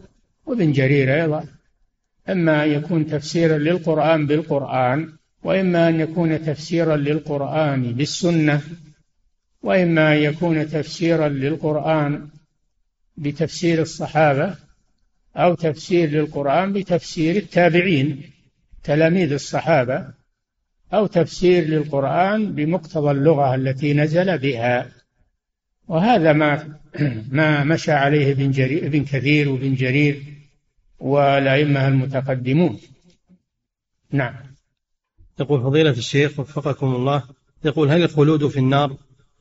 وابن 0.46 0.72
جرير 0.72 1.22
أيضا. 1.22 1.46
إما 2.30 2.64
أن 2.64 2.70
يكون 2.70 3.08
تفسيرا 3.08 3.58
للقرآن 3.58 4.28
بالقرآن 4.28 5.14
وإما 5.44 5.90
أن 5.90 6.00
يكون 6.00 6.46
تفسيرا 6.46 6.96
للقرآن 6.96 7.94
بالسنة 7.94 8.62
وإما 9.64 10.14
أن 10.14 10.18
يكون 10.18 10.70
تفسيرا 10.70 11.28
للقرآن 11.28 12.28
بتفسير 13.18 13.82
الصحابة 13.82 14.56
أو 15.36 15.56
تفسير 15.56 16.10
للقرآن 16.10 16.74
بتفسير 16.74 17.36
التابعين 17.36 18.22
تلاميذ 18.84 19.34
الصحابة. 19.34 20.23
أو 20.94 21.08
تفسير 21.08 21.64
للقرآن 21.64 22.54
بمقتضى 22.54 23.12
اللغة 23.12 23.56
التي 23.56 23.94
نزل 23.94 24.38
بها. 24.38 24.92
وهذا 25.88 26.34
ما 26.34 26.80
ما 27.40 27.64
مشى 27.64 27.92
عليه 27.92 28.32
ابن 28.32 28.52
جرير 28.52 28.86
ابن 28.86 29.06
كثير 29.06 29.50
وابن 29.50 29.76
جرير 29.76 30.24
والأئمة 31.00 31.88
المتقدمون. 31.88 32.80
نعم. 34.12 34.34
يقول 35.40 35.62
فضيلة 35.62 35.90
الشيخ 35.90 36.40
وفقكم 36.40 36.96
الله 36.96 37.24
يقول 37.66 37.90
هل 37.90 38.04
الخلود 38.04 38.48
في 38.48 38.60
النار 38.60 38.98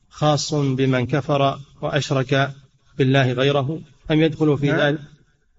خاص 0.09 0.53
بمن 0.53 1.05
كفر 1.05 1.59
وأشرك 1.81 2.51
بالله 2.97 3.31
غيره؟ 3.31 3.81
أم 4.11 4.21
يدخل 4.21 4.57
في 4.57 4.67
نعم. 4.67 4.79
ذلك؟ 4.79 4.99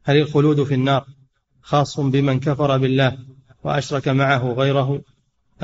هل 0.04 0.16
الخلود 0.16 0.62
في 0.62 0.74
النار 0.74 1.06
خاص 1.62 2.00
بمن 2.00 2.40
كفر 2.40 2.76
بالله 2.76 3.18
وأشرك 3.64 4.08
معه 4.08 4.52
غيره؟ 4.52 5.02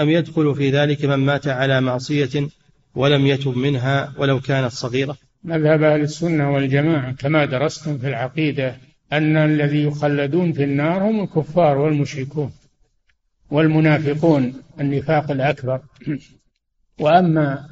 أم 0.01 0.11
يدخل 0.11 0.55
في 0.55 0.71
ذلك 0.71 1.05
من 1.05 1.17
مات 1.17 1.49
على 1.49 1.81
معصية 1.81 2.49
ولم 2.95 3.27
يتب 3.27 3.57
منها 3.57 4.13
ولو 4.19 4.41
كانت 4.41 4.73
صغيرة؟ 4.73 5.17
مذهب 5.45 5.83
أهل 5.83 6.01
السنة 6.01 6.53
والجماعة 6.53 7.13
كما 7.13 7.45
درستم 7.45 7.99
في 7.99 8.09
العقيدة 8.09 8.77
أن 9.13 9.37
الذي 9.37 9.85
يخلدون 9.85 10.53
في 10.53 10.65
النار 10.65 11.03
هم 11.03 11.23
الكفار 11.23 11.79
والمشركون 11.79 12.53
والمنافقون 13.51 14.55
النفاق 14.81 15.31
الأكبر. 15.31 15.81
وأما 17.01 17.69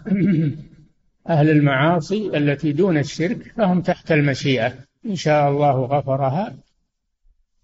أهل 1.28 1.50
المعاصي 1.50 2.36
التي 2.36 2.72
دون 2.72 2.98
الشرك 2.98 3.52
فهم 3.56 3.80
تحت 3.80 4.12
المشيئة. 4.12 4.74
إن 5.06 5.16
شاء 5.16 5.50
الله 5.50 5.84
غفرها 5.84 6.54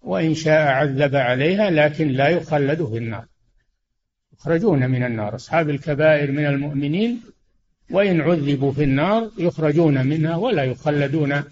وإن 0.01 0.33
شاء 0.33 0.67
عذب 0.67 1.15
عليها 1.15 1.69
لكن 1.69 2.07
لا 2.07 2.27
يخلد 2.27 2.85
في 2.85 2.97
النار. 2.97 3.25
يخرجون 4.39 4.89
من 4.89 5.03
النار. 5.03 5.35
أصحاب 5.35 5.69
الكبائر 5.69 6.31
من 6.31 6.45
المؤمنين 6.45 7.21
وإن 7.91 8.21
عذبوا 8.21 8.71
في 8.71 8.83
النار 8.83 9.29
يخرجون 9.37 10.07
منها 10.07 10.35
ولا 10.35 10.63
يخلدون 10.63 11.43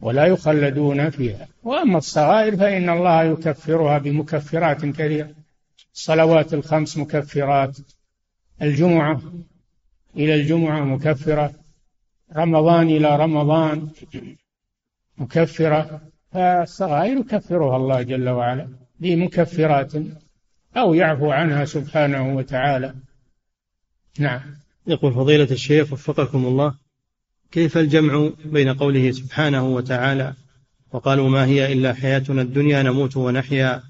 ولا 0.00 0.26
يخلدون 0.26 1.10
فيها. 1.10 1.48
وأما 1.62 1.98
الصغائر 1.98 2.56
فإن 2.56 2.90
الله 2.90 3.22
يكفرها 3.22 3.98
بمكفرات 3.98 4.84
كثيرة. 4.86 5.30
الصلوات 5.94 6.54
الخمس 6.54 6.98
مكفرات 6.98 7.76
الجمعة 8.62 9.22
إلى 10.16 10.34
الجمعة 10.34 10.84
مكفرة 10.84 11.52
رمضان 12.36 12.86
إلى 12.86 13.16
رمضان 13.16 13.88
مكفرة. 15.18 16.00
فالصغائر 16.32 17.18
يكفرها 17.18 17.76
الله 17.76 18.02
جل 18.02 18.28
وعلا 18.28 18.68
بمكفرات. 19.00 19.92
أو 20.78 20.94
يعفو 20.94 21.30
عنها 21.30 21.64
سبحانه 21.64 22.36
وتعالى. 22.36 22.94
نعم. 24.18 24.40
يقول 24.86 25.14
فضيلة 25.14 25.48
الشيخ 25.50 25.92
وفقكم 25.92 26.46
الله 26.46 26.74
كيف 27.52 27.78
الجمع 27.78 28.30
بين 28.44 28.74
قوله 28.74 29.10
سبحانه 29.10 29.68
وتعالى 29.68 30.34
وقالوا 30.92 31.28
ما 31.28 31.44
هي 31.44 31.72
إلا 31.72 31.94
حياتنا 31.94 32.42
الدنيا 32.42 32.82
نموت 32.82 33.16
ونحيا 33.16 33.82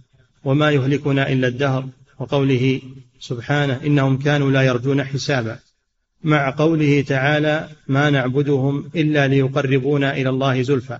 وما 0.44 0.70
يهلكنا 0.70 1.32
إلا 1.32 1.48
الدهر 1.48 1.88
وقوله 2.18 2.80
سبحانه 3.20 3.80
إنهم 3.86 4.18
كانوا 4.18 4.50
لا 4.50 4.62
يرجون 4.62 5.04
حسابا 5.04 5.58
مع 6.24 6.50
قوله 6.50 7.02
تعالى 7.02 7.68
ما 7.88 8.10
نعبدهم 8.10 8.90
إلا 8.94 9.28
ليقربونا 9.28 10.12
إلى 10.16 10.28
الله 10.28 10.62
زلفى 10.62 10.98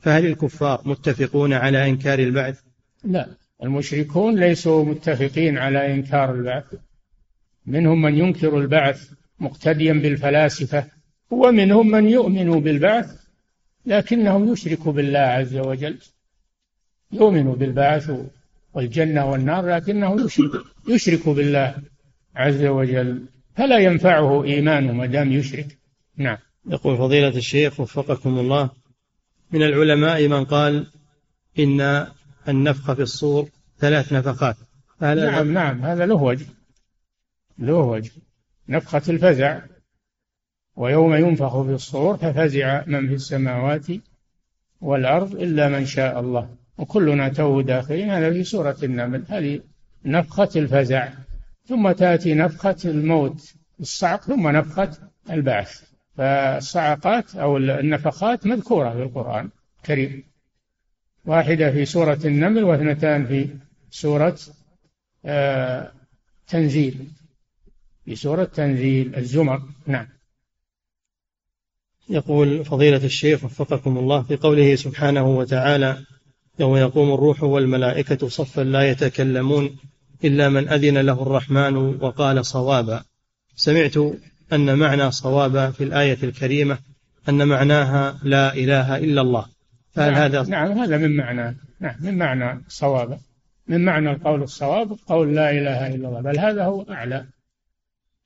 فهل 0.00 0.26
الكفار 0.26 0.82
متفقون 0.84 1.52
على 1.52 1.88
إنكار 1.90 2.18
البعث؟ 2.18 2.60
لا. 3.04 3.28
المشركون 3.62 4.40
ليسوا 4.40 4.84
متفقين 4.84 5.58
على 5.58 5.94
إنكار 5.94 6.34
البعث. 6.34 6.74
منهم 7.66 8.02
من 8.02 8.18
ينكر 8.18 8.58
البعث 8.58 9.10
مقتديا 9.38 9.92
بالفلاسفة 9.92 10.86
ومنهم 11.30 11.90
من 11.90 12.08
يؤمن 12.08 12.60
بالبعث 12.60 13.24
لكنه 13.86 14.52
يشرك 14.52 14.88
بالله 14.88 15.18
عز 15.18 15.56
وجل. 15.56 15.98
يؤمن 17.12 17.52
بالبعث 17.52 18.10
والجنة 18.74 19.30
والنار 19.30 19.76
لكنه 19.76 20.24
يشرك, 20.24 20.50
يشرك 20.88 21.28
بالله 21.28 21.74
عز 22.36 22.64
وجل. 22.64 23.26
فلا 23.56 23.78
ينفعه 23.78 24.44
إيمانه 24.44 24.92
ما 24.92 25.06
دام 25.06 25.32
يشرك. 25.32 25.78
نعم. 26.16 26.38
يقول 26.66 26.98
فضيلة 26.98 27.36
الشيخ 27.36 27.80
وفقكم 27.80 28.38
الله 28.38 28.70
من 29.50 29.62
العلماء 29.62 30.28
من 30.28 30.44
قال 30.44 30.86
إن 31.58 32.06
النفخ 32.48 32.92
في 32.92 33.02
الصور 33.02 33.48
ثلاث 33.78 34.12
نفخات. 34.12 34.56
نعم 35.00 35.52
نعم 35.52 35.84
هذا 35.84 36.06
له 36.06 36.14
وجه. 36.14 36.46
له 37.58 37.74
وجه. 37.74 38.10
نفخة 38.68 39.02
الفزع. 39.08 39.60
ويوم 40.76 41.14
ينفخ 41.14 41.62
في 41.62 41.70
الصور 41.70 42.16
ففزع 42.16 42.84
من 42.86 43.08
في 43.08 43.14
السماوات 43.14 43.86
والأرض 44.80 45.34
إلا 45.34 45.68
من 45.68 45.86
شاء 45.86 46.20
الله. 46.20 46.48
وكلنا 46.78 47.28
تو 47.28 47.60
داخلين. 47.60 48.10
هذا 48.10 48.30
في 48.30 48.44
سورة 48.44 48.76
النمل. 48.82 49.24
هذه 49.28 49.60
نفخة 50.04 50.50
الفزع. 50.56 51.08
ثم 51.68 51.92
تأتي 51.92 52.34
نفخة 52.34 52.76
الموت. 52.84 53.54
الصعق 53.80 54.22
ثم 54.22 54.48
نفخة 54.48 54.90
البعث. 55.30 55.82
فالصعقات 56.16 57.36
أو 57.36 57.56
النفخات 57.56 58.46
مذكورة 58.46 58.90
في 58.90 59.02
القرآن 59.02 59.48
الكريم. 59.78 60.33
واحدة 61.26 61.70
في 61.70 61.84
سورة 61.84 62.20
النمل 62.24 62.64
واثنتان 62.64 63.26
في 63.26 63.48
سورة 63.90 64.38
آه 65.24 65.92
تنزيل. 66.48 67.06
في 68.04 68.16
سورة 68.16 68.44
تنزيل 68.44 69.16
الزمر. 69.16 69.62
نعم. 69.86 70.06
يقول 72.08 72.64
فضيلة 72.64 73.04
الشيخ 73.04 73.44
وفقكم 73.44 73.98
الله 73.98 74.22
في 74.22 74.36
قوله 74.36 74.74
سبحانه 74.74 75.26
وتعالى 75.26 75.98
يوم 76.58 76.76
يقوم 76.76 77.14
الروح 77.14 77.42
والملائكة 77.42 78.28
صفا 78.28 78.60
لا 78.60 78.90
يتكلمون 78.90 79.76
إلا 80.24 80.48
من 80.48 80.68
أذن 80.68 80.98
له 80.98 81.22
الرحمن 81.22 81.76
وقال 81.76 82.46
صوابا. 82.46 83.04
سمعت 83.56 83.96
أن 84.52 84.78
معنى 84.78 85.10
صوابا 85.10 85.70
في 85.70 85.84
الآية 85.84 86.18
الكريمة 86.22 86.78
أن 87.28 87.48
معناها 87.48 88.18
لا 88.22 88.54
إله 88.54 88.96
إلا 88.96 89.20
الله. 89.20 89.53
فهل 89.94 90.12
نعم. 90.12 90.22
هذا 90.22 90.42
نعم 90.42 90.78
هذا 90.78 90.98
من 90.98 91.16
معنى 91.16 91.56
نعم 91.80 91.94
من 92.00 92.18
معنى 92.18 92.64
صوابا 92.68 93.18
من 93.68 93.84
معنى 93.84 94.10
القول 94.10 94.42
الصواب 94.42 94.96
قول 95.06 95.34
لا 95.34 95.50
إله 95.50 95.94
إلا 95.94 96.08
الله 96.08 96.20
بل 96.20 96.38
هذا 96.38 96.64
هو 96.64 96.82
أعلى. 96.82 97.26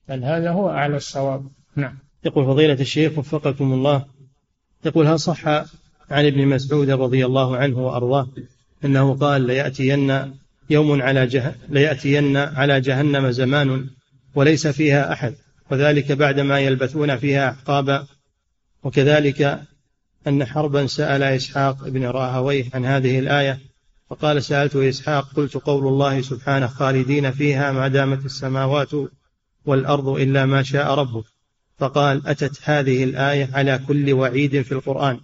بل 0.08 0.24
هذا 0.24 0.50
هو 0.50 0.70
أعلى 0.70 0.96
الصواب. 0.96 1.46
نعم. 1.76 1.98
يقول 2.24 2.44
فضيلة 2.44 2.80
الشيخ 2.80 3.18
وفقكم 3.18 3.72
الله 3.72 4.04
يقول 4.84 5.06
هل 5.06 5.20
صح 5.20 5.48
عن 6.10 6.26
ابن 6.26 6.46
مسعود 6.46 6.90
رضي 6.90 7.26
الله 7.26 7.56
عنه 7.56 7.78
وأرضاه 7.78 8.28
أنه 8.84 9.14
قال 9.14 9.42
ليأتين 9.42 10.34
يوم 10.70 11.02
على 11.02 11.26
جه... 11.26 11.54
ليأتين 11.68 12.36
على 12.36 12.80
جهنم 12.80 13.30
زمان 13.30 13.86
وليس 14.34 14.66
فيها 14.66 15.12
أحد 15.12 15.34
وذلك 15.70 16.12
بعدما 16.12 16.60
يلبثون 16.60 17.16
فيها 17.16 17.50
أحقابا 17.50 18.06
وكذلك 18.82 19.60
أن 20.28 20.44
حربا 20.44 20.86
سأل 20.86 21.22
إسحاق 21.22 21.88
بن 21.88 22.04
راهويه 22.04 22.64
عن 22.74 22.84
هذه 22.84 23.18
الآية 23.18 23.58
فقال 24.10 24.42
سألت 24.42 24.76
إسحاق 24.76 25.32
قلت 25.36 25.54
قول 25.56 25.86
الله 25.86 26.20
سبحانه 26.20 26.66
خالدين 26.66 27.30
فيها 27.30 27.72
ما 27.72 27.88
دامت 27.88 28.24
السماوات 28.24 28.90
والأرض 29.66 30.08
إلا 30.08 30.46
ما 30.46 30.62
شاء 30.62 30.94
ربك. 30.94 31.24
فقال 31.78 32.26
أتت 32.26 32.60
هذه 32.62 33.04
الآية 33.04 33.48
على 33.52 33.80
كل 33.88 34.12
وعيد 34.12 34.62
في 34.62 34.72
القرآن. 34.72 35.20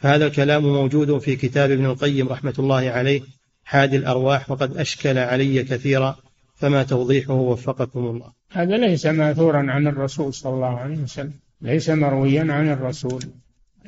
فهذا 0.00 0.26
الكلام 0.26 0.62
موجود 0.62 1.18
في 1.18 1.36
كتاب 1.36 1.70
ابن 1.70 1.86
القيم 1.86 2.28
رحمة 2.28 2.54
الله 2.58 2.90
عليه 2.90 3.20
حادي 3.64 3.96
الأرواح 3.96 4.50
وقد 4.50 4.76
أشكل 4.76 5.18
علي 5.18 5.62
كثيرا 5.62 6.16
فما 6.56 6.82
توضيحه 6.82 7.34
وفقكم 7.34 8.00
الله. 8.06 8.32
هذا 8.50 8.76
ليس 8.76 9.06
ماثورا 9.06 9.58
عن 9.58 9.86
الرسول 9.86 10.34
صلى 10.34 10.54
الله 10.54 10.78
عليه 10.78 10.96
وسلم 10.96 11.32
ليس 11.60 11.90
مرويا 11.90 12.52
عن 12.52 12.68
الرسول. 12.68 13.22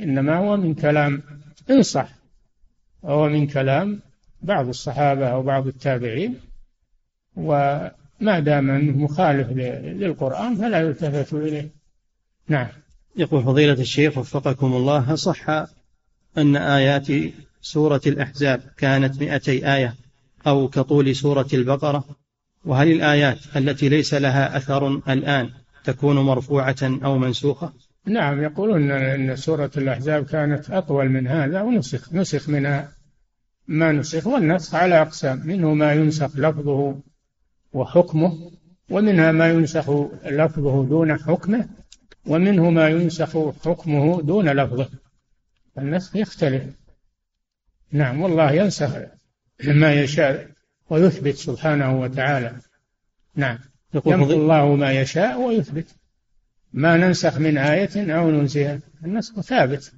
إنما 0.02 0.36
هو 0.36 0.56
من 0.56 0.74
كلام 0.74 1.22
إن 1.70 1.82
صح 1.82 2.08
هو 3.04 3.28
من 3.28 3.46
كلام 3.46 4.00
بعض 4.42 4.68
الصحابة 4.68 5.28
أو 5.28 5.42
بعض 5.42 5.66
التابعين 5.66 6.40
و 7.36 7.78
ما 8.20 8.40
دام 8.40 8.70
أنه 8.70 8.96
مخالف 8.96 9.50
للقرآن 10.00 10.56
فلا 10.56 10.80
يلتفت 10.80 11.34
إليه. 11.34 11.68
نعم. 12.48 12.68
يقول 13.16 13.42
فضيلة 13.42 13.72
الشيخ 13.72 14.18
وفقكم 14.18 14.72
الله 14.72 15.14
صح 15.14 15.66
أن 16.38 16.56
آيات 16.56 17.06
سورة 17.62 18.00
الأحزاب 18.06 18.60
كانت 18.76 19.22
مئتي 19.22 19.74
آية 19.74 19.94
أو 20.46 20.68
كطول 20.68 21.16
سورة 21.16 21.48
البقرة؟ 21.52 22.04
وهل 22.64 22.92
الآيات 22.92 23.38
التي 23.56 23.88
ليس 23.88 24.14
لها 24.14 24.56
أثر 24.56 24.88
الآن 24.88 25.50
تكون 25.84 26.16
مرفوعة 26.16 26.76
أو 26.82 27.18
منسوخة؟ 27.18 27.72
نعم 28.08 28.42
يقولون 28.42 28.90
أن 28.90 29.36
سورة 29.36 29.70
الأحزاب 29.76 30.24
كانت 30.24 30.70
أطول 30.70 31.08
من 31.08 31.26
هذا 31.26 31.62
ونسخ 31.62 32.12
نسخ 32.12 32.48
منها 32.48 32.92
ما 33.66 33.92
نسخ 33.92 34.26
والنسخ 34.26 34.74
على 34.74 35.02
أقسام 35.02 35.46
منه 35.46 35.74
ما 35.74 35.92
ينسخ 35.92 36.36
لفظه 36.36 37.00
وحكمه 37.72 38.50
ومنها 38.90 39.32
ما 39.32 39.50
ينسخ 39.50 39.90
لفظه 40.24 40.84
دون 40.84 41.18
حكمه 41.18 41.68
ومنه 42.26 42.70
ما 42.70 42.88
ينسخ 42.88 43.52
حكمه 43.64 44.22
دون 44.22 44.48
لفظه. 44.48 44.88
النسخ 45.78 46.16
يختلف. 46.16 46.62
نعم 47.92 48.20
والله 48.20 48.52
ينسخ 48.52 48.90
ما 49.64 49.94
يشاء 49.94 50.50
ويثبت 50.90 51.34
سبحانه 51.34 52.00
وتعالى. 52.00 52.56
نعم 53.34 53.58
يمحو 54.06 54.30
الله 54.30 54.74
ما 54.74 54.92
يشاء 54.92 55.40
ويثبت. 55.40 55.94
ما 56.72 56.96
ننسخ 56.96 57.38
من 57.38 57.58
آية 57.58 58.18
أو 58.18 58.30
ننسها 58.30 58.80
النسخ 59.04 59.40
ثابت. 59.40 59.92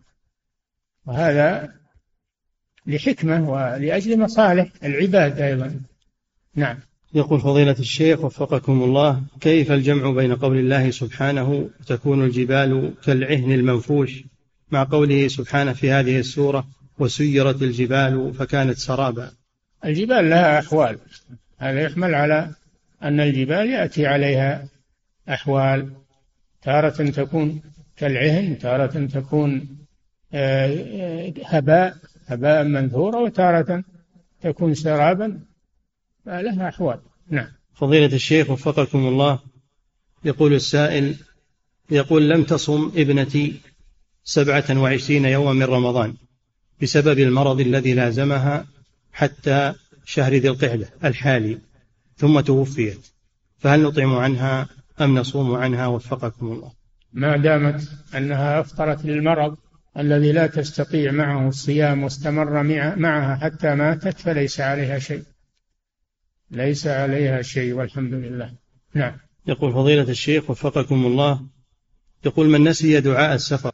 وهذا 1.06 1.74
لحكمة 2.86 3.50
ولأجل 3.50 4.18
مصالح 4.18 4.68
العباد 4.84 5.40
أيضا. 5.40 5.80
نعم. 6.54 6.78
يقول 7.14 7.40
فضيلة 7.40 7.76
الشيخ 7.78 8.24
وفقكم 8.24 8.82
الله 8.82 9.22
كيف 9.40 9.72
الجمع 9.72 10.10
بين 10.10 10.34
قول 10.34 10.58
الله 10.58 10.90
سبحانه 10.90 11.70
تكون 11.86 12.24
الجبال 12.24 12.92
كالعهن 13.04 13.52
المنفوش 13.52 14.24
مع 14.70 14.84
قوله 14.84 15.28
سبحانه 15.28 15.72
في 15.72 15.90
هذه 15.90 16.18
السورة 16.18 16.66
وسيرت 16.98 17.62
الجبال 17.62 18.34
فكانت 18.34 18.78
سرابا؟ 18.78 19.30
الجبال 19.84 20.30
لها 20.30 20.58
أحوال. 20.58 20.98
هذا 21.58 21.80
يحمل 21.80 22.14
على 22.14 22.50
أن 23.02 23.20
الجبال 23.20 23.70
يأتي 23.70 24.06
عليها 24.06 24.68
أحوال. 25.28 25.99
تارة 26.62 27.10
تكون 27.10 27.62
كالعهن 27.96 28.58
تارة 28.58 29.06
تكون 29.06 29.78
آه، 30.32 31.32
هباء 31.44 31.96
هباء 32.26 32.64
منثورا 32.64 33.20
وتارة 33.20 33.84
تكون 34.42 34.74
سرابا 34.74 35.40
فلها 36.24 36.68
أحوال. 36.68 37.00
نعم. 37.28 37.48
فضيلة 37.74 38.14
الشيخ 38.14 38.50
وفقكم 38.50 39.08
الله 39.08 39.38
يقول 40.24 40.54
السائل 40.54 41.16
يقول 41.90 42.30
لم 42.30 42.44
تصم 42.44 42.92
ابنتي 42.96 43.60
سبعة 44.24 44.80
وعشرين 44.80 45.24
يوما 45.24 45.52
من 45.52 45.62
رمضان 45.62 46.14
بسبب 46.82 47.18
المرض 47.18 47.60
الذي 47.60 47.94
لازمها 47.94 48.66
حتى 49.12 49.74
شهر 50.04 50.34
ذي 50.34 50.48
القعدة 50.48 50.88
الحالي 51.04 51.58
ثم 52.16 52.40
توفيت 52.40 53.06
فهل 53.58 53.82
نطعم 53.82 54.14
عنها 54.14 54.68
أم 55.00 55.18
نصوم 55.18 55.54
عنها 55.54 55.86
وفقكم 55.86 56.46
الله. 56.46 56.72
ما 57.12 57.36
دامت 57.36 57.88
أنها 58.16 58.60
أفطرت 58.60 59.04
للمرض 59.04 59.56
الذي 59.98 60.32
لا 60.32 60.46
تستطيع 60.46 61.12
معه 61.12 61.48
الصيام 61.48 62.02
واستمر 62.02 62.62
معها 62.96 63.36
حتى 63.36 63.74
ماتت 63.74 64.18
فليس 64.18 64.60
عليها 64.60 64.98
شيء. 64.98 65.22
ليس 66.50 66.86
عليها 66.86 67.42
شيء 67.42 67.72
والحمد 67.72 68.14
لله. 68.14 68.52
نعم. 68.94 69.16
يقول 69.46 69.72
فضيلة 69.72 70.10
الشيخ 70.10 70.50
وفقكم 70.50 71.06
الله 71.06 71.40
يقول 72.26 72.48
من 72.48 72.64
نسي 72.68 73.00
دعاء 73.00 73.34
السفر 73.34 73.72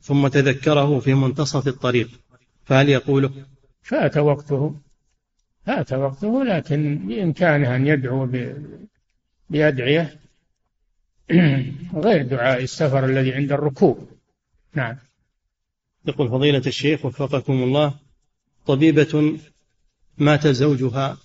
ثم 0.00 0.28
تذكره 0.28 0.98
في 0.98 1.14
منتصف 1.14 1.68
الطريق 1.68 2.08
فهل 2.64 2.88
يقوله؟ 2.88 3.30
فات 3.82 4.16
وقته. 4.16 4.74
فات 5.66 5.92
وقته 5.92 6.44
لكن 6.44 7.06
بإمكانه 7.08 7.76
أن 7.76 7.86
يدعو 7.86 8.28
بأدعية 9.50 10.20
غير 12.04 12.22
دعاء 12.22 12.62
السفر 12.62 13.04
الذي 13.04 13.32
عند 13.32 13.52
الركوب. 13.52 14.08
نعم. 14.74 14.96
يقول 16.06 16.28
فضيلة 16.28 16.62
الشيخ 16.66 17.04
وفقكم 17.04 17.62
الله 17.62 17.94
طبيبة 18.66 19.38
مات 20.18 20.46
زوجها 20.46 21.16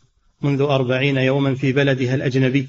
منذ 0.41 0.61
أربعين 0.61 1.17
يوما 1.17 1.55
في 1.55 1.73
بلدها 1.73 2.15
الأجنبي 2.15 2.67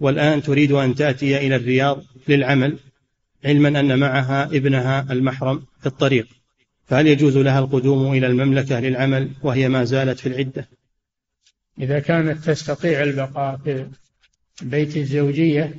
والآن 0.00 0.42
تريد 0.42 0.72
أن 0.72 0.94
تأتي 0.94 1.36
إلى 1.46 1.56
الرياض 1.56 2.02
للعمل 2.28 2.78
علما 3.44 3.80
أن 3.80 3.98
معها 3.98 4.44
ابنها 4.44 5.12
المحرم 5.12 5.62
في 5.80 5.86
الطريق. 5.86 6.26
فهل 6.86 7.06
يجوز 7.06 7.36
لها 7.36 7.58
القدوم 7.58 8.12
إلى 8.12 8.26
المملكة 8.26 8.80
للعمل 8.80 9.30
وهي 9.42 9.68
ما 9.68 9.84
زالت 9.84 10.18
في 10.18 10.28
العدة؟ 10.28 10.68
إذا 11.78 11.98
كانت 11.98 12.44
تستطيع 12.44 13.02
البقاء 13.02 13.56
في 13.56 13.86
بيت 14.62 14.96
الزوجية 14.96 15.74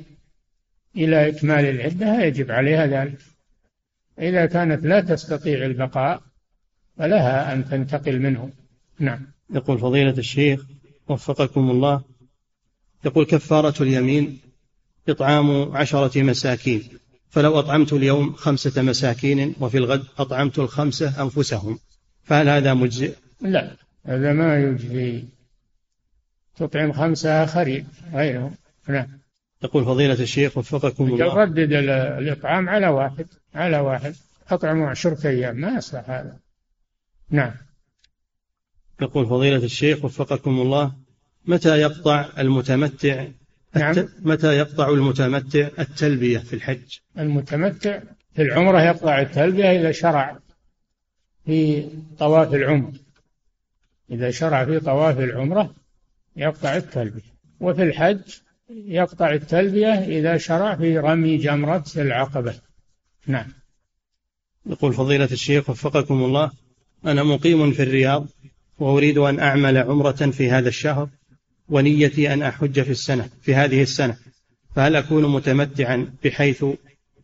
إلى 0.96 1.28
إكمال 1.28 1.64
العدة 1.64 2.24
يجب 2.24 2.50
عليها 2.50 2.86
ذلك. 2.86 3.18
إذا 4.18 4.46
كانت 4.46 4.84
لا 4.84 5.00
تستطيع 5.00 5.66
البقاء 5.66 6.22
فلها 6.98 7.52
أن 7.52 7.68
تنتقل 7.68 8.18
منه. 8.20 8.50
نعم. 8.98 9.26
يقول 9.50 9.78
فضيلة 9.78 10.18
الشيخ 10.18 10.64
وفقكم 11.08 11.70
الله. 11.70 12.02
يقول 13.04 13.24
كفارة 13.24 13.82
اليمين 13.82 14.38
إطعام 15.08 15.76
عشرة 15.76 16.22
مساكين 16.22 16.82
فلو 17.30 17.58
أطعمت 17.58 17.92
اليوم 17.92 18.32
خمسة 18.32 18.82
مساكين 18.82 19.54
وفي 19.60 19.78
الغد 19.78 20.04
أطعمت 20.18 20.58
الخمسة 20.58 21.22
أنفسهم 21.22 21.78
فهل 22.24 22.48
هذا 22.48 22.74
مجزئ؟ 22.74 23.14
لا 23.40 23.76
هذا 24.06 24.32
ما 24.32 24.58
يجزي. 24.58 25.24
تطعم 26.56 26.92
خمسة 26.92 27.44
آخرين 27.44 27.86
غيرهم. 28.12 28.54
نعم. 28.88 29.21
يقول 29.64 29.84
فضيلة 29.84 30.22
الشيخ 30.22 30.58
وفقكم 30.58 31.04
الله. 31.04 31.34
ردد 31.34 31.72
الإطعام 31.72 32.68
على 32.68 32.88
واحد 32.88 33.26
على 33.54 33.78
واحد. 33.78 34.14
أطعموا 34.50 34.88
عشرة 34.88 35.28
أيام 35.28 35.56
ما 35.56 35.68
يصلح 35.68 36.10
هذا. 36.10 36.38
نعم. 37.30 37.52
يقول 39.02 39.26
فضيلة 39.26 39.64
الشيخ 39.64 40.04
وفقكم 40.04 40.60
الله 40.60 40.92
متى 41.46 41.80
يقطع 41.80 42.28
المتمتع 42.38 43.26
نعم. 43.76 44.08
متى 44.18 44.56
يقطع 44.56 44.88
المتمتع 44.88 45.68
التلبية 45.78 46.38
في 46.38 46.52
الحج؟ 46.52 46.98
المتمتع 47.18 48.00
في 48.34 48.42
العمرة 48.42 48.82
يقطع 48.82 49.20
التلبية 49.20 49.80
إذا 49.80 49.92
شرع 49.92 50.38
في 51.46 51.88
طواف 52.18 52.54
العمر. 52.54 52.92
إذا 54.10 54.30
شرع 54.30 54.64
في 54.64 54.80
طواف 54.80 55.18
العمرة 55.18 55.74
يقطع 56.36 56.76
التلبية. 56.76 57.32
وفي 57.60 57.82
الحج 57.82 58.20
يقطع 58.86 59.30
التلبية 59.32 59.92
إذا 59.94 60.36
شرع 60.36 60.76
في 60.76 60.98
رمي 60.98 61.36
جمرة 61.36 61.84
العقبة. 61.96 62.54
نعم. 63.26 63.46
يقول 64.66 64.92
فضيلة 64.92 65.28
الشيخ 65.32 65.70
وفقكم 65.70 66.24
الله 66.24 66.50
أنا 67.06 67.22
مقيم 67.22 67.72
في 67.72 67.82
الرياض 67.82 68.26
وأريد 68.78 69.18
أن 69.18 69.40
أعمل 69.40 69.78
عمرة 69.78 70.12
في 70.12 70.50
هذا 70.50 70.68
الشهر 70.68 71.08
ونيتي 71.68 72.32
أن 72.32 72.42
أحج 72.42 72.80
في 72.80 72.90
السنة 72.90 73.28
في 73.42 73.54
هذه 73.54 73.82
السنة 73.82 74.16
فهل 74.76 74.96
أكون 74.96 75.32
متمتعا 75.32 76.12
بحيث 76.24 76.64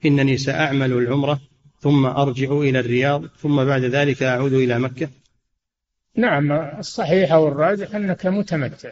إنني 0.05 0.37
سأعمل 0.37 0.93
العمرة 0.93 1.41
ثم 1.81 2.07
أرجع 2.07 2.53
إلى 2.53 2.81
الرياض 2.81 3.27
ثم 3.27 3.65
بعد 3.65 3.85
ذلك 3.85 4.23
أعود 4.23 4.53
إلى 4.53 4.79
مكة؟ 4.79 5.09
نعم 6.17 6.53
الصحيح 6.53 7.33
والراجح 7.33 7.95
أنك 7.95 8.27
متمتع. 8.27 8.91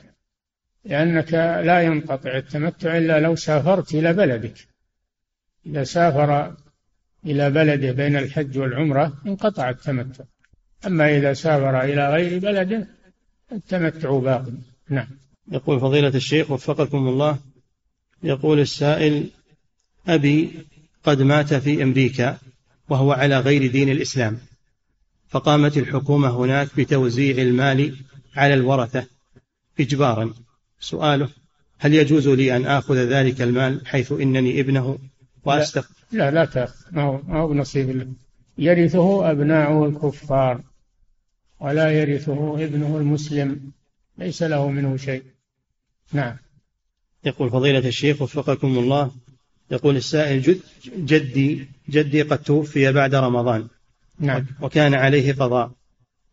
لأنك 0.86 1.34
لا 1.64 1.82
ينقطع 1.82 2.36
التمتع 2.36 2.98
إلا 2.98 3.20
لو 3.20 3.36
سافرت 3.36 3.94
إلى 3.94 4.12
بلدك. 4.12 4.68
إذا 5.66 5.84
سافر 5.84 6.56
إلى 7.26 7.50
بلده 7.50 7.92
بين 7.92 8.16
الحج 8.16 8.58
والعمرة 8.58 9.12
انقطع 9.26 9.70
التمتع. 9.70 10.24
أما 10.86 11.16
إذا 11.16 11.32
سافر 11.32 11.80
إلى 11.80 12.12
غير 12.12 12.38
بلده 12.38 12.86
التمتع 13.52 14.18
باق. 14.18 14.44
نعم. 14.88 15.08
يقول 15.52 15.80
فضيلة 15.80 16.08
الشيخ 16.08 16.50
وفقكم 16.50 17.08
الله 17.08 17.38
يقول 18.22 18.60
السائل 18.60 19.30
أبي 20.08 20.66
قد 21.04 21.22
مات 21.22 21.54
في 21.54 21.82
أمريكا 21.82 22.38
وهو 22.88 23.12
على 23.12 23.40
غير 23.40 23.70
دين 23.70 23.88
الإسلام 23.88 24.38
فقامت 25.28 25.78
الحكومة 25.78 26.28
هناك 26.28 26.68
بتوزيع 26.76 27.42
المال 27.42 27.96
على 28.36 28.54
الورثة 28.54 29.06
إجبارا. 29.80 30.34
سؤاله 30.80 31.28
هل 31.78 31.94
يجوز 31.94 32.28
لي 32.28 32.56
أن 32.56 32.66
آخذ 32.66 32.96
ذلك 32.96 33.42
المال 33.42 33.86
حيث 33.86 34.12
إنني 34.12 34.60
ابنه 34.60 34.98
وأستغفر 35.44 35.94
لا 36.12 36.30
لا 36.30 36.44
تأخذ. 36.44 36.84
ما 36.92 37.02
هو, 37.38 37.48
بنصيب 37.48 38.14
يرثه 38.58 39.30
أبناؤه 39.30 39.88
الكفار 39.88 40.60
ولا 41.60 41.90
يرثه 41.90 42.64
ابنه 42.64 42.96
المسلم. 42.96 43.70
ليس 44.18 44.42
له 44.42 44.70
منه 44.70 44.96
شيء. 44.96 45.22
نعم. 46.12 46.36
يقول 47.24 47.50
فضيلة 47.50 47.88
الشيخ 47.88 48.22
وفقكم 48.22 48.78
الله 48.78 49.10
يقول 49.70 49.96
السائل 49.96 50.42
جد 50.42 50.60
جدي 50.96 51.68
جدي 51.90 52.22
قد 52.22 52.38
توفي 52.38 52.92
بعد 52.92 53.14
رمضان 53.14 53.68
نعم. 54.20 54.46
وكان 54.60 54.94
عليه 54.94 55.32
قضاء 55.32 55.70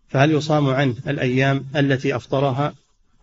فهل 0.07 0.31
يصام 0.31 0.69
عنه 0.69 0.95
الأيام 1.07 1.65
التي 1.75 2.15
أفطرها 2.15 2.73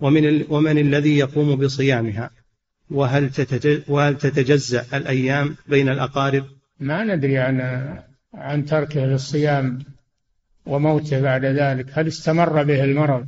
ومن, 0.01 0.45
ومن 0.49 0.79
الذي 0.79 1.19
يقوم 1.19 1.57
بصيامها؟ 1.57 2.31
وهل, 2.91 3.31
وهل 3.89 4.19
تتجزأ 4.19 4.85
الأيام 4.95 5.57
بين 5.69 5.89
الأقارب؟ 5.89 6.45
ما 6.81 7.05
ندري 7.05 7.39
عن 7.39 7.61
عن 8.35 8.65
تركه 8.65 9.07
للصيام 9.07 9.79
وموته 10.67 11.21
بعد 11.21 11.45
ذلك. 11.45 11.87
هل 11.93 12.07
استمر 12.07 12.63
به 12.63 12.85
المرض 12.85 13.27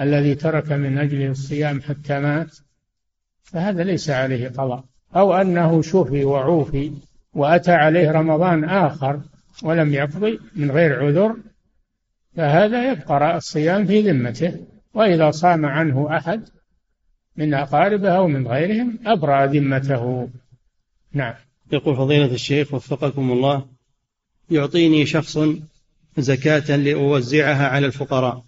الذي 0.00 0.34
ترك 0.34 0.72
من 0.72 0.98
أجل 0.98 1.30
الصيام 1.30 1.82
حتى 1.82 2.18
مات؟ 2.20 2.56
فهذا 3.42 3.84
ليس 3.84 4.10
عليه 4.10 4.48
قضاء 4.48 4.84
أو 5.16 5.34
أنه 5.34 5.82
شفي 5.82 6.24
وعوفي 6.24 6.92
وأتى 7.34 7.72
عليه 7.72 8.10
رمضان 8.10 8.64
آخر 8.64 9.20
ولم 9.62 9.94
يقضي 9.94 10.40
من 10.56 10.70
غير 10.70 11.06
عذر 11.06 11.36
فهذا 12.36 12.92
يبقى 12.92 13.36
الصيام 13.36 13.86
في 13.86 14.00
ذمته. 14.00 14.66
وإذا 14.96 15.30
صام 15.30 15.66
عنه 15.66 16.16
أحد 16.16 16.48
من 17.36 17.54
أقاربه 17.54 18.08
أو 18.08 18.28
من 18.28 18.48
غيرهم 18.48 18.98
أبرأ 19.06 19.46
ذمته. 19.46 20.28
نعم. 21.12 21.34
يقول 21.72 21.96
فضيلة 21.96 22.34
الشيخ 22.34 22.74
وفقكم 22.74 23.32
الله 23.32 23.66
يعطيني 24.50 25.06
شخص 25.06 25.38
زكاة 26.18 26.76
لأوزعها 26.76 27.68
على 27.68 27.86
الفقراء 27.86 28.44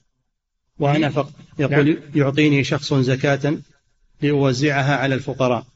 وأنا 0.78 1.08
فق 1.08 1.30
يقول 1.58 1.88
نعم. 1.88 1.98
يعطيني 2.14 2.64
شخص 2.64 2.94
زكاة 2.94 3.58
لأوزعها 4.22 4.96
على 4.96 5.14
الفقراء 5.14 5.66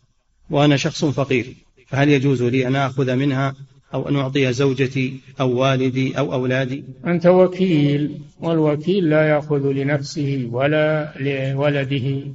وأنا 0.51 0.77
شخص 0.77 1.05
فقير 1.05 1.57
فهل 1.87 2.09
يجوز 2.09 2.43
لي 2.43 2.67
أن 2.67 2.77
آخذ 2.77 3.15
منها 3.15 3.55
أو 3.95 4.09
أن 4.09 4.17
أعطي 4.17 4.53
زوجتي 4.53 5.21
أو 5.41 5.59
والدي 5.59 6.19
أو 6.19 6.33
أولادي. 6.33 6.85
أنت 7.07 7.27
وكيل 7.27 8.19
والوكيل 8.41 9.11
لا 9.11 9.29
يأخذ 9.29 9.73
لنفسه 9.73 10.49
ولا 10.51 11.13
لولده 11.21 12.35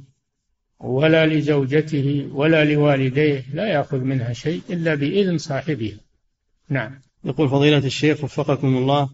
ولا 0.80 1.26
لزوجته 1.26 2.28
ولا 2.32 2.64
لوالديه 2.64 3.44
لا 3.54 3.66
يأخذ 3.66 3.98
منها 3.98 4.32
شيء 4.32 4.60
إلا 4.70 4.94
بإذن 4.94 5.38
صاحبها. 5.38 5.96
نعم. 6.68 7.00
يقول 7.24 7.48
فضيلة 7.48 7.78
الشيخ 7.78 8.24
وفقكم 8.24 8.76
الله 8.76 9.08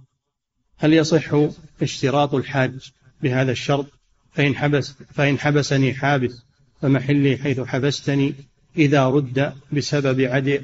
هل 0.79 0.93
يصح 0.93 1.35
اشتراط 1.83 2.35
الحاج 2.35 2.93
بهذا 3.23 3.53
الشرط؟ 3.53 3.87
فإن 4.33 4.57
حبس 4.57 4.95
فإن 5.15 5.39
حبسني 5.39 5.95
حابس 5.95 6.43
فمحلي 6.83 7.37
حيث 7.37 7.61
حبستني 7.61 8.35
إذا 8.77 9.09
رد 9.09 9.53
بسبب 9.73 10.21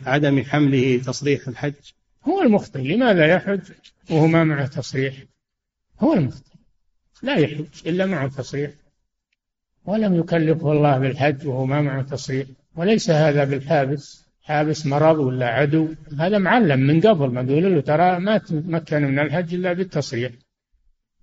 عدم 0.07 0.43
حمله 0.43 0.99
تصريح 0.99 1.49
الحج. 1.49 1.75
هو 2.25 2.43
المخطئ 2.43 2.81
لماذا 2.81 3.27
يحج؟ 3.27 3.61
وهو 4.11 4.27
ما 4.27 4.45
معه 4.45 4.67
تصريح. 4.67 5.15
هو 6.01 6.15
المخطئ. 6.15 6.55
لا 7.23 7.37
يحج 7.37 7.67
إلا 7.87 8.07
معه 8.07 8.29
تصريح. 8.29 8.71
ولم 9.85 10.15
يكلفه 10.15 10.73
الله 10.73 10.99
بالحج 10.99 11.47
وهو 11.47 11.67
ما 11.67 11.83
معه 11.83 12.03
تصريح. 12.03 12.47
وليس 12.77 13.11
هذا 13.11 13.45
بالحابس. 13.45 14.31
حابس 14.43 14.87
مرض 14.87 15.19
ولا 15.19 15.47
عدو؟ 15.47 15.89
هذا 16.19 16.39
معلم 16.39 16.81
من 16.81 17.01
قبل. 17.01 17.31
ما 17.31 17.41
يقول 17.41 17.75
له 17.75 17.81
ترى 17.81 18.19
ما 18.19 18.39
تمكن 18.39 19.03
من 19.03 19.19
الحج 19.19 19.55
إلا 19.55 19.73
بالتصريح. 19.73 20.33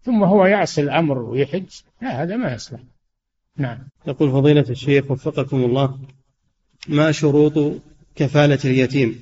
ثم 0.01 0.23
هو 0.23 0.45
يعصي 0.45 0.81
الأمر 0.81 1.19
ويحج. 1.19 1.69
لا 2.01 2.23
هذا 2.23 2.35
ما 2.35 2.53
يصلح. 2.53 2.79
نعم. 3.57 3.87
يقول 4.07 4.31
فضيلة 4.31 4.65
الشيخ 4.69 5.11
وفقكم 5.11 5.63
الله. 5.63 5.99
ما 6.87 7.11
شروط 7.11 7.81
كفالة 8.15 8.59
اليتيم؟ 8.65 9.19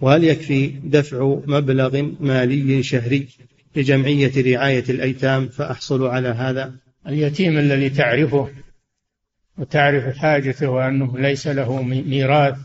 وهل 0.00 0.24
يكفي 0.24 0.66
دفع 0.66 1.40
مبلغ 1.46 2.02
مالي 2.20 2.82
شهري 2.82 3.28
لجمعية 3.76 4.32
رعاية 4.54 4.84
الأيتام 4.88 5.48
فأحصل 5.48 6.06
على 6.06 6.28
هذا؟ 6.28 6.74
اليتيم 7.06 7.58
الذي 7.58 7.90
تعرفه 7.90 8.48
وتعرف 9.58 10.16
حاجته 10.16 10.68
وأنه 10.68 11.18
ليس 11.18 11.46
له 11.46 11.82
ميراث 11.82 12.56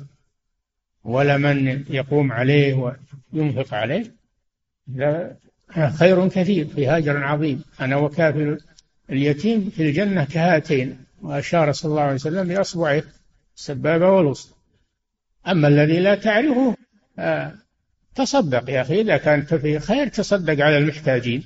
ولا 1.03 1.37
من 1.37 1.83
يقوم 1.89 2.31
عليه 2.31 2.93
وينفق 3.33 3.73
عليه 3.73 4.03
لا 4.87 5.35
خير 5.99 6.27
كثير 6.27 6.67
في 6.67 6.87
هاجر 6.87 7.23
عظيم. 7.23 7.63
أنا 7.81 7.95
وكافل 7.95 8.57
اليتيم 9.09 9.69
في 9.69 9.83
الجنة 9.83 10.23
كهاتين 10.23 10.97
وأشار 11.21 11.71
صلى 11.71 11.89
الله 11.89 12.01
عليه 12.01 12.13
وسلم 12.13 12.47
بأصبعه 12.47 13.03
السبابة 13.55 14.09
والوسطى 14.09 14.55
أما 15.47 15.67
الذي 15.67 15.99
لا 15.99 16.15
تعرفه 16.15 16.75
آه 17.19 17.53
تصدق 18.15 18.69
يا 18.69 18.81
أخي 18.81 19.01
إذا 19.01 19.17
كانت 19.17 19.53
في 19.53 19.79
خير 19.79 20.07
تصدق 20.07 20.65
على 20.65 20.77
المحتاجين 20.77 21.43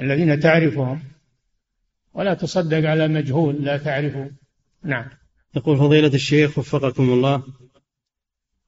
الذين 0.00 0.40
تعرفهم 0.40 1.02
ولا 2.14 2.34
تصدق 2.34 2.88
على 2.88 3.08
مجهول 3.08 3.64
لا 3.64 3.76
تعرفه. 3.76 4.30
نعم. 4.84 5.04
يقول 5.56 5.78
فضيلة 5.78 6.14
الشيخ 6.14 6.58
وفقكم 6.58 7.10
الله 7.10 7.42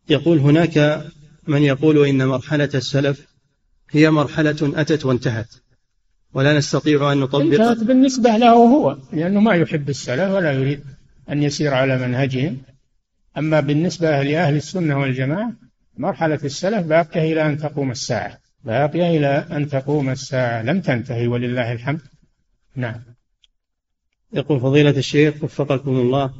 يقول 0.08 0.38
هناك 0.38 1.06
من 1.48 1.62
يقول 1.62 2.06
إن 2.06 2.26
مرحلة 2.26 2.70
السلف 2.74 3.26
هي 3.90 4.10
مرحلة 4.10 4.80
أتت 4.80 5.04
وانتهت 5.04 5.54
ولا 6.34 6.58
نستطيع 6.58 7.12
أن 7.12 7.20
نطبق. 7.20 7.42
انتهت 7.42 7.84
بالنسبة 7.84 8.36
له 8.36 8.52
هو 8.52 8.98
لأنه 9.12 9.40
ما 9.40 9.54
يحب 9.54 9.88
السلف 9.88 10.30
ولا 10.30 10.52
يريد. 10.52 10.84
أن 11.30 11.42
يسير 11.42 11.74
على 11.74 11.98
منهجهم. 11.98 12.62
أما 13.38 13.60
بالنسبة 13.60 14.22
لأهل 14.22 14.56
السنة 14.56 14.98
والجماعة 14.98 15.52
مرحلة 15.96 16.40
السلف 16.44 16.86
باقية 16.86 17.32
إلى 17.32 17.46
أن 17.46 17.58
تقوم 17.58 17.90
الساعة. 17.90 18.38
باقية 18.64 19.16
إلى 19.16 19.46
أن 19.50 19.68
تقوم 19.68 20.10
الساعة. 20.10 20.62
لم 20.62 20.80
تنتهي 20.80 21.26
ولله 21.26 21.72
الحمد. 21.72 22.00
نعم. 22.76 23.02
يقول 24.32 24.60
فضيلة 24.60 24.90
الشيخ 24.90 25.44
وفقكم 25.44 25.90
الله 25.90 26.34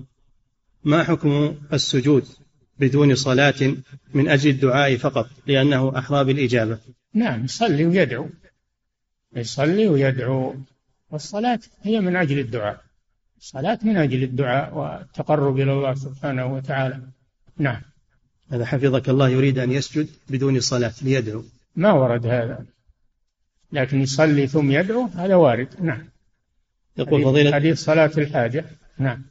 ما 0.84 1.04
حكم 1.04 1.56
السجود 1.72 2.24
بدون 2.78 3.14
صلاة 3.14 3.74
من 4.14 4.28
أجل 4.28 4.50
الدعاء 4.50 4.96
فقط؟ 4.96 5.26
لأنه 5.46 5.98
أحرى 5.98 6.24
بالإجابة. 6.24 6.78
نعم 7.14 7.44
يصلي 7.44 7.86
ويدعو. 7.86 8.28
يصلي 9.36 9.88
ويدعو. 9.88 10.54
والصلاة 11.10 11.60
هي 11.82 12.00
من 12.00 12.16
أجل 12.16 12.38
الدعاء. 12.38 12.80
الصلاة 13.42 13.78
من 13.82 13.96
أجل 13.96 14.22
الدعاء 14.22 14.74
والتقرب 14.74 15.60
إلى 15.60 15.72
الله 15.72 15.94
سبحانه 15.94 16.54
وتعالى. 16.54 17.00
نعم. 17.58 17.80
هذا 18.50 18.64
حفظك 18.64 19.08
الله 19.08 19.28
يريد 19.28 19.58
أن 19.58 19.72
يسجد 19.72 20.08
بدون 20.28 20.60
صلاة 20.60 20.92
ليدعو. 21.02 21.44
ما 21.76 21.92
ورد 21.92 22.26
هذا. 22.26 22.66
لكن 23.72 24.00
يصلي 24.00 24.46
ثم 24.46 24.70
يدعو 24.70 25.06
هذا 25.06 25.34
وارد. 25.34 25.68
نعم. 25.80 26.08
يقول 26.98 27.24
فضيلة 27.24 27.52
حديث 27.52 27.84
صلاة 27.84 28.10
الحاجة. 28.18 28.64
نعم. 28.98 29.24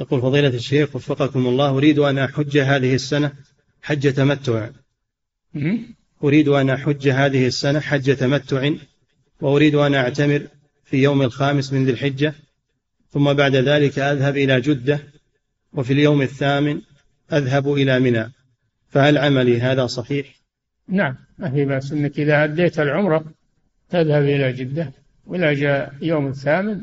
يقول 0.00 0.20
فضيلة 0.20 0.48
الشيخ 0.48 0.96
وفقكم 0.96 1.46
الله 1.46 1.68
أريد 1.68 1.98
أن 1.98 2.18
أحج 2.18 2.58
هذه 2.58 2.94
السنة 2.94 3.32
حج 3.82 4.12
تمتع. 4.12 4.68
أريد 6.24 6.48
أن 6.48 6.70
أحج 6.70 7.08
هذه 7.08 7.46
السنة 7.46 7.80
حج 7.80 8.16
تمتع 8.16 8.70
وأريد 9.40 9.74
أن 9.74 9.94
أعتمر 9.94 10.46
في 10.84 11.02
يوم 11.02 11.22
الخامس 11.22 11.72
من 11.72 11.84
ذي 11.84 11.90
الحجة. 11.90 12.34
ثم 13.12 13.32
بعد 13.32 13.56
ذلك 13.56 13.98
أذهب 13.98 14.36
إلى 14.36 14.60
جدة 14.60 15.00
وفي 15.72 15.92
اليوم 15.92 16.22
الثامن 16.22 16.80
أذهب 17.32 17.72
إلى 17.72 18.00
منى. 18.00 18.32
فهل 18.88 19.18
عملي 19.18 19.60
هذا 19.60 19.86
صحيح؟ 19.86 20.26
نعم 20.88 21.16
ما 21.38 21.50
في 21.50 21.64
بأس 21.64 21.92
أنك 21.92 22.20
إذا 22.20 22.44
أديت 22.44 22.80
العمرة 22.80 23.24
تذهب 23.90 24.22
إلى 24.22 24.52
جدة 24.52 24.92
وإذا 25.26 25.52
جاء 25.52 25.94
يوم 26.02 26.26
الثامن 26.26 26.80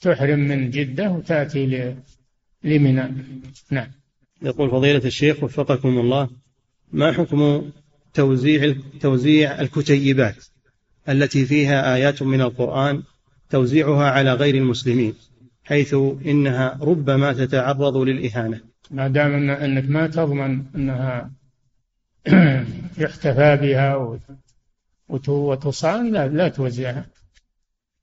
تحرم 0.00 0.38
من 0.38 0.70
جدة 0.70 1.10
وتأتي 1.10 1.94
لمنى. 2.64 3.14
نعم. 3.70 3.88
يقول 4.42 4.70
فضيلة 4.70 5.04
الشيخ 5.04 5.42
وفقكم 5.42 5.98
الله 5.98 6.28
ما 6.92 7.12
حكم 7.12 7.70
توزيع 8.14 8.74
توزيع 9.00 9.60
الكتيبات 9.60 10.44
التي 11.08 11.46
فيها 11.46 11.94
آيات 11.94 12.22
من 12.22 12.40
القرآن 12.40 13.02
توزيعها 13.54 14.10
على 14.10 14.32
غير 14.32 14.54
المسلمين 14.54 15.14
حيث 15.64 15.94
إنها 16.26 16.78
ربما 16.80 17.32
تتعرض 17.32 17.96
للإهانة. 17.96 18.60
ما 18.90 19.08
دام 19.08 19.32
إن 19.32 19.50
أنك 19.50 19.90
ما 19.90 20.06
تضمن 20.06 20.64
أنها 20.76 21.30
يحتفى 23.04 23.56
بها 23.56 24.16
وتصان 25.28 26.12
لا, 26.12 26.28
لا 26.28 26.48
توزعها 26.48 27.06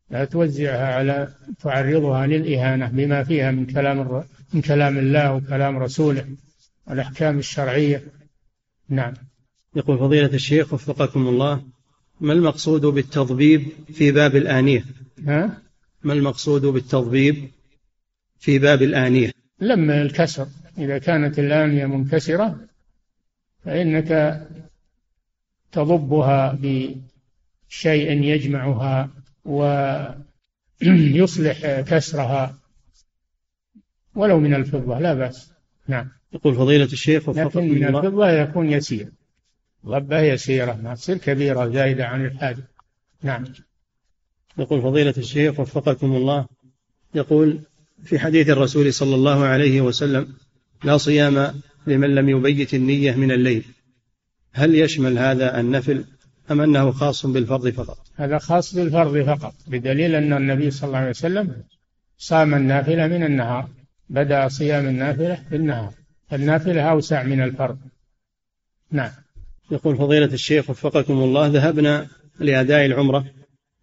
لا 0.09 0.25
توزعها 0.25 0.95
على 0.95 1.27
تعرضها 1.59 2.27
للإهانة 2.27 2.87
بما 2.87 3.23
فيها 3.23 3.51
من 3.51 3.65
كلام 3.65 4.23
من 4.53 4.61
كلام 4.61 4.97
الله 4.97 5.33
وكلام 5.33 5.77
رسوله 5.77 6.25
والأحكام 6.87 7.39
الشرعية. 7.39 8.03
نعم. 8.89 9.13
يقول 9.75 9.97
فضيلة 9.97 10.33
الشيخ 10.33 10.73
وفقكم 10.73 11.27
الله 11.27 11.63
ما 12.21 12.33
المقصود 12.33 12.85
بالتضبيب 12.85 13.67
في 13.93 14.11
باب 14.11 14.35
الآنية؟ 14.35 14.85
ها؟ 15.27 15.61
ما 16.03 16.13
المقصود 16.13 16.65
بالتضبيب 16.65 17.51
في 18.39 18.59
باب 18.59 18.81
الآنية؟ 18.81 19.31
لم 19.59 19.91
الكسر. 19.91 20.47
إذا 20.77 20.97
كانت 20.97 21.39
الآنية 21.39 21.85
منكسرة 21.85 22.59
فإنك 23.65 24.41
تضبها 25.71 26.59
بشيء 26.61 28.23
يجمعها 28.23 29.09
ويصلح 30.81 31.79
كسرها. 31.81 32.57
ولو 34.15 34.39
من 34.39 34.53
الفضة 34.53 34.99
لا 34.99 35.13
بأس. 35.13 35.51
نعم. 35.87 36.09
يقول 36.33 36.55
فضيلة 36.55 36.85
الشيخ 36.85 37.29
لكن 37.29 37.69
من 37.69 37.83
الفضة 37.83 38.29
يكون 38.29 38.71
يسير. 38.71 39.11
ضبة 39.85 40.19
يسيرة 40.19 40.79
ما 40.83 40.95
تصير 40.95 41.17
كبيرة 41.17 41.69
زايدة 41.69 42.07
عن 42.07 42.25
الحاجة 42.25 42.63
نعم. 43.23 43.43
يقول 44.57 44.81
فضيلة 44.81 45.13
الشيخ 45.17 45.59
وفقكم 45.59 46.15
الله 46.15 46.45
يقول 47.15 47.59
في 48.03 48.19
حديث 48.19 48.49
الرسول 48.49 48.93
صلى 48.93 49.15
الله 49.15 49.43
عليه 49.45 49.81
وسلم 49.81 50.33
لا 50.83 50.97
صيام 50.97 51.61
لمن 51.87 52.15
لم 52.15 52.29
يبيت 52.29 52.73
النية 52.73 53.15
من 53.15 53.31
الليل. 53.31 53.65
هل 54.53 54.75
يشمل 54.75 55.17
هذا 55.17 55.59
النفل 55.59 56.05
أم 56.51 56.61
أنه 56.61 56.91
خاص 56.91 57.25
بالفرض 57.25 57.69
فقط؟ 57.69 57.97
هذا 58.15 58.37
خاص 58.37 58.75
بالفرض 58.75 59.25
فقط 59.25 59.53
بدليل 59.67 60.15
أن 60.15 60.33
النبي 60.33 60.71
صلى 60.71 60.87
الله 60.87 60.97
عليه 60.97 61.09
وسلم 61.09 61.63
صام 62.17 62.53
النافلة 62.53 63.07
من 63.07 63.23
النهار 63.23 63.69
بدأ 64.09 64.47
صيام 64.47 64.87
النافلة 64.87 65.43
بالنهار. 65.51 65.93
النافلة 66.33 66.81
أوسع 66.81 67.23
من 67.23 67.41
الفرض. 67.41 67.79
نعم. 68.91 69.11
يقول 69.71 69.97
فضيلة 69.97 70.33
الشيخ 70.33 70.69
وفقكم 70.69 71.13
الله 71.13 71.47
ذهبنا 71.47 72.07
لأداء 72.39 72.85
العمرة 72.85 73.25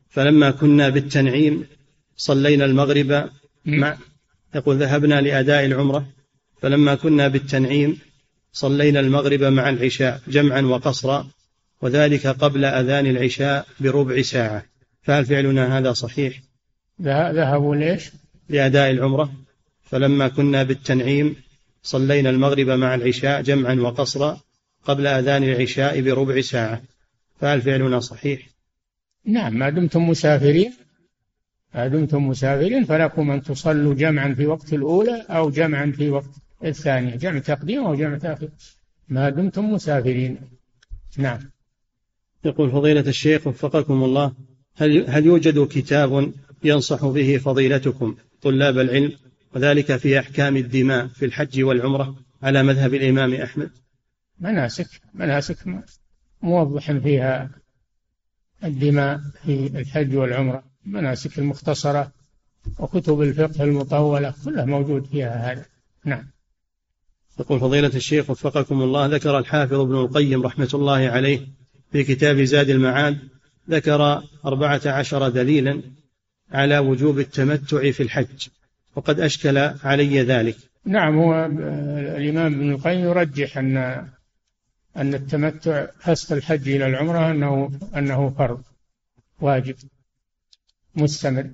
فلما 0.08 0.50
كنا 0.50 0.88
بالتنعيم 0.88 1.66
صلينا 2.16 2.64
المغرب 2.64 3.30
مع 3.64 3.96
يقول 4.54 4.76
ذهبنا 4.76 5.20
لأداء 5.20 5.66
العمرة 5.66 6.06
فلما 6.62 6.94
كنا 6.94 7.28
بالتنعيم 7.28 7.98
صلينا 8.52 9.00
المغرب 9.00 9.42
مع 9.42 9.68
العشاء 9.68 10.20
جمعا 10.28 10.60
وقصرا 10.60 11.28
وذلك 11.82 12.26
قبل 12.26 12.64
أذان 12.64 13.06
العشاء 13.06 13.66
بربع 13.80 14.22
ساعة. 14.22 14.64
فهل 15.02 15.24
فعلنا 15.24 15.78
هذا 15.78 15.92
صحيح؟ 15.92 16.40
ذهبوا 17.02 17.76
ليش؟ 17.76 18.10
لأداء 18.48 18.90
العمرة. 18.90 19.32
فلما 19.82 20.28
كنا 20.28 20.62
بالتنعيم 20.62 21.36
صلينا 21.82 22.30
المغرب 22.30 22.66
مع 22.70 22.94
العشاء 22.94 23.42
جمعا 23.42 23.74
وقصرا 23.74 24.40
قبل 24.84 25.06
أذان 25.06 25.44
العشاء 25.44 26.00
بربع 26.00 26.40
ساعة. 26.40 26.82
فهل 27.40 27.62
فعلنا 27.62 28.00
صحيح؟ 28.00 28.48
نعم 29.24 29.58
ما 29.58 29.70
دمتم 29.70 30.08
مسافرين؟ 30.08 30.72
ما 31.74 31.88
دمتم 31.88 32.28
مسافرين 32.28 32.84
فلكم 32.84 33.30
أن 33.30 33.42
تصلوا 33.42 33.94
جمعا 33.94 34.34
في 34.34 34.46
وقت 34.46 34.72
الأولى 34.72 35.24
أو 35.30 35.50
جمعا 35.50 35.92
في 35.96 36.10
وقت 36.10 36.30
الثانية 36.64 37.16
جمع 37.16 37.38
تقديم 37.38 37.84
أو 37.84 37.94
جمع 37.94 38.18
تأخير. 38.18 38.50
ما 39.08 39.30
دمتم 39.30 39.72
مسافرين. 39.72 40.38
نعم. 41.18 41.38
يقول 42.44 42.70
فضيلة 42.70 43.00
الشيخ 43.00 43.46
وفقكم 43.46 44.04
الله 44.04 44.32
هل 44.76 45.10
هل 45.10 45.26
يوجد 45.26 45.66
كتاب 45.66 46.32
ينصح 46.64 47.06
به 47.06 47.38
فضيلتكم 47.38 48.16
طلاب 48.42 48.78
العلم 48.78 49.12
وذلك 49.54 49.96
في 49.96 50.18
أحكام 50.18 50.56
الدماء 50.56 51.06
في 51.06 51.24
الحج 51.24 51.62
والعمرة 51.62 52.16
على 52.42 52.62
مذهب 52.62 52.94
الإمام 52.94 53.34
أحمد؟ 53.34 53.70
مناسك 54.40 54.88
مناسك 55.14 55.56
موضح 56.42 56.92
فيها 56.92 57.50
الدماء 58.64 59.20
في 59.44 59.66
الحج 59.66 60.16
والعمرة 60.16 60.62
مناسك 60.86 61.38
المختصرة 61.38 62.12
وكتب 62.78 63.22
الفقه 63.22 63.64
المطولة 63.64 64.34
كلها 64.44 64.64
موجود 64.64 65.04
فيها 65.04 65.52
هذا. 65.52 65.64
نعم. 66.04 66.26
يقول 67.40 67.60
فضيلة 67.60 67.90
الشيخ 67.94 68.30
وفقكم 68.30 68.82
الله 68.82 69.06
ذكر 69.06 69.38
الحافظ 69.38 69.74
ابن 69.80 69.94
القيم 69.94 70.42
رحمة 70.42 70.68
الله 70.74 71.08
عليه 71.08 71.40
في 71.92 72.04
كتاب 72.04 72.40
زاد 72.40 72.70
المعاد 72.70 73.18
ذكر 73.70 74.22
أربعة 74.44 74.80
عشر 74.86 75.28
دليلا 75.28 75.82
على 76.50 76.78
وجوب 76.78 77.18
التمتع 77.18 77.90
في 77.90 78.02
الحج 78.02 78.48
وقد 78.96 79.20
أشكل 79.20 79.58
علي 79.58 80.22
ذلك. 80.22 80.56
نعم 80.84 81.18
هو 81.18 81.46
الإمام 82.16 82.54
ابن 82.54 82.72
القيم 82.72 83.00
يرجح 83.00 83.58
أن 83.58 84.06
أن 84.98 85.14
التمتع 85.14 85.86
فسق 86.00 86.32
الحج 86.32 86.68
إلى 86.68 86.86
العمرة 86.86 87.30
أنه 87.30 87.70
أنه 87.96 88.30
فرض 88.30 88.62
واجب 89.40 89.76
مستمر. 90.94 91.50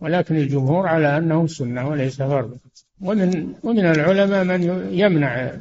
ولكن 0.00 0.36
الجمهور 0.36 0.86
على 0.86 1.18
أنه 1.18 1.46
سنة 1.46 1.88
وليس 1.88 2.22
فرض. 2.22 2.58
ومن 3.00 3.54
ومن 3.62 3.86
العلماء 3.86 4.44
من 4.44 4.62
يمنع 4.92 5.52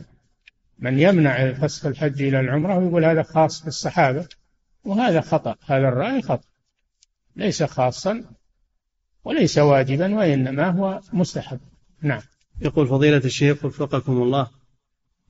من 0.79 0.99
يمنع 0.99 1.53
فسخ 1.53 1.85
الحج 1.85 2.21
إلى 2.21 2.39
العمرة 2.39 2.77
ويقول 2.77 3.05
هذا 3.05 3.23
خاص 3.23 3.63
بالصحابة 3.63 4.27
وهذا 4.83 5.21
خطأ. 5.21 5.55
هذا 5.65 5.87
الرأي 5.87 6.21
خطأ. 6.21 6.47
ليس 7.35 7.63
خاصا 7.63 8.23
وليس 9.23 9.57
واجبا 9.57 10.15
وإنما 10.15 10.69
هو 10.69 11.01
مستحب. 11.13 11.59
نعم. 12.01 12.21
يقول 12.61 12.87
فضيلة 12.87 13.17
الشيخ 13.17 13.65
وفقكم 13.65 14.21
الله 14.21 14.47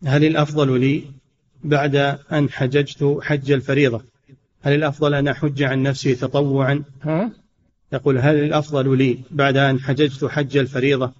هل 0.05 0.25
الأفضل 0.25 0.79
لي 0.79 1.18
بعد 1.63 1.95
أن 2.31 2.49
حججت 2.49 3.19
حج 3.21 3.51
الفريضة. 3.51 4.03
هل 4.61 4.73
الأفضل 4.73 5.13
أن 5.13 5.27
أحج 5.27 5.63
عن 5.63 5.83
نفسي 5.83 6.15
تطوعا؟ 6.15 6.83
ها؟ 7.01 7.31
يقول 7.93 8.17
هل 8.17 8.35
الأفضل 8.35 8.97
لي 8.97 9.19
بعد 9.31 9.57
أن 9.57 9.79
حججت 9.79 10.25
حج 10.25 10.57
الفريضة 10.57 11.13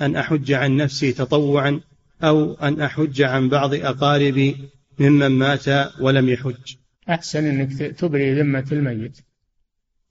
أن 0.00 0.16
أحج 0.16 0.52
عن 0.52 0.76
نفسي 0.76 1.12
تطوعا 1.12 1.80
أو 2.22 2.54
أن 2.54 2.80
أحج 2.80 3.22
عن 3.22 3.48
بعض 3.48 3.74
أقاربي 3.74 4.56
ممن 4.98 5.28
مات 5.28 5.64
ولم 6.00 6.28
يحج؟ 6.28 6.74
أحسن 7.08 7.44
أنك 7.44 7.96
تبري 7.96 8.40
ذمة 8.40 8.66
الميت. 8.72 9.18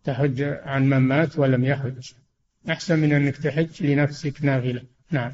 تحج 0.04 0.42
عن 0.42 0.90
من 0.90 0.98
مات 0.98 1.40
ولم 1.40 1.66
يحج. 1.66 2.12
أحسن 2.70 3.00
من 3.00 3.14
أنك 3.14 3.38
تحج 3.38 3.84
لنفسك 3.84 4.34
نافلة. 4.46 4.82
نعم. 5.12 5.32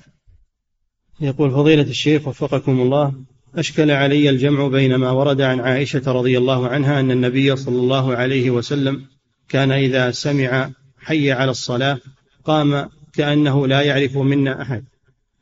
يقول 1.19 1.51
فضيلة 1.51 1.81
الشيخ 1.81 2.27
وفقكم 2.27 2.81
الله 2.81 3.13
أشكل 3.55 3.91
علي 3.91 4.29
الجمع 4.29 4.67
بين 4.67 4.95
ما 4.95 5.11
ورد 5.11 5.41
عن 5.41 5.59
عائشة 5.59 6.11
رضي 6.11 6.37
الله 6.37 6.67
عنها 6.67 6.99
أن 6.99 7.11
النبي 7.11 7.55
صلى 7.55 7.75
الله 7.75 8.15
عليه 8.15 8.51
وسلم 8.51 9.05
كان 9.49 9.71
إذا 9.71 10.11
سمع 10.11 10.69
حي 10.99 11.31
على 11.31 11.51
الصلاة 11.51 11.99
قام 12.45 12.89
كأنه 13.13 13.67
لا 13.67 13.81
يعرف 13.81 14.17
منا 14.17 14.61
أحد. 14.61 14.83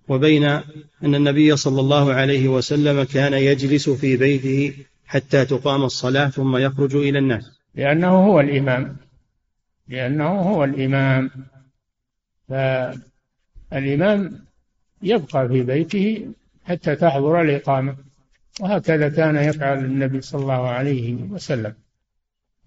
وبين 0.07 0.43
أن 0.43 1.15
النبي 1.15 1.55
صلى 1.55 1.81
الله 1.81 2.13
عليه 2.13 2.47
وسلم 2.47 3.03
كان 3.03 3.33
يجلس 3.33 3.89
في 3.89 4.17
بيته 4.17 4.73
حتى 5.05 5.45
تقام 5.45 5.83
الصلاة 5.83 6.29
ثم 6.29 6.57
يخرج 6.57 6.95
إلى 6.95 7.19
الناس. 7.19 7.51
لأنه 7.75 8.07
هو 8.07 8.39
الإمام. 8.39 8.97
لأنه 9.87 10.27
هو 10.27 10.63
الإمام. 10.63 11.31
فالإمام 12.49 14.45
يبقى 15.03 15.47
في 15.47 15.61
بيته 15.63 16.27
حتى 16.65 16.95
تحضر 16.95 17.41
الإقامة. 17.41 17.97
وهكذا 18.59 19.09
كان 19.09 19.35
يفعل 19.35 19.85
النبي 19.85 20.21
صلى 20.21 20.41
الله 20.41 20.67
عليه 20.67 21.13
وسلم. 21.13 21.73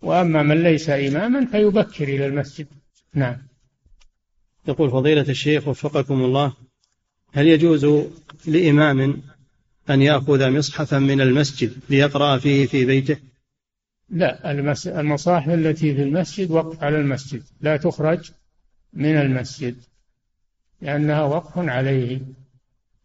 وأما 0.02 0.42
من 0.42 0.62
ليس 0.62 0.90
إماما 0.90 1.46
فيبكر 1.46 2.04
إلى 2.04 2.26
المسجد. 2.26 2.66
نعم. 3.14 3.36
يقول 4.68 4.90
فضيلة 4.90 5.28
الشيخ 5.28 5.68
وفقكم 5.68 6.24
الله 6.24 6.52
هل 7.32 7.46
يجوز 7.46 7.86
لإمام 8.46 9.22
أن 9.90 10.02
يأخذ 10.02 10.50
مصحفا 10.50 10.98
من 10.98 11.20
المسجد 11.20 11.72
ليقرأ 11.90 12.38
فيه 12.38 12.66
في 12.66 12.84
بيته؟ 12.84 13.16
لا 14.10 14.50
المصاحف 15.00 15.48
التي 15.48 15.94
في 15.94 16.02
المسجد 16.02 16.50
وقف 16.50 16.82
على 16.82 16.96
المسجد. 16.96 17.42
لا 17.60 17.76
تخرج 17.76 18.30
من 18.92 19.16
المسجد 19.16 19.76
لأنها 20.82 21.22
وقف 21.22 21.58
عليه. 21.58 22.20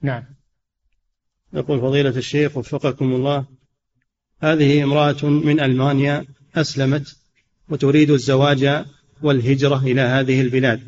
نعم. 0.02 0.24
يقول 1.54 1.82
فضيلة 1.82 2.10
الشيخ 2.10 2.58
وفقكم 2.58 3.14
الله 3.14 3.46
هذه 4.42 4.84
امرأة 4.84 5.26
من 5.26 5.60
ألمانيا 5.60 6.26
أسلمت 6.56 7.16
وتريد 7.70 8.12
الزواج 8.12 8.86
والهجرة 9.22 9.78
إلى 9.78 10.02
هذه 10.02 10.42
البلاد 10.42 10.82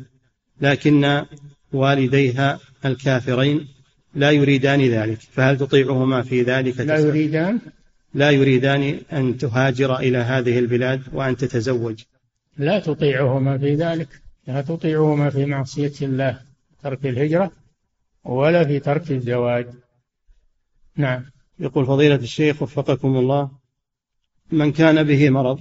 لكن 0.60 1.24
والديها 1.72 2.60
الكافرين 2.84 3.68
لا 4.14 4.30
يريدان 4.30 4.80
ذلك 4.80 5.18
فهل 5.18 5.58
تطيعهما 5.58 6.22
في 6.22 6.42
ذلك؟ 6.42 6.80
لا 6.80 6.98
يريدان؟ 6.98 7.60
لا 8.14 8.30
يريدان 8.30 8.98
أن 9.12 9.38
تهاجر 9.38 9.98
إلى 9.98 10.18
هذه 10.18 10.58
البلاد 10.58 11.02
وأن 11.12 11.36
تتزوج. 11.36 12.02
لا 12.58 12.78
تطيعهما 12.78 13.58
في 13.58 13.74
ذلك 13.74 14.08
لا 14.46 14.62
تطيعهما 14.62 15.30
في 15.30 15.46
معصية 15.46 15.92
الله 16.02 16.40
ترك 16.82 17.06
الهجرة 17.06 17.50
ولا 18.24 18.64
في 18.64 18.78
ترك 18.78 19.10
الزواج. 19.10 19.66
نعم. 20.96 21.24
يقول 21.58 21.86
فضيلة 21.86 22.14
الشيخ 22.14 22.62
وفقكم 22.62 23.16
الله 23.16 23.50
من 24.52 24.72
كان 24.72 25.02
به 25.02 25.30
مرض 25.30 25.60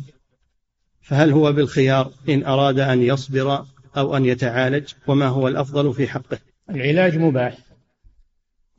فهل 1.01 1.31
هو 1.31 1.53
بالخيار 1.53 2.11
إن 2.29 2.45
أراد 2.45 2.79
أن 2.79 3.01
يصبر 3.01 3.65
أو 3.97 4.17
أن 4.17 4.25
يتعالج؟ 4.25 4.93
وما 5.07 5.27
هو 5.27 5.47
الأفضل 5.47 5.93
في 5.93 6.07
حقه؟ 6.07 6.37
العلاج 6.69 7.17
مباح. 7.17 7.57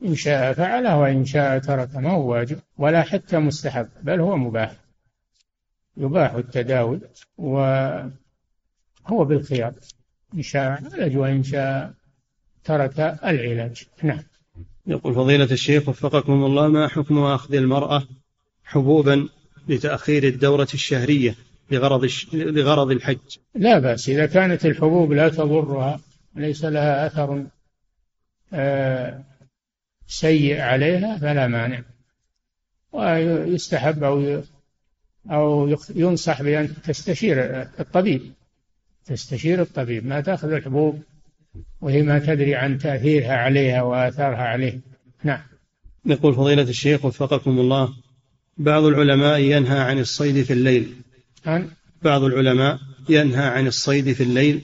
إن 0.05 0.15
شاء 0.15 0.53
فعله 0.53 0.97
وإن 0.97 1.25
شاء 1.25 1.59
ترك 1.59 1.95
ما 1.95 2.11
هو 2.11 2.31
واجب 2.31 2.59
ولا 2.77 3.01
حتى 3.01 3.37
مستحب 3.37 3.89
بل 4.03 4.19
هو 4.19 4.37
مباح. 4.37 4.75
يباح 5.97 6.33
التداوي 6.33 6.99
وهو 7.37 8.11
بالخيار. 9.09 9.73
إن 10.33 10.41
شاء 10.41 10.63
عالج 10.63 11.17
وإن 11.17 11.43
شاء 11.43 11.93
ترك 12.63 12.99
العلاج. 12.99 13.83
نعم. 14.03 14.23
يقول 14.87 15.15
فضيلة 15.15 15.51
الشيخ 15.51 15.89
وفقكم 15.89 16.45
الله 16.45 16.67
ما 16.67 16.87
حكم 16.87 17.19
أخذ 17.19 17.55
المرأة 17.55 18.03
حبوبا 18.63 19.29
لتأخير 19.67 20.23
الدورة 20.23 20.67
الشهرية 20.73 21.35
لغرض 21.71 22.09
لغرض 22.33 22.91
الحج؟ 22.91 23.17
لا 23.55 23.79
بأس 23.79 24.09
إذا 24.09 24.25
كانت 24.25 24.65
الحبوب 24.65 25.13
لا 25.13 25.29
تضرها 25.29 25.99
ليس 26.35 26.65
لها 26.65 27.07
أثر 27.07 27.45
آه، 28.53 29.23
سيء 30.07 30.59
عليها 30.59 31.17
فلا 31.17 31.47
مانع. 31.47 31.81
ويستحب 32.91 34.03
أو 34.03 34.41
أو 35.31 35.75
ينصح 35.95 36.41
بأن 36.41 36.81
تستشير 36.83 37.61
الطبيب. 37.79 38.33
تستشير 39.05 39.61
الطبيب 39.61 40.05
ما 40.05 40.21
تأخذ 40.21 40.51
الحبوب 40.51 41.01
وهي 41.81 42.01
ما 42.01 42.19
تدري 42.19 42.55
عن 42.55 42.77
تأثيرها 42.77 43.33
عليها 43.33 43.81
وآثارها 43.81 44.43
عليه. 44.43 44.81
نعم. 45.23 45.41
يقول 46.05 46.33
فضيلة 46.33 46.61
الشيخ 46.61 47.05
وفقكم 47.05 47.59
الله 47.59 47.93
بعض 48.57 48.83
العلماء 48.83 49.39
ينهى 49.39 49.79
عن 49.79 49.99
الصيد 49.99 50.43
في 50.43 50.53
الليل. 50.53 50.93
عن؟ 51.45 51.69
بعض 52.01 52.23
العلماء 52.23 52.79
ينهى 53.09 53.45
عن 53.45 53.67
الصيد 53.67 54.13
في 54.13 54.23
الليل 54.23 54.61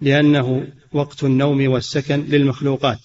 لأنه 0.00 0.66
وقت 0.92 1.24
النوم 1.24 1.68
والسكن 1.68 2.24
للمخلوقات 2.24 2.98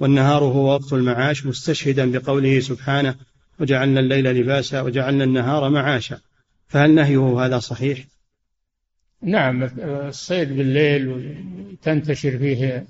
والنهار 0.00 0.44
هو 0.44 0.72
وقت 0.72 0.92
المعاش 0.92 1.46
مستشهدا 1.46 2.10
بقوله 2.10 2.60
سبحانه 2.60 3.14
وجعلنا 3.60 4.00
الليل 4.00 4.24
لباسا 4.24 4.80
وجعلنا 4.80 5.24
النهار 5.24 5.70
معاشا 5.70 6.20
فهل 6.68 6.94
نهيه 6.94 7.46
هذا 7.46 7.58
صحيح؟ 7.58 8.04
نعم 9.22 9.62
الصيد 9.78 10.56
بالليل 10.56 11.34
تنتشر 11.82 12.38
فيه 12.38 12.86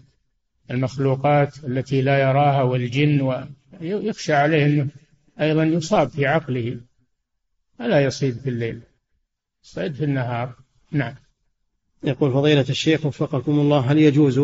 المخلوقات 0.71 1.65
التي 1.65 2.03
لا 2.03 2.19
يراها 2.19 2.63
والجن 2.63 3.21
ويخشى 3.81 4.33
عليه 4.33 4.67
أنه 4.67 4.89
أيضا 5.41 5.65
يصاب 5.65 6.09
في 6.09 6.27
عقله 6.27 6.81
فلا 7.79 8.01
يصيد 8.01 8.39
في 8.39 8.51
الليل 8.51 8.81
الصيد 9.63 9.95
في 9.95 10.05
النهار. 10.05 10.55
نعم. 10.93 11.15
يقول 12.05 12.33
فضيلة 12.33 12.67
الشيخ 12.69 13.07
وفقكم 13.07 13.53
الله 13.61 13.93
هل 13.93 13.99
يجوز 13.99 14.41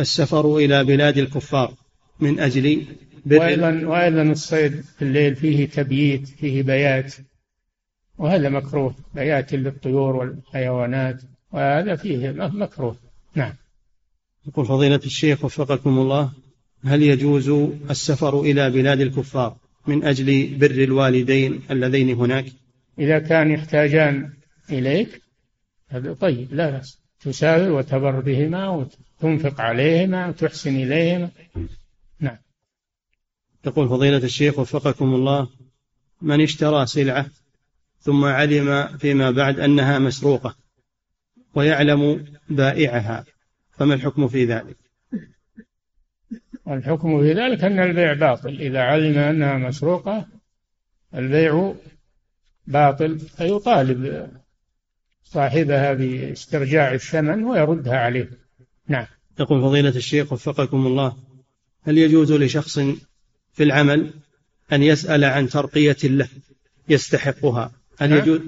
السفر 0.00 0.56
إلى 0.56 0.84
بلاد 0.84 1.18
الكفار 1.18 1.74
من 2.20 2.40
أجل 2.40 2.86
وأيضا 3.26 3.86
وأيضا 3.86 4.22
الصيد 4.22 4.80
في 4.80 5.02
الليل 5.02 5.36
فيه 5.36 5.68
تبييت 5.68 6.28
فيه 6.28 6.62
بيات. 6.62 7.14
وهذا 8.18 8.48
مكروه. 8.48 8.94
بيات 9.14 9.54
للطيور 9.54 10.16
والحيوانات 10.16 11.22
وهذا 11.52 11.96
فيه 11.96 12.30
مكروه. 12.32 12.96
نعم. 13.34 13.52
يقول 14.46 14.66
فضيلة 14.66 15.00
الشيخ 15.04 15.44
وفقكم 15.44 15.98
الله 15.98 16.32
هل 16.84 17.02
يجوز 17.02 17.48
السفر 17.90 18.40
إلى 18.40 18.70
بلاد 18.70 19.00
الكفار 19.00 19.56
من 19.86 20.04
أجل 20.04 20.58
بر 20.58 20.70
الوالدين 20.70 21.62
اللذين 21.70 22.10
هناك؟ 22.10 22.44
إذا 22.98 23.18
كان 23.18 23.50
يحتاجان 23.50 24.32
إليك 24.70 25.22
هذا 25.88 26.14
طيب 26.14 26.54
لا 26.54 26.70
بأس. 26.70 26.98
تسافر 27.20 27.72
وتبر 27.72 28.20
بهما 28.20 28.68
وتنفق 28.68 29.60
عليهما 29.60 30.28
وتحسن 30.28 30.76
إليهما. 30.76 31.30
نعم. 32.20 32.36
يقول 33.66 33.88
فضيلة 33.88 34.16
الشيخ 34.16 34.58
وفقكم 34.58 35.14
الله 35.14 35.48
من 36.22 36.40
اشترى 36.40 36.86
سلعة 36.86 37.26
ثم 38.04 38.24
علم 38.24 38.86
فيما 38.98 39.30
بعد 39.30 39.60
أنها 39.60 39.98
مسروقة 39.98 40.56
ويعلم 41.54 42.24
بائعها. 42.48 43.24
فما 43.78 43.94
الحكم 43.94 44.28
في 44.28 44.44
ذلك؟ 44.44 44.76
الحكم 46.68 47.20
في 47.22 47.32
ذلك 47.32 47.64
أن 47.64 47.78
البيع 47.78 48.12
باطل. 48.12 48.60
إذا 48.60 48.80
علم 48.80 49.18
أنها 49.18 49.58
مسروقة 49.58 50.26
البيع 51.14 51.74
باطل 52.66 53.18
فيطالب 53.18 54.30
صاحبها 55.24 55.92
باسترجاع 55.92 56.94
الثمن 56.94 57.44
ويردها 57.44 57.96
عليه. 57.96 58.30
نعم. 58.88 59.06
يقول 59.40 59.62
فضيلة 59.62 59.96
الشيخ 59.96 60.32
وفقكم 60.32 60.86
الله 60.86 61.16
هل 61.82 61.98
يجوز 61.98 62.32
لشخص 62.32 62.78
في 63.52 63.62
العمل 63.62 64.10
أن 64.72 64.82
يسأل 64.82 65.24
عن 65.24 65.48
ترقية 65.48 65.96
له 66.04 66.28
يستحقها؟ 66.88 67.72
هل 67.98 68.12
يجوز 68.12 68.40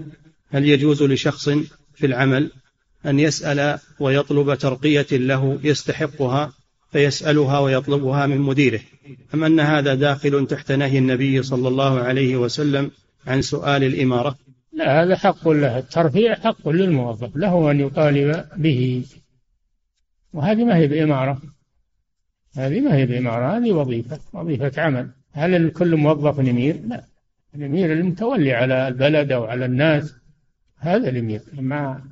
هل 0.51 0.69
يجوز 0.69 1.03
لشخص 1.03 1.49
في 1.95 2.07
العمل 2.07 2.51
أن 3.07 3.21
يسأل 3.21 3.79
ويطلب 4.01 4.55
ترقية 4.55 5.07
له 5.13 5.59
يستحقها 5.63 6.53
فيسألها 6.93 7.59
ويطلبها 7.59 8.27
من 8.27 8.39
مديره؟ 8.39 8.81
أم 9.35 9.45
أن 9.45 9.61
هذا 9.61 9.95
داخل 9.95 10.47
تحت 10.47 10.73
نهي 10.73 10.99
النبي 10.99 11.43
صلى 11.43 11.69
الله 11.69 12.01
عليه 12.01 12.37
وسلم 12.37 12.91
عن 13.27 13.43
سؤال 13.43 13.85
الإمارة؟ 13.85 14.37
لا 14.73 15.03
هذا 15.03 15.17
حق 15.17 15.49
له. 15.49 15.79
الترفيع 15.79 16.35
حق 16.35 16.69
للموظف 16.69 17.37
له 17.37 17.71
أن 17.71 17.81
يطالب 17.81 18.45
به. 18.57 19.05
وهذه 20.33 20.65
ما 20.65 20.77
هي 20.77 20.87
بإمارة. 20.87 21.43
هذه 22.57 22.81
ما 22.81 22.97
هي 22.97 23.07
بإمارة 23.07 23.57
هذه 23.57 23.73
وظيفة 23.73 24.21
وظيفة 24.33 24.83
عمل. 24.83 25.11
هل 25.33 25.71
كل 25.71 25.97
موظف 25.97 26.41
أمير؟ 26.41 26.81
لا. 26.87 27.05
الأمير 27.57 27.93
المتولي 27.93 28.53
على 28.53 28.89
البلد 28.89 29.33
أو 29.33 29.45
على 29.45 29.65
الناس 29.65 30.15
هذا 30.79 31.09
الأمير. 31.09 31.41
أما 31.59 32.05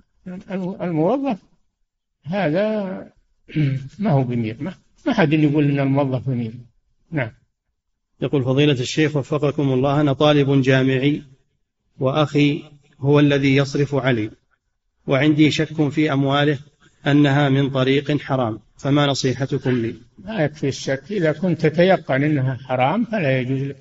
الموظف 0.57 1.39
هذا 2.25 2.99
ما 3.99 4.11
هو 4.11 4.23
بأمير. 4.23 4.57
ما 4.61 4.75
ما 5.07 5.13
حد 5.13 5.33
يقول 5.33 5.65
أن 5.65 5.81
الموظف 5.81 6.29
أمير. 6.29 6.53
نعم. 7.11 7.31
يقول 8.21 8.45
فضيلة 8.45 8.73
الشيخ 8.73 9.17
وفقكم 9.17 9.73
الله 9.73 10.01
أنا 10.01 10.13
طالب 10.13 10.63
جامعي 10.63 11.23
وأخي 11.99 12.63
هو 12.99 13.21
الذي 13.21 13.57
يصرف 13.57 13.95
علي 13.95 14.31
وعندي 15.07 15.51
شك 15.51 15.89
في 15.89 16.13
أمواله 16.13 16.59
أنها 17.07 17.49
من 17.49 17.71
طريق 17.71 18.21
حرام 18.21 18.59
فما 18.77 19.07
نصيحتكم 19.07 19.71
لي؟ 19.71 19.95
لا 20.25 20.45
يكفي 20.45 20.69
الشك. 20.69 21.03
إذا 21.11 21.33
كنت 21.33 21.67
تتيقن 21.67 22.23
أنها 22.23 22.55
حرام 22.55 23.05
فلا 23.05 23.41
يجوز 23.41 23.63
لك. 23.63 23.77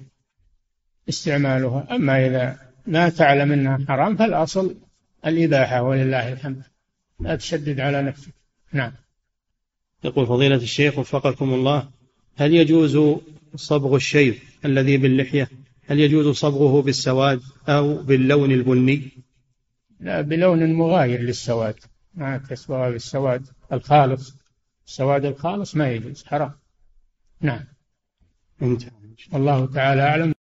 استعمالها. 1.09 1.95
أما 1.95 2.27
إذا 2.27 2.57
لا 2.87 3.09
تعلم 3.09 3.51
أنها 3.51 3.85
حرام 3.87 4.15
فالأصل 4.15 4.75
الإباحة 5.25 5.81
ولله 5.81 6.33
الحمد. 6.33 6.63
لا 7.19 7.35
تشدد 7.35 7.79
على 7.79 8.01
نفسك. 8.01 8.33
نعم. 8.73 8.91
يقول 10.03 10.27
فضيلة 10.27 10.55
الشيخ 10.55 10.97
وفقكم 10.97 11.53
الله 11.53 11.89
هل 12.35 12.53
يجوز 12.53 13.19
صبغ 13.55 13.95
الشيب 13.95 14.35
الذي 14.65 14.97
باللحية؟ 14.97 15.49
هل 15.87 15.99
يجوز 15.99 16.35
صبغه 16.35 16.81
بالسواد 16.81 17.41
أو 17.69 17.95
باللون 17.95 18.51
البني؟ 18.51 19.11
لا 19.99 20.21
بلون 20.21 20.73
مغاير 20.73 21.21
للسواد. 21.21 21.75
ما 22.13 22.37
تصبغها 22.37 22.89
بالسواد 22.89 23.45
الخالص. 23.73 24.35
السواد 24.87 25.25
الخالص 25.25 25.75
ما 25.75 25.91
يجوز 25.91 26.23
حرام. 26.25 26.51
نعم. 27.41 27.63
انتهى. 28.61 28.91
الله 29.33 29.65
تعالى 29.65 30.01
أعلم. 30.01 30.33